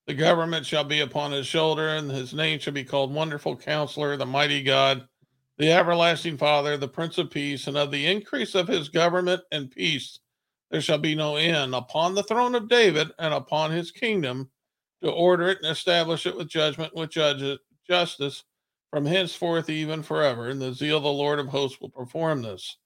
The 0.06 0.14
government 0.14 0.66
shall 0.66 0.84
be 0.84 1.00
upon 1.00 1.32
his 1.32 1.46
shoulder, 1.46 1.88
and 1.88 2.10
his 2.10 2.34
name 2.34 2.58
shall 2.58 2.72
be 2.72 2.84
called 2.84 3.12
Wonderful 3.12 3.56
Counselor, 3.56 4.16
the 4.16 4.26
Mighty 4.26 4.62
God, 4.62 5.06
the 5.58 5.72
Everlasting 5.72 6.36
Father, 6.36 6.76
the 6.76 6.88
Prince 6.88 7.18
of 7.18 7.30
Peace, 7.30 7.66
and 7.66 7.76
of 7.76 7.90
the 7.90 8.06
increase 8.06 8.54
of 8.54 8.68
his 8.68 8.88
government 8.88 9.42
and 9.52 9.70
peace 9.70 10.18
there 10.74 10.80
shall 10.80 10.98
be 10.98 11.14
no 11.14 11.36
end 11.36 11.72
upon 11.72 12.16
the 12.16 12.24
throne 12.24 12.56
of 12.56 12.68
David 12.68 13.12
and 13.20 13.32
upon 13.32 13.70
his 13.70 13.92
kingdom 13.92 14.50
to 15.04 15.08
order 15.08 15.48
it 15.48 15.58
and 15.62 15.70
establish 15.70 16.26
it 16.26 16.36
with 16.36 16.48
judgment, 16.48 16.92
with 16.96 17.12
justice 17.86 18.42
from 18.94 19.04
henceforth 19.04 19.68
even 19.68 20.04
forever. 20.04 20.50
And 20.50 20.62
the 20.62 20.72
zeal 20.72 20.98
of 20.98 21.02
the 21.02 21.12
Lord 21.12 21.40
of 21.40 21.48
hosts 21.48 21.80
will 21.80 21.90
perform 21.90 22.42
this. 22.42 22.78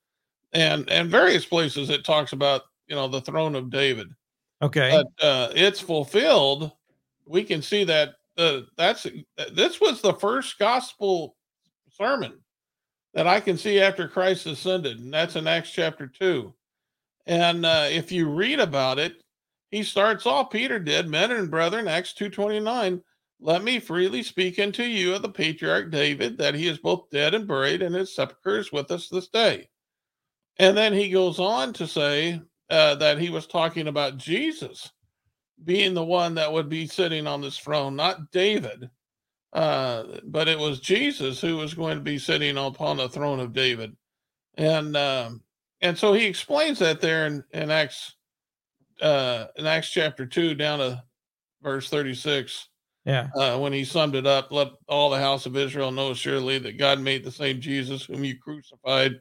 And 0.54 0.88
and 0.88 1.10
various 1.10 1.44
places 1.44 1.90
it 1.90 2.02
talks 2.02 2.32
about, 2.32 2.62
you 2.86 2.96
know, 2.96 3.08
the 3.08 3.20
throne 3.20 3.54
of 3.54 3.68
David. 3.68 4.08
Okay. 4.62 4.90
But 4.90 5.26
uh, 5.26 5.52
it's 5.54 5.80
fulfilled. 5.80 6.72
We 7.26 7.44
can 7.44 7.60
see 7.60 7.84
that 7.84 8.14
uh, 8.38 8.60
that's 8.78 9.06
this 9.52 9.82
was 9.82 10.00
the 10.00 10.14
first 10.14 10.58
gospel 10.58 11.36
sermon 11.90 12.38
that 13.12 13.26
I 13.26 13.38
can 13.38 13.58
see 13.58 13.78
after 13.78 14.08
Christ 14.08 14.46
ascended, 14.46 15.00
and 15.00 15.12
that's 15.12 15.36
in 15.36 15.46
Acts 15.46 15.72
chapter 15.72 16.06
two. 16.06 16.54
And 17.26 17.66
uh, 17.66 17.88
if 17.90 18.10
you 18.10 18.30
read 18.30 18.60
about 18.60 18.98
it, 18.98 19.22
he 19.70 19.82
starts 19.82 20.24
off. 20.24 20.48
Peter 20.48 20.78
did, 20.78 21.06
men 21.06 21.32
and 21.32 21.50
brethren, 21.50 21.86
Acts 21.86 22.14
two 22.14 22.30
twenty 22.30 22.60
nine. 22.60 23.02
Let 23.40 23.62
me 23.62 23.78
freely 23.78 24.22
speak 24.22 24.58
unto 24.58 24.82
you 24.82 25.14
of 25.14 25.22
the 25.22 25.28
patriarch 25.28 25.90
David, 25.90 26.38
that 26.38 26.54
he 26.54 26.66
is 26.66 26.78
both 26.78 27.10
dead 27.10 27.34
and 27.34 27.46
buried, 27.46 27.82
and 27.82 27.94
his 27.94 28.14
sepulchre 28.14 28.58
is 28.58 28.72
with 28.72 28.90
us 28.90 29.08
this 29.08 29.28
day. 29.28 29.68
And 30.58 30.76
then 30.76 30.92
he 30.92 31.10
goes 31.10 31.38
on 31.38 31.72
to 31.74 31.86
say 31.86 32.40
uh, 32.68 32.96
that 32.96 33.18
he 33.18 33.30
was 33.30 33.46
talking 33.46 33.86
about 33.86 34.16
Jesus 34.16 34.90
being 35.64 35.94
the 35.94 36.04
one 36.04 36.34
that 36.34 36.52
would 36.52 36.68
be 36.68 36.86
sitting 36.86 37.26
on 37.26 37.40
this 37.40 37.58
throne, 37.58 37.96
not 37.96 38.30
David, 38.32 38.90
uh, 39.52 40.04
but 40.24 40.48
it 40.48 40.58
was 40.58 40.80
Jesus 40.80 41.40
who 41.40 41.56
was 41.56 41.74
going 41.74 41.96
to 41.96 42.02
be 42.04 42.18
sitting 42.18 42.56
upon 42.56 42.96
the 42.96 43.08
throne 43.08 43.40
of 43.40 43.52
David. 43.52 43.96
And 44.56 44.96
um, 44.96 45.42
and 45.80 45.96
so 45.96 46.12
he 46.12 46.26
explains 46.26 46.80
that 46.80 47.00
there 47.00 47.26
in, 47.26 47.44
in 47.52 47.70
Acts 47.70 48.16
uh, 49.00 49.46
in 49.56 49.66
Acts 49.66 49.90
chapter 49.90 50.26
two 50.26 50.54
down 50.54 50.80
to 50.80 51.02
verse 51.62 51.88
thirty 51.88 52.14
six 52.14 52.68
yeah. 53.08 53.28
uh, 53.34 53.58
when 53.58 53.72
he 53.72 53.84
summed 53.84 54.14
it 54.14 54.26
up, 54.26 54.52
let 54.52 54.68
all 54.88 55.10
the 55.10 55.18
house 55.18 55.46
of 55.46 55.56
Israel 55.56 55.90
know 55.90 56.14
surely 56.14 56.58
that 56.60 56.78
God 56.78 57.00
made 57.00 57.24
the 57.24 57.32
same 57.32 57.60
Jesus 57.60 58.04
whom 58.04 58.22
you 58.22 58.38
crucified, 58.38 59.20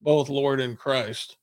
both 0.00 0.28
Lord 0.28 0.60
and 0.60 0.78
Christ. 0.78 1.36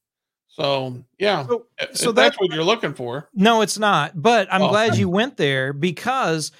So 0.47 1.03
yeah, 1.19 1.45
So, 1.47 1.65
so 1.93 2.11
that's 2.11 2.35
that- 2.37 2.41
what 2.41 2.51
you're 2.51 2.63
looking 2.63 2.93
for. 2.93 3.29
no, 3.33 3.61
it's 3.61 3.77
not. 3.79 4.21
But 4.21 4.47
I'm 4.51 4.63
Oh. 4.63 4.69
glad 4.69 4.95
you 4.95 5.07
went 5.09 5.37
there 5.37 5.71
because 5.73 6.51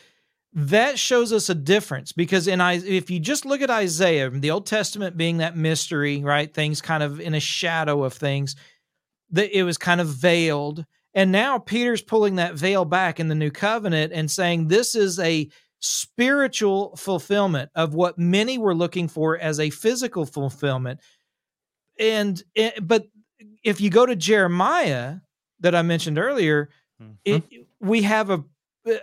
that 0.54 1.00
shows 1.00 1.32
us 1.32 1.50
a 1.50 1.56
difference. 1.56 2.12
Because 2.12 2.48
in 2.48 2.60
I, 2.62 2.74
if 2.74 3.10
you 3.10 3.20
just 3.20 3.46
look 3.46 3.62
at 3.62 3.70
Isaiah, 3.70 4.30
the 4.30 4.52
Old 4.52 4.66
Testament 4.66 5.16
being 5.18 5.38
that 5.38 5.56
mystery, 5.58 6.22
right? 6.24 6.54
Things 6.54 6.82
kind 6.82 7.04
of 7.04 7.20
in 7.22 7.34
a 7.36 7.40
shadow 7.40 8.04
of 8.04 8.14
things. 8.14 8.56
That 9.32 9.58
it 9.58 9.64
was 9.64 9.78
kind 9.78 10.02
of 10.02 10.08
veiled, 10.08 10.86
And 11.14 11.32
now 11.32 11.60
Peter's 11.60 12.02
pulling 12.02 12.36
that 12.38 12.56
veil 12.56 12.86
back 12.86 13.20
in 13.20 13.28
the 13.28 13.36
new 13.36 13.52
covenant 13.52 14.14
and 14.14 14.30
saying 14.32 14.68
this 14.68 14.96
is 14.96 15.20
a 15.20 15.50
spiritual 15.80 16.96
fulfillment 16.96 17.70
of 17.76 17.94
what 17.94 18.18
many 18.18 18.58
were 18.58 18.76
looking 18.76 19.08
for 19.08 19.38
as 19.38 19.60
a 19.60 19.70
physical 19.72 20.26
fulfillment. 20.26 21.00
And 22.00 22.42
eh, 22.56 22.72
but 22.82 23.08
if 23.64 23.82
you 23.82 23.90
go 23.90 24.06
to 24.06 24.16
Jeremiah 24.16 25.18
that 25.60 25.76
I 25.76 25.82
mentioned 25.82 26.18
earlier, 26.18 26.70
Mhm. 27.02 27.18
it, 27.26 27.44
we 27.80 28.04
have 28.04 28.30
a 28.30 28.44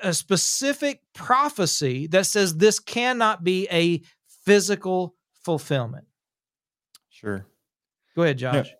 a 0.02 0.12
specific 0.12 1.02
prophecy 1.14 2.08
that 2.08 2.26
says 2.26 2.56
this 2.56 2.80
cannot 2.80 3.44
be 3.44 3.68
a 3.70 4.02
physical 4.44 5.14
fulfillment. 5.44 6.04
sure. 7.10 7.46
Go 8.16 8.22
ahead, 8.22 8.38
Josh. 8.38 8.70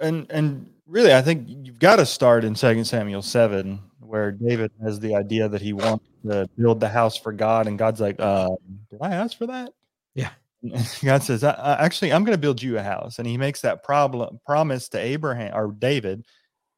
and 0.00 0.26
and 0.30 0.70
really 0.88 1.12
i 1.14 1.22
think 1.22 1.44
you've 1.46 1.78
got 1.78 1.96
to 1.96 2.06
start 2.06 2.44
in 2.44 2.54
Second 2.54 2.84
samuel 2.84 3.22
7 3.22 3.78
where 4.00 4.32
david 4.32 4.72
has 4.82 4.98
the 4.98 5.14
idea 5.14 5.48
that 5.48 5.60
he 5.60 5.72
wants 5.72 6.04
to 6.26 6.48
build 6.56 6.80
the 6.80 6.88
house 6.88 7.16
for 7.16 7.32
god 7.32 7.66
and 7.66 7.78
god's 7.78 8.00
like 8.00 8.16
uh 8.18 8.48
did 8.90 8.98
i 9.00 9.14
ask 9.14 9.36
for 9.36 9.46
that 9.46 9.72
Yeah. 10.14 10.30
God 11.04 11.22
says 11.22 11.44
I, 11.44 11.52
I, 11.52 11.84
actually 11.84 12.12
i'm 12.12 12.24
going 12.24 12.34
to 12.34 12.40
build 12.40 12.62
you 12.62 12.78
a 12.78 12.82
house 12.82 13.18
and 13.18 13.28
he 13.28 13.36
makes 13.36 13.60
that 13.60 13.84
problem 13.84 14.40
promise 14.44 14.88
to 14.90 14.98
abraham 14.98 15.54
or 15.54 15.72
david 15.72 16.24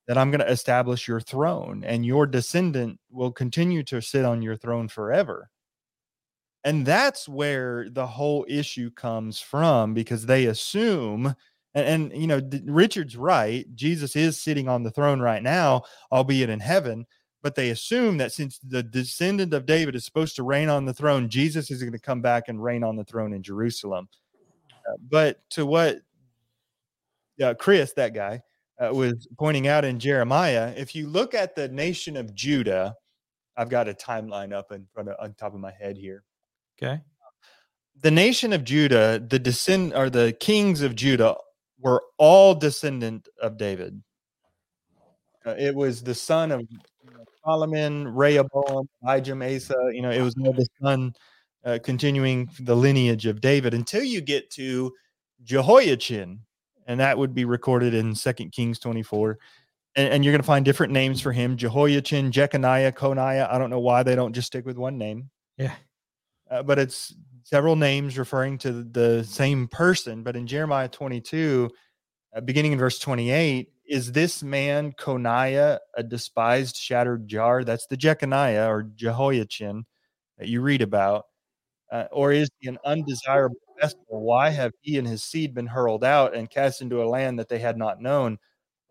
that 0.09 0.19
i'm 0.19 0.31
going 0.31 0.41
to 0.41 0.51
establish 0.51 1.09
your 1.09 1.21
throne 1.21 1.85
and 1.87 2.05
your 2.05 2.27
descendant 2.27 2.99
will 3.11 3.33
continue 3.33 3.83
to 3.85 4.03
sit 4.03 4.25
on 4.25 4.43
your 4.43 4.57
throne 4.57 4.89
forever 4.89 5.49
and 6.65 6.85
that's 6.85 7.27
where 7.27 7.89
the 7.89 8.07
whole 8.07 8.45
issue 8.49 8.91
comes 8.91 9.41
from 9.41 9.95
because 9.95 10.27
they 10.27 10.47
assume 10.47 11.35
and, 11.75 12.13
and 12.13 12.21
you 12.21 12.27
know 12.27 12.41
D- 12.41 12.63
richard's 12.67 13.17
right 13.17 13.67
jesus 13.75 14.17
is 14.17 14.41
sitting 14.41 14.69
on 14.69 14.83
the 14.83 14.91
throne 14.91 15.21
right 15.21 15.43
now 15.43 15.83
albeit 16.13 16.51
in 16.51 16.61
heaven 16.61 17.07
but 17.43 17.55
they 17.55 17.71
assume 17.71 18.19
that 18.19 18.33
since 18.33 18.59
the 18.59 18.83
descendant 18.83 19.55
of 19.55 19.67
david 19.67 19.95
is 19.95 20.05
supposed 20.05 20.37
to 20.37 20.43
reign 20.43 20.69
on 20.69 20.85
the 20.85 20.95
throne 20.95 21.29
jesus 21.29 21.71
is 21.71 21.81
going 21.83 21.93
to 21.93 21.99
come 21.99 22.21
back 22.21 22.49
and 22.49 22.63
reign 22.63 22.83
on 22.85 22.97
the 22.97 23.05
throne 23.05 23.33
in 23.33 23.43
jerusalem 23.43 24.09
Uh, 24.89 24.97
but 25.09 25.41
to 25.51 25.65
what 25.67 25.99
uh, 27.43 27.55
chris 27.55 27.93
that 27.95 28.15
guy 28.15 28.43
uh, 28.81 28.93
was 28.93 29.27
pointing 29.39 29.69
out 29.69 29.85
in 29.85 29.99
jeremiah 29.99 30.73
if 30.77 30.95
you 30.95 31.07
look 31.07 31.35
at 31.35 31.55
the 31.55 31.69
nation 31.69 32.17
of 32.17 32.35
judah 32.35 32.95
i've 33.57 33.69
got 33.71 33.89
a 33.89 33.95
timeline 33.95 34.53
up 34.53 34.73
in 34.73 34.87
front 34.93 35.09
of 35.09 35.17
on 35.21 35.33
top 35.35 35.55
of 35.55 35.61
my 35.61 35.73
head 35.73 35.97
here 35.97 36.25
Okay. 36.83 37.01
the 38.03 38.11
nation 38.11 38.55
of 38.55 38.65
Judah, 38.65 39.19
the 39.19 39.39
descend 39.39 39.93
or 39.93 40.09
the 40.09 40.33
kings 40.41 40.81
of 40.81 40.95
Judah 40.95 41.37
were 41.81 42.03
all 42.19 42.55
descendant 42.55 43.29
of 43.41 43.57
David. 43.57 44.03
Uh, 45.47 45.55
it 45.59 45.75
was 45.75 46.03
the 46.03 46.15
son 46.15 46.53
of 46.53 46.61
you 46.61 46.79
know, 47.11 47.25
Solomon, 47.45 48.07
Rehoboam, 48.07 48.89
Abijah, 49.03 49.35
Asa. 49.57 49.75
You 49.93 50.03
know, 50.03 50.11
it 50.11 50.21
was 50.21 50.35
all 50.45 50.53
the 50.53 50.67
son 50.83 51.15
uh, 51.65 51.79
continuing 51.83 52.51
the 52.61 52.77
lineage 52.77 53.27
of 53.27 53.41
David 53.41 53.73
until 53.73 54.03
you 54.05 54.21
get 54.21 54.51
to 54.53 54.93
Jehoiachin, 55.43 56.41
and 56.87 57.01
that 57.01 57.17
would 57.17 57.35
be 57.35 57.47
recorded 57.47 57.95
in 57.95 58.15
Second 58.15 58.53
Kings 58.53 58.79
twenty 58.79 59.03
four. 59.03 59.39
And, 59.97 60.13
and 60.13 60.25
you're 60.25 60.33
going 60.33 60.43
to 60.43 60.47
find 60.47 60.65
different 60.65 60.93
names 60.93 61.21
for 61.21 61.33
him: 61.33 61.57
Jehoiachin, 61.57 62.31
Jeconiah, 62.31 62.93
Coniah. 62.93 63.51
I 63.51 63.59
don't 63.59 63.71
know 63.71 63.81
why 63.81 64.03
they 64.03 64.15
don't 64.15 64.35
just 64.35 64.49
stick 64.49 64.67
with 64.67 64.77
one 64.77 64.99
name 64.99 65.31
Yeah. 65.57 65.75
uh, 66.51 66.63
but 66.63 66.79
it's 66.79 67.15
several 67.51 67.75
names 67.75 68.17
referring 68.17 68.57
to 68.59 68.85
the- 68.85 69.25
same 69.25 69.67
person. 69.67 70.23
But 70.23 70.37
in 70.37 70.47
Jeremiah 70.47 70.89
22, 70.89 71.69
uh, 72.35 72.41
beginning 72.41 72.73
in 72.73 72.79
verse 72.79 73.01
28, 73.01 73.73
is 73.87 74.13
this 74.13 74.43
man 74.43 74.93
Coniah 74.93 75.81
a 75.97 76.03
despised 76.05 76.77
shattered 76.77 77.27
jar? 77.27 77.65
That's 77.65 77.89
the 77.89 77.97
Jeconiah 77.97 78.69
or 78.69 78.85
Jehoiachin 78.85 79.85
that 80.39 80.49
you 80.49 80.61
read 80.63 80.81
about. 80.81 81.25
Uh, 81.91 82.05
or 82.13 82.31
is 82.33 82.49
he 82.61 82.69
an 82.69 82.79
undesirable 82.85 83.57
vessel? 83.81 83.99
Why 84.07 84.51
have 84.51 84.73
he 84.81 84.97
and 84.97 85.09
his 85.09 85.25
seed 85.25 85.53
been 85.53 85.67
hurled 85.67 86.05
out 86.05 86.37
and 86.37 86.49
cast 86.49 86.83
into 86.83 87.03
a 87.03 87.09
land 87.11 87.41
that 87.41 87.49
they 87.49 87.59
had 87.59 87.77
not 87.77 88.01
known? 88.01 88.39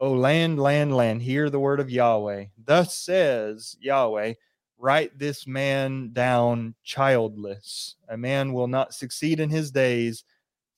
O 0.02 0.12
land, 0.12 0.60
land, 0.60 0.96
land, 0.96 1.22
hear 1.22 1.50
the 1.50 1.60
word 1.62 1.80
of 1.80 1.90
Yahweh. 1.90 2.46
Thus 2.62 2.98
says 2.98 3.78
Yahweh, 3.80 4.34
write 4.80 5.18
this 5.20 5.46
man 5.46 6.12
down 6.14 6.74
childless. 6.84 7.96
A 8.08 8.18
man 8.18 8.54
will 8.54 8.68
not 8.68 8.94
succeed 8.94 9.40
in 9.40 9.50
his 9.50 9.72
days, 9.72 10.24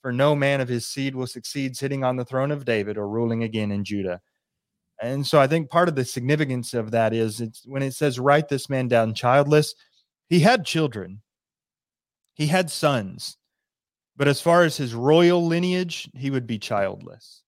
for 0.02 0.12
no 0.12 0.36
man 0.36 0.60
of 0.60 0.68
his 0.68 0.88
seed 0.88 1.16
will 1.16 1.28
succeed 1.28 1.78
sitting 1.78 2.04
on 2.04 2.16
the 2.18 2.26
throne 2.26 2.52
of 2.52 2.66
David 2.66 2.97
or 2.97 3.08
ruling 3.08 3.43
again 3.43 3.72
in 3.72 3.84
Judah. 3.84 4.20
And 5.02 5.26
so 5.26 5.39
I 5.39 5.47
think 5.47 5.70
part 5.70 5.88
of 5.88 5.95
the 5.95 6.06
significance 6.06 6.74
of 6.74 6.91
that 6.91 7.14
is 7.14 7.41
it's 7.41 7.64
when 7.66 7.84
it 7.84 7.93
says 7.93 8.20
write 8.20 8.49
this 8.49 8.70
man 8.70 8.88
down 8.88 9.14
childless, 9.14 9.76
he 10.30 10.39
had 10.39 10.66
children. 10.66 11.22
He 12.34 12.47
had 12.47 12.72
sons. 12.72 13.38
But 14.18 14.28
as 14.28 14.41
far 14.41 14.64
as 14.64 14.78
his 14.78 14.93
royal 14.93 15.45
lineage, 15.45 16.10
he 16.16 16.30
would 16.30 16.47
be 16.47 16.60
childless. 16.60 17.43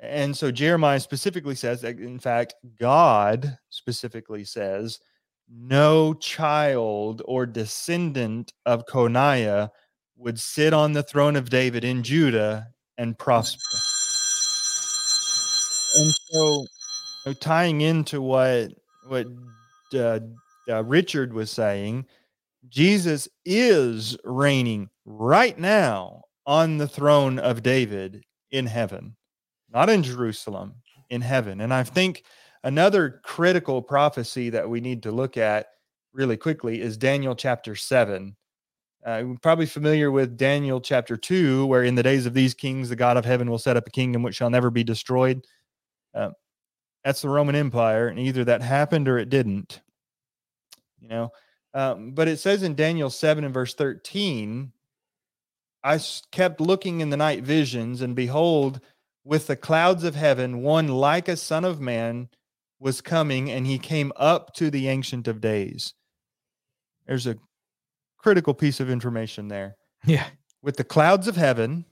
And 0.00 0.36
so 0.36 0.50
Jeremiah 0.50 1.00
specifically 1.00 1.54
says 1.54 1.80
that, 1.80 1.98
in 1.98 2.18
fact, 2.18 2.54
God 2.78 3.58
specifically 3.70 4.44
says, 4.44 5.00
no 5.48 6.14
child 6.14 7.22
or 7.24 7.46
descendant 7.46 8.52
of 8.64 8.86
Coniah 8.86 9.70
would 10.16 10.40
sit 10.40 10.72
on 10.72 10.92
the 10.92 11.02
throne 11.02 11.36
of 11.36 11.50
David 11.50 11.84
in 11.84 12.02
Judah 12.02 12.68
and 12.98 13.18
prosper. 13.18 13.60
And 15.96 16.12
so, 16.30 16.66
tying 17.40 17.80
into 17.80 18.20
what 18.20 18.72
what 19.08 19.26
uh, 19.94 20.20
uh, 20.68 20.84
Richard 20.84 21.32
was 21.32 21.50
saying, 21.50 22.06
Jesus 22.68 23.28
is 23.44 24.16
reigning 24.24 24.90
right 25.04 25.58
now 25.58 26.22
on 26.46 26.78
the 26.78 26.88
throne 26.88 27.38
of 27.38 27.62
David 27.62 28.24
in 28.50 28.66
heaven, 28.66 29.16
not 29.72 29.88
in 29.88 30.02
Jerusalem, 30.02 30.74
in 31.10 31.20
heaven. 31.20 31.60
And 31.60 31.72
I 31.72 31.82
think 31.82 32.24
another 32.66 33.20
critical 33.22 33.80
prophecy 33.80 34.50
that 34.50 34.68
we 34.68 34.80
need 34.80 35.04
to 35.04 35.12
look 35.12 35.36
at 35.36 35.68
really 36.12 36.36
quickly 36.36 36.80
is 36.82 36.96
Daniel 36.96 37.36
chapter 37.36 37.76
7. 37.76 38.34
Uh, 39.06 39.22
you're 39.24 39.38
probably 39.40 39.66
familiar 39.66 40.10
with 40.10 40.36
Daniel 40.36 40.80
chapter 40.80 41.16
2, 41.16 41.64
where 41.66 41.84
in 41.84 41.94
the 41.94 42.02
days 42.02 42.26
of 42.26 42.34
these 42.34 42.54
kings, 42.54 42.88
the 42.88 42.96
God 42.96 43.16
of 43.16 43.24
heaven 43.24 43.48
will 43.48 43.60
set 43.60 43.76
up 43.76 43.86
a 43.86 43.92
kingdom 43.92 44.24
which 44.24 44.34
shall 44.34 44.50
never 44.50 44.68
be 44.68 44.82
destroyed. 44.82 45.46
Uh, 46.12 46.30
that's 47.04 47.22
the 47.22 47.28
Roman 47.28 47.54
Empire, 47.54 48.08
and 48.08 48.18
either 48.18 48.44
that 48.44 48.62
happened 48.62 49.06
or 49.06 49.16
it 49.16 49.30
didn't. 49.30 49.80
You 50.98 51.06
know, 51.06 51.32
um, 51.72 52.10
but 52.14 52.26
it 52.26 52.40
says 52.40 52.64
in 52.64 52.74
Daniel 52.74 53.10
7 53.10 53.44
and 53.44 53.54
verse 53.54 53.74
13, 53.74 54.72
I 55.84 56.00
kept 56.32 56.60
looking 56.60 57.00
in 57.00 57.10
the 57.10 57.16
night 57.16 57.44
visions, 57.44 58.02
and 58.02 58.16
behold, 58.16 58.80
with 59.22 59.46
the 59.46 59.54
clouds 59.54 60.02
of 60.02 60.16
heaven, 60.16 60.62
one 60.62 60.88
like 60.88 61.28
a 61.28 61.36
son 61.36 61.64
of 61.64 61.80
man 61.80 62.28
was 62.78 63.00
coming, 63.00 63.50
and 63.50 63.66
he 63.66 63.78
came 63.78 64.12
up 64.16 64.54
to 64.54 64.70
the 64.70 64.88
Ancient 64.88 65.28
of 65.28 65.40
Days. 65.40 65.94
There's 67.06 67.26
a 67.26 67.36
critical 68.18 68.54
piece 68.54 68.80
of 68.80 68.90
information 68.90 69.48
there. 69.48 69.76
Yeah. 70.04 70.26
With 70.62 70.76
the 70.76 70.84
clouds 70.84 71.28
of 71.28 71.36
heaven, 71.36 71.84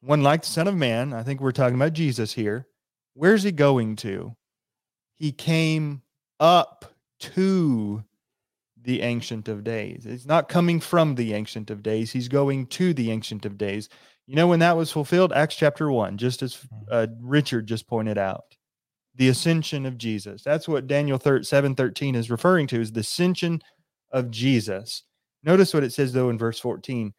one 0.00 0.22
like 0.22 0.42
the 0.42 0.48
Son 0.48 0.68
of 0.68 0.76
Man, 0.76 1.12
I 1.12 1.22
think 1.22 1.40
we're 1.40 1.52
talking 1.52 1.74
about 1.74 1.92
Jesus 1.92 2.32
here. 2.32 2.66
Where's 3.14 3.42
he 3.42 3.52
going 3.52 3.96
to? 3.96 4.34
He 5.16 5.32
came 5.32 6.02
up 6.38 6.92
to 7.20 8.02
the 8.82 9.02
Ancient 9.02 9.48
of 9.48 9.62
Days. 9.62 10.06
It's 10.06 10.24
not 10.24 10.48
coming 10.48 10.80
from 10.80 11.14
the 11.14 11.34
Ancient 11.34 11.70
of 11.70 11.82
Days. 11.82 12.10
He's 12.12 12.28
going 12.28 12.66
to 12.68 12.94
the 12.94 13.10
Ancient 13.10 13.44
of 13.44 13.58
Days. 13.58 13.88
You 14.26 14.36
know 14.36 14.46
when 14.46 14.60
that 14.60 14.76
was 14.76 14.90
fulfilled? 14.90 15.32
Acts 15.32 15.56
chapter 15.56 15.90
1, 15.90 16.16
just 16.16 16.42
as 16.42 16.58
uh, 16.90 17.08
Richard 17.20 17.66
just 17.66 17.86
pointed 17.86 18.16
out. 18.16 18.56
The 19.20 19.28
ascension 19.28 19.84
of 19.84 19.98
Jesus. 19.98 20.42
That's 20.42 20.66
what 20.66 20.86
Daniel 20.86 21.20
7 21.20 21.74
13 21.74 22.14
is 22.14 22.30
referring 22.30 22.66
to, 22.68 22.80
is 22.80 22.90
the 22.90 23.00
ascension 23.00 23.60
of 24.10 24.30
Jesus. 24.30 25.02
Notice 25.42 25.74
what 25.74 25.84
it 25.84 25.92
says, 25.92 26.14
though, 26.14 26.30
in 26.30 26.38
verse 26.38 26.58
14. 26.58 27.12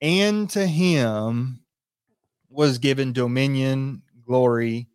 And 0.00 0.48
to 0.50 0.64
him 0.64 1.64
was 2.48 2.78
given 2.78 3.12
dominion, 3.12 4.02
glory, 4.24 4.86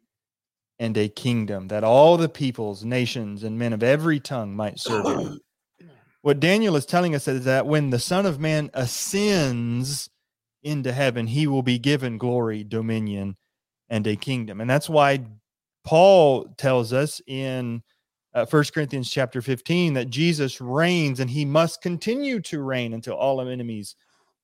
and 0.80 0.96
a 0.96 1.10
kingdom 1.10 1.68
that 1.68 1.84
all 1.84 2.16
the 2.16 2.30
peoples, 2.30 2.86
nations, 2.86 3.44
and 3.44 3.60
men 3.60 3.74
of 3.74 3.84
every 3.84 4.22
tongue 4.22 4.56
might 4.56 4.80
serve 4.80 5.06
him. 5.06 5.42
What 6.22 6.40
Daniel 6.40 6.78
is 6.78 6.86
telling 6.86 7.14
us 7.14 7.28
is 7.28 7.44
that 7.44 7.68
when 7.68 7.90
the 7.90 8.00
Son 8.00 8.26
of 8.26 8.40
Man 8.40 8.70
ascends 8.74 10.10
into 10.64 10.94
heaven, 10.94 11.28
he 11.28 11.46
will 11.46 11.64
be 11.64 11.78
given 11.78 12.18
glory, 12.18 12.64
dominion, 12.64 13.36
and 13.90 14.08
a 14.08 14.16
kingdom. 14.16 14.62
And 14.62 14.70
that's 14.70 14.88
why 14.88 15.26
Paul 15.84 16.46
tells 16.58 16.94
us 16.94 17.22
in 17.28 17.82
uh, 18.34 18.46
1 18.46 18.64
Corinthians 18.74 19.10
chapter 19.10 19.42
15 19.42 19.94
that 19.96 20.10
Jesus 20.10 20.62
reigns 20.62 21.20
and 21.20 21.30
he 21.30 21.44
must 21.46 21.82
continue 21.82 22.40
to 22.42 22.62
reign 22.62 22.94
until 22.94 23.16
all 23.16 23.42
enemies 23.42 23.96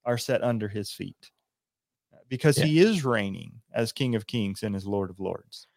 are 0.05 0.17
set 0.17 0.43
under 0.43 0.67
his 0.67 0.91
feet 0.91 1.31
because 2.29 2.57
Yeah. 2.57 2.65
he 2.65 2.79
is 2.79 3.05
reigning 3.05 3.61
as 3.73 3.91
King 3.91 4.15
of 4.15 4.27
Kings 4.27 4.63
and 4.63 4.75
as 4.75 4.85
Lord 4.85 5.09
of 5.09 5.19
Lords. 5.19 5.67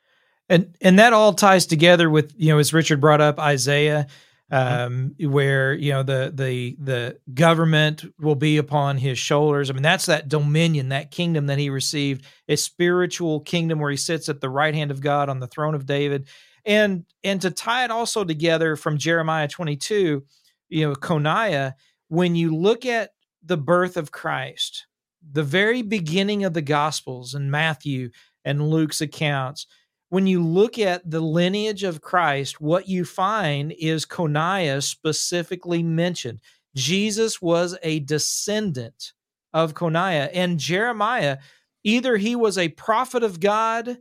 And 0.49 0.77
and 0.81 0.99
that 0.99 1.13
all 1.13 1.33
ties 1.33 1.65
together 1.67 2.11
with 2.11 2.33
you 2.37 2.49
know 2.49 2.59
as 2.59 2.73
Richard 2.73 3.01
brought 3.01 3.21
up 3.21 3.39
Isaiah, 3.39 4.09
um, 4.51 5.15
where 5.21 5.73
you 5.75 5.93
know 5.93 6.03
the 6.03 6.33
the 6.35 6.77
the 6.81 7.19
government 7.33 8.05
will 8.19 8.35
be 8.35 8.57
upon 8.57 8.99
his 8.99 9.19
shoulders. 9.19 9.71
I 9.71 9.73
mean 9.75 9.83
that's 9.83 10.07
that 10.07 10.29
dominion, 10.29 10.89
that 10.89 11.11
kingdom 11.11 11.47
that 11.47 11.59
he 11.59 11.71
received, 11.71 12.25
a 12.49 12.57
spiritual 12.57 13.41
kingdom 13.41 13.79
where 13.79 13.91
he 13.91 13.97
sits 13.97 14.29
at 14.29 14.41
the 14.41 14.51
right 14.51 14.75
hand 14.75 14.91
of 14.91 15.01
God 15.01 15.29
on 15.29 15.39
the 15.39 15.47
throne 15.47 15.75
of 15.75 15.87
David, 15.87 16.29
and 16.65 17.05
and 17.23 17.41
to 17.43 17.51
tie 17.51 17.85
it 17.85 17.91
also 17.91 18.25
together 18.25 18.77
from 18.77 18.99
Jeremiah 18.99 19.49
twenty 19.49 19.77
two, 19.77 20.25
you 20.69 20.89
know 20.89 20.95
Coniah, 20.95 21.75
when 22.09 22.35
you 22.35 22.55
look 22.55 22.85
at 22.85 23.11
the 23.43 23.57
birth 23.57 23.97
of 23.97 24.11
Christ, 24.11 24.87
the 25.33 25.45
very 25.45 25.83
beginning 25.83 26.45
of 26.45 26.55
the 26.55 26.63
Gospels 26.63 27.35
and 27.35 27.51
Matthew 27.51 28.11
and 28.45 28.69
Luke's 28.69 29.01
accounts 29.01 29.67
when 30.11 30.27
you 30.27 30.45
look 30.45 30.79
at 30.79 31.09
the 31.09 31.21
lineage 31.21 31.85
of 31.85 32.03
Christ, 32.03 32.61
what 32.61 32.89
you 32.89 33.05
find 33.05 33.73
is 33.73 34.05
Coniah 34.05 34.83
specifically 34.83 35.83
mentioned. 35.83 36.41
Jesus 36.75 37.41
was 37.41 37.77
a 37.83 38.01
descendant 38.01 39.13
of 39.55 39.75
Coniah. 39.75 40.29
And 40.35 40.59
Jeremiah, 40.59 41.39
either 41.85 42.17
he 42.17 42.37
was 42.37 42.59
a 42.59 42.69
prophet 42.69 43.23
of 43.23 43.41
God 43.41 43.99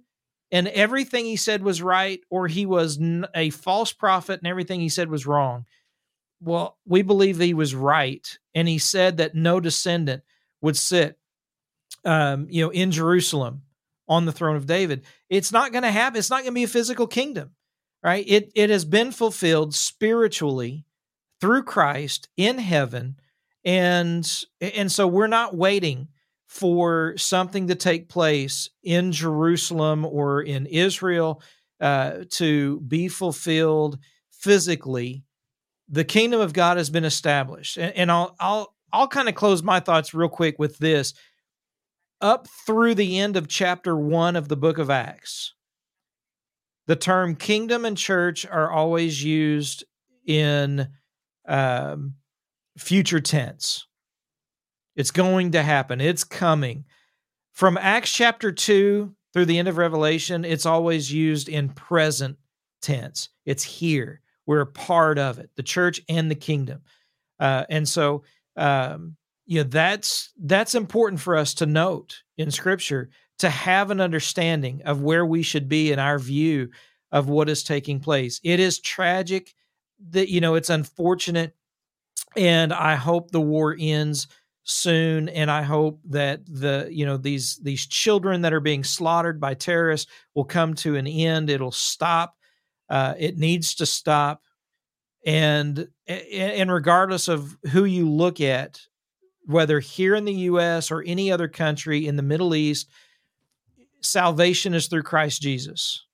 and 0.51 0.67
everything 0.69 1.25
he 1.25 1.35
said 1.35 1.61
was 1.61 1.79
right, 1.79 2.21
or 2.31 2.47
he 2.47 2.65
was 2.65 2.99
a 3.35 3.51
false 3.51 3.93
prophet 3.93 4.39
and 4.39 4.47
everything 4.47 4.79
he 4.79 4.89
said 4.89 5.11
was 5.11 5.27
wrong. 5.27 5.65
Well, 6.41 6.77
we 6.85 7.03
believe 7.03 7.39
he 7.39 7.53
was 7.53 7.75
right. 7.75 8.27
And 8.55 8.67
he 8.67 8.79
said 8.79 9.17
that 9.17 9.35
no 9.35 9.59
descendant 9.59 10.23
would 10.61 10.75
sit, 10.75 11.19
um, 12.03 12.47
you 12.49 12.63
know, 12.63 12.71
in 12.71 12.91
Jerusalem 12.91 13.61
on 14.09 14.25
the 14.25 14.31
throne 14.31 14.55
of 14.55 14.65
David. 14.65 15.05
It's 15.29 15.51
not 15.51 15.71
going 15.71 15.83
to 15.83 15.91
happen. 15.91 16.17
It's 16.17 16.31
not 16.31 16.41
going 16.41 16.51
to 16.51 16.59
be 16.59 16.63
a 16.63 16.67
physical 16.67 17.07
kingdom, 17.07 17.51
right? 18.03 18.25
It 18.27 18.51
it 18.55 18.69
has 18.71 18.83
been 18.83 19.11
fulfilled 19.11 19.75
spiritually 19.75 20.85
through 21.39 21.63
Christ 21.63 22.27
in 22.35 22.57
heaven, 22.57 23.17
and 23.63 24.43
and 24.59 24.91
so 24.91 25.07
we're 25.07 25.27
not 25.27 25.55
waiting 25.55 26.09
for 26.47 27.13
something 27.15 27.67
to 27.67 27.75
take 27.75 28.09
place 28.09 28.71
in 28.81 29.11
Jerusalem 29.11 30.03
or 30.03 30.41
in 30.41 30.65
Israel 30.65 31.43
uh, 31.79 32.23
to 32.31 32.79
be 32.81 33.07
fulfilled 33.07 33.99
physically. 34.31 35.23
The 35.87 36.03
kingdom 36.03 36.41
of 36.41 36.53
God 36.53 36.77
has 36.77 36.89
been 36.89 37.05
established, 37.05 37.77
and, 37.77 37.95
and 37.95 38.11
I'll 38.11 38.35
I'll 38.39 38.75
I'll 38.91 39.07
kind 39.07 39.29
of 39.29 39.35
close 39.35 39.61
my 39.61 39.79
thoughts 39.79 40.15
real 40.15 40.29
quick 40.29 40.57
with 40.57 40.79
this 40.79 41.13
up 42.21 42.47
through 42.65 42.95
the 42.95 43.19
end 43.19 43.37
of 43.37 43.47
chapter 43.47 43.95
one 43.95 44.35
of 44.35 44.47
the 44.47 44.57
book 44.57 44.77
of 44.77 44.89
Acts, 44.89 45.53
the 46.87 46.95
term 46.95 47.35
kingdom 47.35 47.85
and 47.85 47.97
church 47.97 48.45
are 48.45 48.71
always 48.71 49.23
used 49.23 49.83
in 50.25 50.87
um, 51.47 52.15
future 52.77 53.19
tense. 53.19 53.85
It's 54.95 55.11
going 55.11 55.51
to 55.51 55.63
happen, 55.63 56.01
it's 56.01 56.23
coming. 56.23 56.85
From 57.53 57.77
Acts 57.77 58.11
chapter 58.11 58.51
2 58.51 59.13
through 59.33 59.45
the 59.45 59.59
end 59.59 59.67
of 59.67 59.77
Revelation, 59.77 60.45
it's 60.45 60.65
always 60.65 61.11
used 61.11 61.49
in 61.49 61.69
present 61.69 62.37
tense. 62.81 63.29
It's 63.45 63.63
here. 63.63 64.21
We're 64.45 64.61
a 64.61 64.65
part 64.65 65.19
of 65.19 65.39
it, 65.39 65.51
the 65.55 65.63
church 65.63 66.01
and 66.09 66.31
the 66.31 66.35
kingdom. 66.35 66.81
Uh, 67.39 67.65
and 67.69 67.87
so 67.87 68.23
um, 68.55 69.15
know 69.57 69.63
that's 69.63 70.31
that's 70.43 70.75
important 70.75 71.19
for 71.19 71.35
us 71.35 71.53
to 71.55 71.65
note 71.65 72.21
in 72.37 72.51
scripture 72.51 73.09
to 73.39 73.49
have 73.49 73.89
an 73.89 74.01
understanding 74.01 74.81
of 74.85 75.01
where 75.01 75.25
we 75.25 75.41
should 75.41 75.67
be 75.67 75.91
in 75.91 75.99
our 75.99 76.19
view 76.19 76.69
of 77.11 77.29
what 77.29 77.49
is 77.49 77.63
taking 77.63 77.99
place. 77.99 78.39
It 78.43 78.59
is 78.59 78.79
tragic 78.79 79.53
that 80.11 80.29
you 80.29 80.39
know 80.41 80.55
it's 80.55 80.69
unfortunate 80.69 81.53
and 82.37 82.71
i 82.71 82.95
hope 82.95 83.31
the 83.31 83.41
war 83.41 83.75
ends 83.77 84.27
soon 84.63 85.27
and 85.29 85.49
i 85.49 85.61
hope 85.61 85.99
that 86.05 86.45
the 86.45 86.87
you 86.91 87.05
know 87.05 87.17
these 87.17 87.59
these 87.63 87.85
children 87.85 88.41
that 88.41 88.53
are 88.53 88.59
being 88.59 88.83
slaughtered 88.83 89.39
by 89.39 89.53
terrorists 89.53 90.09
will 90.35 90.45
come 90.45 90.73
to 90.73 90.95
an 90.95 91.07
end. 91.07 91.49
It'll 91.49 91.71
stop 91.71 92.35
uh, 92.89 93.13
it 93.17 93.37
needs 93.37 93.75
to 93.75 93.85
stop 93.85 94.41
and 95.25 95.87
and 96.07 96.71
regardless 96.71 97.27
of 97.27 97.57
who 97.71 97.85
you 97.85 98.09
look 98.09 98.41
at 98.41 98.79
whether 99.49 99.79
here 99.79 100.13
in 100.13 100.25
the 100.25 100.33
US 100.33 100.91
or 100.91 101.03
any 101.07 101.31
other 101.31 101.47
country 101.47 102.05
in 102.05 102.17
the 102.17 102.21
Middle 102.21 102.53
East, 102.53 102.87
salvation 103.99 104.75
is 104.75 104.85
through 104.85 105.01
Christ 105.01 105.41
Jesus. 105.41 106.05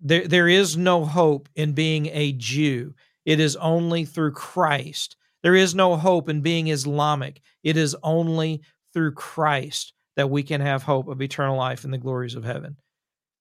There, 0.00 0.26
there 0.26 0.48
is 0.48 0.74
no 0.74 1.04
hope 1.04 1.50
in 1.54 1.74
being 1.74 2.06
a 2.06 2.32
Jew. 2.32 2.94
It 3.26 3.40
is 3.40 3.56
only 3.56 4.06
through 4.06 4.32
Christ. 4.32 5.16
There 5.42 5.54
is 5.54 5.74
no 5.74 5.96
hope 5.96 6.30
in 6.30 6.40
being 6.40 6.68
Islamic. 6.68 7.42
It 7.62 7.76
is 7.76 7.94
only 8.02 8.62
through 8.94 9.12
Christ 9.12 9.92
that 10.16 10.30
we 10.30 10.42
can 10.42 10.62
have 10.62 10.82
hope 10.82 11.08
of 11.08 11.20
eternal 11.20 11.58
life 11.58 11.84
in 11.84 11.90
the 11.90 11.98
glories 11.98 12.34
of 12.34 12.44
heaven. 12.44 12.76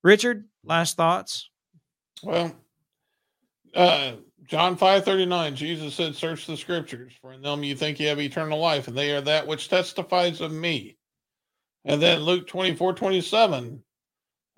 Richard, 0.04 0.44
last 0.66 0.98
thoughts? 0.98 1.50
Well, 2.22 2.54
uh, 3.74 4.12
John 4.48 4.78
5:39 4.78 5.56
Jesus 5.56 5.96
said 5.96 6.16
search 6.16 6.46
the 6.46 6.58
scriptures 6.58 7.14
for 7.22 7.34
in 7.34 7.42
them 7.42 7.64
you 7.64 7.76
think 7.76 8.00
you 8.00 8.08
have 8.08 8.20
eternal 8.20 8.60
life 8.60 8.88
and 8.88 8.98
they 8.98 9.12
are 9.12 9.22
that 9.22 9.48
which 9.48 9.70
testifies 9.70 10.42
of 10.42 10.52
me. 10.52 10.98
And 11.86 12.02
then 12.02 12.22
Luke 12.22 12.48
24:27 12.48 13.82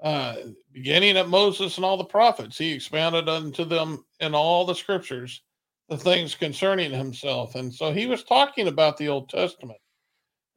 uh 0.04 0.36
beginning 0.72 1.18
at 1.18 1.30
Moses 1.30 1.78
and 1.78 1.86
all 1.86 1.98
the 1.98 2.06
prophets 2.06 2.58
he 2.58 2.74
expounded 2.74 3.30
unto 3.30 3.66
them 3.66 4.06
in 4.20 4.36
all 4.36 4.66
the 4.66 4.76
scriptures 4.76 5.42
the 5.90 5.98
things 5.98 6.36
concerning 6.36 6.92
himself 6.92 7.56
and 7.56 7.74
so 7.74 7.92
he 7.92 8.06
was 8.08 8.24
talking 8.24 8.68
about 8.68 8.98
the 8.98 9.10
Old 9.10 9.30
Testament. 9.30 9.80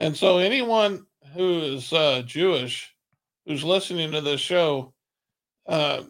And 0.01 0.17
so 0.17 0.39
anyone 0.39 1.07
who 1.35 1.61
is 1.61 1.93
uh 1.93 2.23
Jewish 2.23 2.95
who's 3.47 3.65
listening 3.65 4.13
to 4.13 4.21
this 4.21 4.41
show 4.41 4.95
uh 5.67 6.03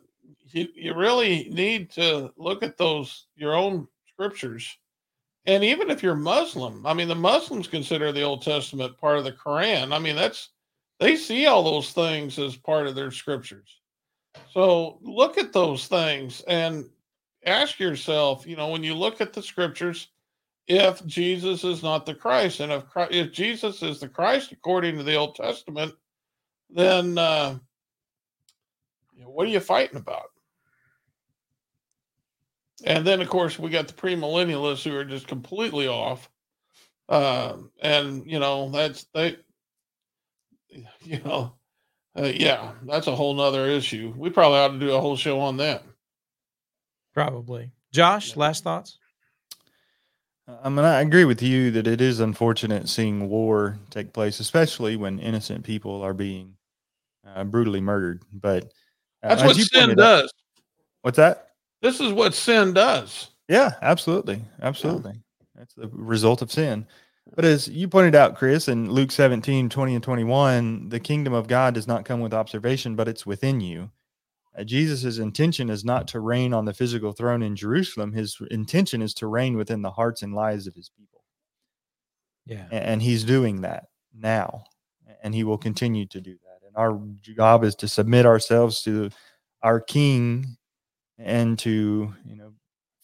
you, 0.55 0.68
you 0.74 0.94
really 0.94 1.48
need 1.51 1.90
to 1.92 2.32
look 2.36 2.62
at 2.62 2.76
those 2.76 3.26
your 3.36 3.55
own 3.55 3.86
scriptures. 4.09 4.76
And 5.46 5.64
even 5.64 5.90
if 5.90 6.03
you're 6.03 6.14
muslim 6.14 6.86
i 6.86 6.92
mean 6.92 7.09
the 7.09 7.14
muslims 7.14 7.66
consider 7.66 8.12
the 8.12 8.22
old 8.22 8.42
testament 8.42 8.98
part 8.98 9.18
of 9.18 9.24
the 9.24 9.32
quran. 9.32 9.94
I 9.94 9.98
mean 9.98 10.16
that's 10.16 10.51
they 10.98 11.16
see 11.16 11.46
all 11.46 11.62
those 11.62 11.92
things 11.92 12.38
as 12.38 12.57
part 12.57 12.86
of 12.86 12.94
their 12.94 13.11
scriptures. 13.11 13.80
So 14.53 14.98
look 15.03 15.38
at 15.38 15.53
those 15.53 15.86
things 15.86 16.42
and 16.46 16.84
ask 17.46 17.78
yourself 17.78 18.46
you 18.46 18.57
know 18.57 18.68
when 18.68 18.84
you 18.84 18.94
look 18.94 19.20
at 19.20 19.32
the 19.32 19.42
scriptures 19.42 20.09
if 20.66 21.05
jesus 21.07 21.64
is 21.64 21.82
not 21.82 22.05
the 22.05 22.14
christ 22.14 22.61
and 22.61 22.70
if 22.70 22.86
christ, 22.88 23.12
if 23.12 23.32
jesus 23.32 23.82
is 23.82 24.01
the 24.01 24.09
christ 24.09 24.53
according 24.53 24.96
to 24.96 25.03
the 25.03 25.14
old 25.14 25.34
testament 25.34 25.92
then 26.68 27.16
uh, 27.16 27.57
what 29.24 29.46
are 29.46 29.51
you 29.51 29.61
fighting 29.61 29.96
about 29.96 30.30
and 32.84 33.06
then, 33.06 33.20
of 33.20 33.28
course, 33.28 33.58
we 33.58 33.70
got 33.70 33.88
the 33.88 33.94
premillennialists 33.94 34.82
who 34.82 34.96
are 34.96 35.04
just 35.04 35.26
completely 35.26 35.88
off. 35.88 36.30
Uh, 37.08 37.56
and 37.80 38.24
you 38.30 38.38
know, 38.38 38.70
that's 38.70 39.06
they, 39.14 39.36
you 41.02 41.20
know, 41.24 41.54
uh, 42.18 42.30
yeah, 42.34 42.72
that's 42.86 43.06
a 43.06 43.14
whole 43.14 43.34
nother 43.34 43.66
issue. 43.66 44.12
We 44.16 44.30
probably 44.30 44.58
ought 44.58 44.68
to 44.68 44.78
do 44.78 44.92
a 44.92 45.00
whole 45.00 45.16
show 45.16 45.40
on 45.40 45.58
that. 45.58 45.82
Probably, 47.14 47.70
Josh. 47.92 48.36
Last 48.36 48.64
thoughts. 48.64 48.98
I 50.62 50.68
mean, 50.68 50.84
I 50.84 51.00
agree 51.00 51.24
with 51.24 51.42
you 51.42 51.70
that 51.72 51.86
it 51.86 52.00
is 52.00 52.18
unfortunate 52.18 52.88
seeing 52.88 53.28
war 53.28 53.78
take 53.90 54.12
place, 54.12 54.40
especially 54.40 54.96
when 54.96 55.18
innocent 55.18 55.64
people 55.64 56.02
are 56.02 56.14
being 56.14 56.56
uh, 57.26 57.44
brutally 57.44 57.80
murdered. 57.80 58.22
But 58.32 58.64
uh, 59.22 59.34
that's 59.34 59.42
what 59.44 59.56
sin 59.56 59.96
does. 59.96 60.24
Out, 60.24 60.30
what's 61.02 61.16
that? 61.18 61.49
This 61.82 62.00
is 62.00 62.12
what 62.12 62.34
sin 62.34 62.72
does. 62.72 63.30
Yeah, 63.48 63.72
absolutely. 63.82 64.42
Absolutely. 64.62 65.12
Yeah. 65.12 65.46
That's 65.56 65.74
the 65.74 65.88
result 65.88 66.42
of 66.42 66.52
sin. 66.52 66.86
But 67.34 67.44
as 67.44 67.68
you 67.68 67.88
pointed 67.88 68.14
out, 68.14 68.36
Chris, 68.36 68.68
in 68.68 68.90
Luke 68.90 69.12
17, 69.12 69.68
20 69.68 69.94
and 69.94 70.02
21, 70.02 70.88
the 70.88 71.00
kingdom 71.00 71.32
of 71.32 71.48
God 71.48 71.74
does 71.74 71.86
not 71.86 72.04
come 72.04 72.20
with 72.20 72.34
observation, 72.34 72.96
but 72.96 73.08
it's 73.08 73.26
within 73.26 73.60
you. 73.60 73.90
Uh, 74.58 74.64
Jesus' 74.64 75.18
intention 75.18 75.70
is 75.70 75.84
not 75.84 76.08
to 76.08 76.20
reign 76.20 76.52
on 76.52 76.64
the 76.64 76.74
physical 76.74 77.12
throne 77.12 77.42
in 77.42 77.54
Jerusalem. 77.54 78.12
His 78.12 78.36
intention 78.50 79.00
is 79.00 79.14
to 79.14 79.26
reign 79.26 79.56
within 79.56 79.82
the 79.82 79.90
hearts 79.90 80.22
and 80.22 80.34
lives 80.34 80.66
of 80.66 80.74
his 80.74 80.90
people. 80.98 81.24
Yeah. 82.46 82.64
And, 82.70 82.84
and 82.84 83.02
he's 83.02 83.22
doing 83.22 83.60
that 83.60 83.84
now, 84.12 84.64
and 85.22 85.34
he 85.34 85.44
will 85.44 85.58
continue 85.58 86.06
to 86.06 86.20
do 86.20 86.32
that. 86.32 86.66
And 86.66 86.76
our 86.76 87.00
job 87.22 87.62
is 87.62 87.74
to 87.76 87.88
submit 87.88 88.26
ourselves 88.26 88.82
to 88.82 89.10
our 89.62 89.80
king 89.80 90.56
and 91.22 91.58
to 91.60 92.14
you 92.24 92.36
know 92.36 92.52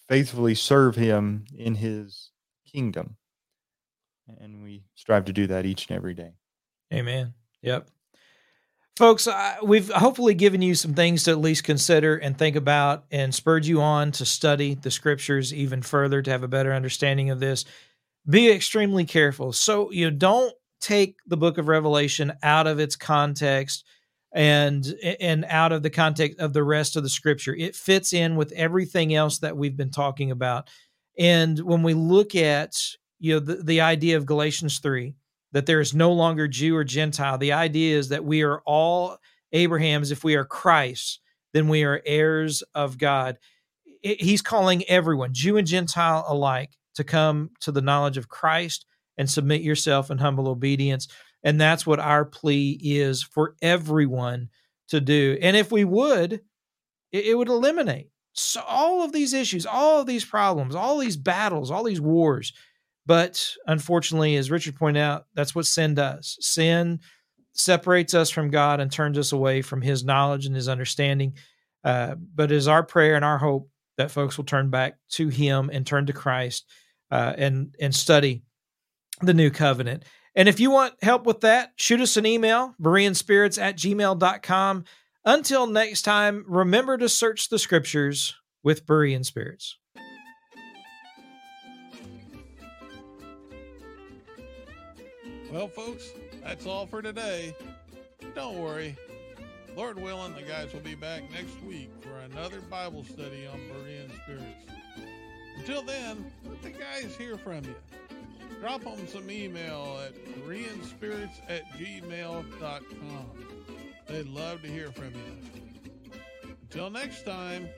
faithfully 0.08 0.54
serve 0.54 0.96
him 0.96 1.44
in 1.56 1.74
his 1.74 2.30
kingdom. 2.70 3.16
And 4.40 4.62
we 4.62 4.84
strive 4.94 5.24
to 5.26 5.32
do 5.32 5.46
that 5.48 5.66
each 5.66 5.88
and 5.88 5.96
every 5.96 6.14
day. 6.14 6.32
Amen. 6.92 7.34
Yep. 7.62 7.88
Folks, 8.96 9.28
I, 9.28 9.58
we've 9.62 9.90
hopefully 9.90 10.34
given 10.34 10.62
you 10.62 10.74
some 10.74 10.94
things 10.94 11.24
to 11.24 11.30
at 11.30 11.38
least 11.38 11.64
consider 11.64 12.16
and 12.16 12.36
think 12.36 12.56
about 12.56 13.04
and 13.10 13.34
spurred 13.34 13.66
you 13.66 13.82
on 13.82 14.10
to 14.12 14.24
study 14.24 14.74
the 14.74 14.90
scriptures 14.90 15.52
even 15.52 15.82
further 15.82 16.22
to 16.22 16.30
have 16.30 16.42
a 16.42 16.48
better 16.48 16.72
understanding 16.72 17.30
of 17.30 17.38
this. 17.38 17.66
Be 18.28 18.50
extremely 18.50 19.04
careful. 19.04 19.52
So, 19.52 19.90
you 19.92 20.10
know, 20.10 20.16
don't 20.16 20.54
take 20.80 21.16
the 21.26 21.36
book 21.36 21.58
of 21.58 21.68
Revelation 21.68 22.32
out 22.42 22.66
of 22.66 22.80
its 22.80 22.96
context 22.96 23.84
and 24.36 24.94
and 25.18 25.46
out 25.48 25.72
of 25.72 25.82
the 25.82 25.88
context 25.88 26.38
of 26.38 26.52
the 26.52 26.62
rest 26.62 26.94
of 26.94 27.02
the 27.02 27.08
scripture. 27.08 27.54
It 27.54 27.74
fits 27.74 28.12
in 28.12 28.36
with 28.36 28.52
everything 28.52 29.14
else 29.14 29.38
that 29.38 29.56
we've 29.56 29.76
been 29.76 29.90
talking 29.90 30.30
about. 30.30 30.68
And 31.18 31.58
when 31.60 31.82
we 31.82 31.94
look 31.94 32.34
at 32.36 32.76
you 33.18 33.34
know 33.34 33.40
the, 33.40 33.62
the 33.62 33.80
idea 33.80 34.18
of 34.18 34.26
Galatians 34.26 34.78
3 34.78 35.14
that 35.52 35.64
there 35.64 35.80
is 35.80 35.94
no 35.94 36.12
longer 36.12 36.46
Jew 36.46 36.76
or 36.76 36.84
Gentile. 36.84 37.38
The 37.38 37.52
idea 37.52 37.96
is 37.96 38.10
that 38.10 38.26
we 38.26 38.42
are 38.42 38.60
all 38.66 39.16
Abraham's. 39.52 40.10
If 40.10 40.22
we 40.22 40.34
are 40.34 40.44
Christ, 40.44 41.20
then 41.54 41.68
we 41.68 41.82
are 41.84 42.02
heirs 42.04 42.62
of 42.74 42.98
God. 42.98 43.38
He's 44.02 44.42
calling 44.42 44.84
everyone, 44.84 45.32
Jew 45.32 45.56
and 45.56 45.66
Gentile 45.66 46.26
alike, 46.28 46.76
to 46.96 47.04
come 47.04 47.52
to 47.60 47.72
the 47.72 47.80
knowledge 47.80 48.18
of 48.18 48.28
Christ 48.28 48.84
and 49.16 49.30
submit 49.30 49.62
yourself 49.62 50.10
in 50.10 50.18
humble 50.18 50.48
obedience. 50.48 51.08
And 51.46 51.58
that's 51.58 51.86
what 51.86 51.98
our 51.98 52.26
plea 52.26 52.78
is 52.82 53.22
for 53.22 53.54
everyone 53.62 54.50
to 54.88 55.00
do. 55.00 55.38
And 55.40 55.56
if 55.56 55.72
we 55.72 55.84
would, 55.84 56.42
it, 57.12 57.38
would 57.38 57.48
eliminate 57.48 58.10
so 58.34 58.60
all 58.68 59.02
of 59.02 59.12
these 59.12 59.32
issues, 59.32 59.64
all 59.64 60.00
of 60.00 60.06
these 60.06 60.24
problems, 60.24 60.74
all 60.74 60.98
these 60.98 61.16
battles, 61.16 61.70
all 61.70 61.84
these 61.84 62.00
wars 62.00 62.52
but 63.06 63.52
unfortunately, 63.66 64.36
as 64.36 64.50
Richard 64.50 64.74
pointed 64.74 65.00
out, 65.00 65.26
that's 65.34 65.54
what 65.54 65.66
sin 65.66 65.94
does. 65.94 66.36
Sin 66.40 67.00
separates 67.54 68.12
us 68.14 68.30
from 68.30 68.50
God 68.50 68.80
and 68.80 68.90
turns 68.90 69.16
us 69.16 69.32
away 69.32 69.62
from 69.62 69.80
His 69.80 70.04
knowledge 70.04 70.44
and 70.44 70.54
His 70.54 70.68
understanding. 70.68 71.34
Uh, 71.84 72.16
but 72.34 72.50
it 72.50 72.56
is 72.56 72.66
our 72.66 72.82
prayer 72.82 73.14
and 73.14 73.24
our 73.24 73.38
hope 73.38 73.70
that 73.96 74.10
folks 74.10 74.36
will 74.36 74.44
turn 74.44 74.70
back 74.70 74.98
to 75.10 75.28
Him 75.28 75.70
and 75.72 75.86
turn 75.86 76.06
to 76.06 76.12
Christ 76.12 76.66
uh, 77.12 77.32
and 77.38 77.74
and 77.80 77.94
study 77.94 78.42
the 79.22 79.34
new 79.34 79.50
covenant. 79.50 80.04
And 80.36 80.50
if 80.50 80.60
you 80.60 80.70
want 80.70 81.02
help 81.02 81.24
with 81.24 81.40
that, 81.40 81.72
shoot 81.76 82.00
us 82.00 82.18
an 82.18 82.26
email, 82.26 82.74
Berean 82.80 83.16
at 83.58 83.76
gmail.com. 83.76 84.84
Until 85.24 85.66
next 85.66 86.02
time, 86.02 86.44
remember 86.46 86.98
to 86.98 87.08
search 87.08 87.48
the 87.48 87.58
scriptures 87.58 88.36
with 88.62 88.86
Berean 88.86 89.24
Spirits. 89.24 89.78
Well, 95.50 95.68
folks, 95.68 96.10
that's 96.44 96.66
all 96.66 96.86
for 96.86 97.00
today. 97.00 97.56
Don't 98.34 98.58
worry. 98.58 98.94
Lord 99.74 99.98
willing, 99.98 100.34
the 100.34 100.42
guys 100.42 100.72
will 100.72 100.80
be 100.80 100.94
back 100.94 101.22
next 101.32 101.62
week 101.62 101.90
for 102.00 102.18
another 102.30 102.60
Bible 102.60 103.04
study 103.04 103.46
on 103.46 103.58
Berean 103.70 104.10
spirits. 104.22 104.44
Until 105.58 105.82
then, 105.82 106.30
let 106.44 106.62
the 106.62 106.70
guys 106.70 107.16
hear 107.16 107.38
from 107.38 107.64
you. 107.64 107.74
Drop 108.60 108.82
them 108.82 109.06
some 109.06 109.30
email 109.30 110.00
at 110.04 110.14
bereanspirits 110.36 111.40
at 111.48 111.62
gmail.com. 111.72 113.26
They'd 114.08 114.26
love 114.28 114.62
to 114.62 114.68
hear 114.68 114.90
from 114.92 115.12
you. 115.14 116.12
Until 116.62 116.90
next 116.90 117.24
time, 117.24 117.68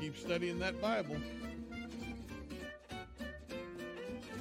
keep 0.00 0.16
studying 0.16 0.58
that 0.60 0.80
Bible. 0.80 1.16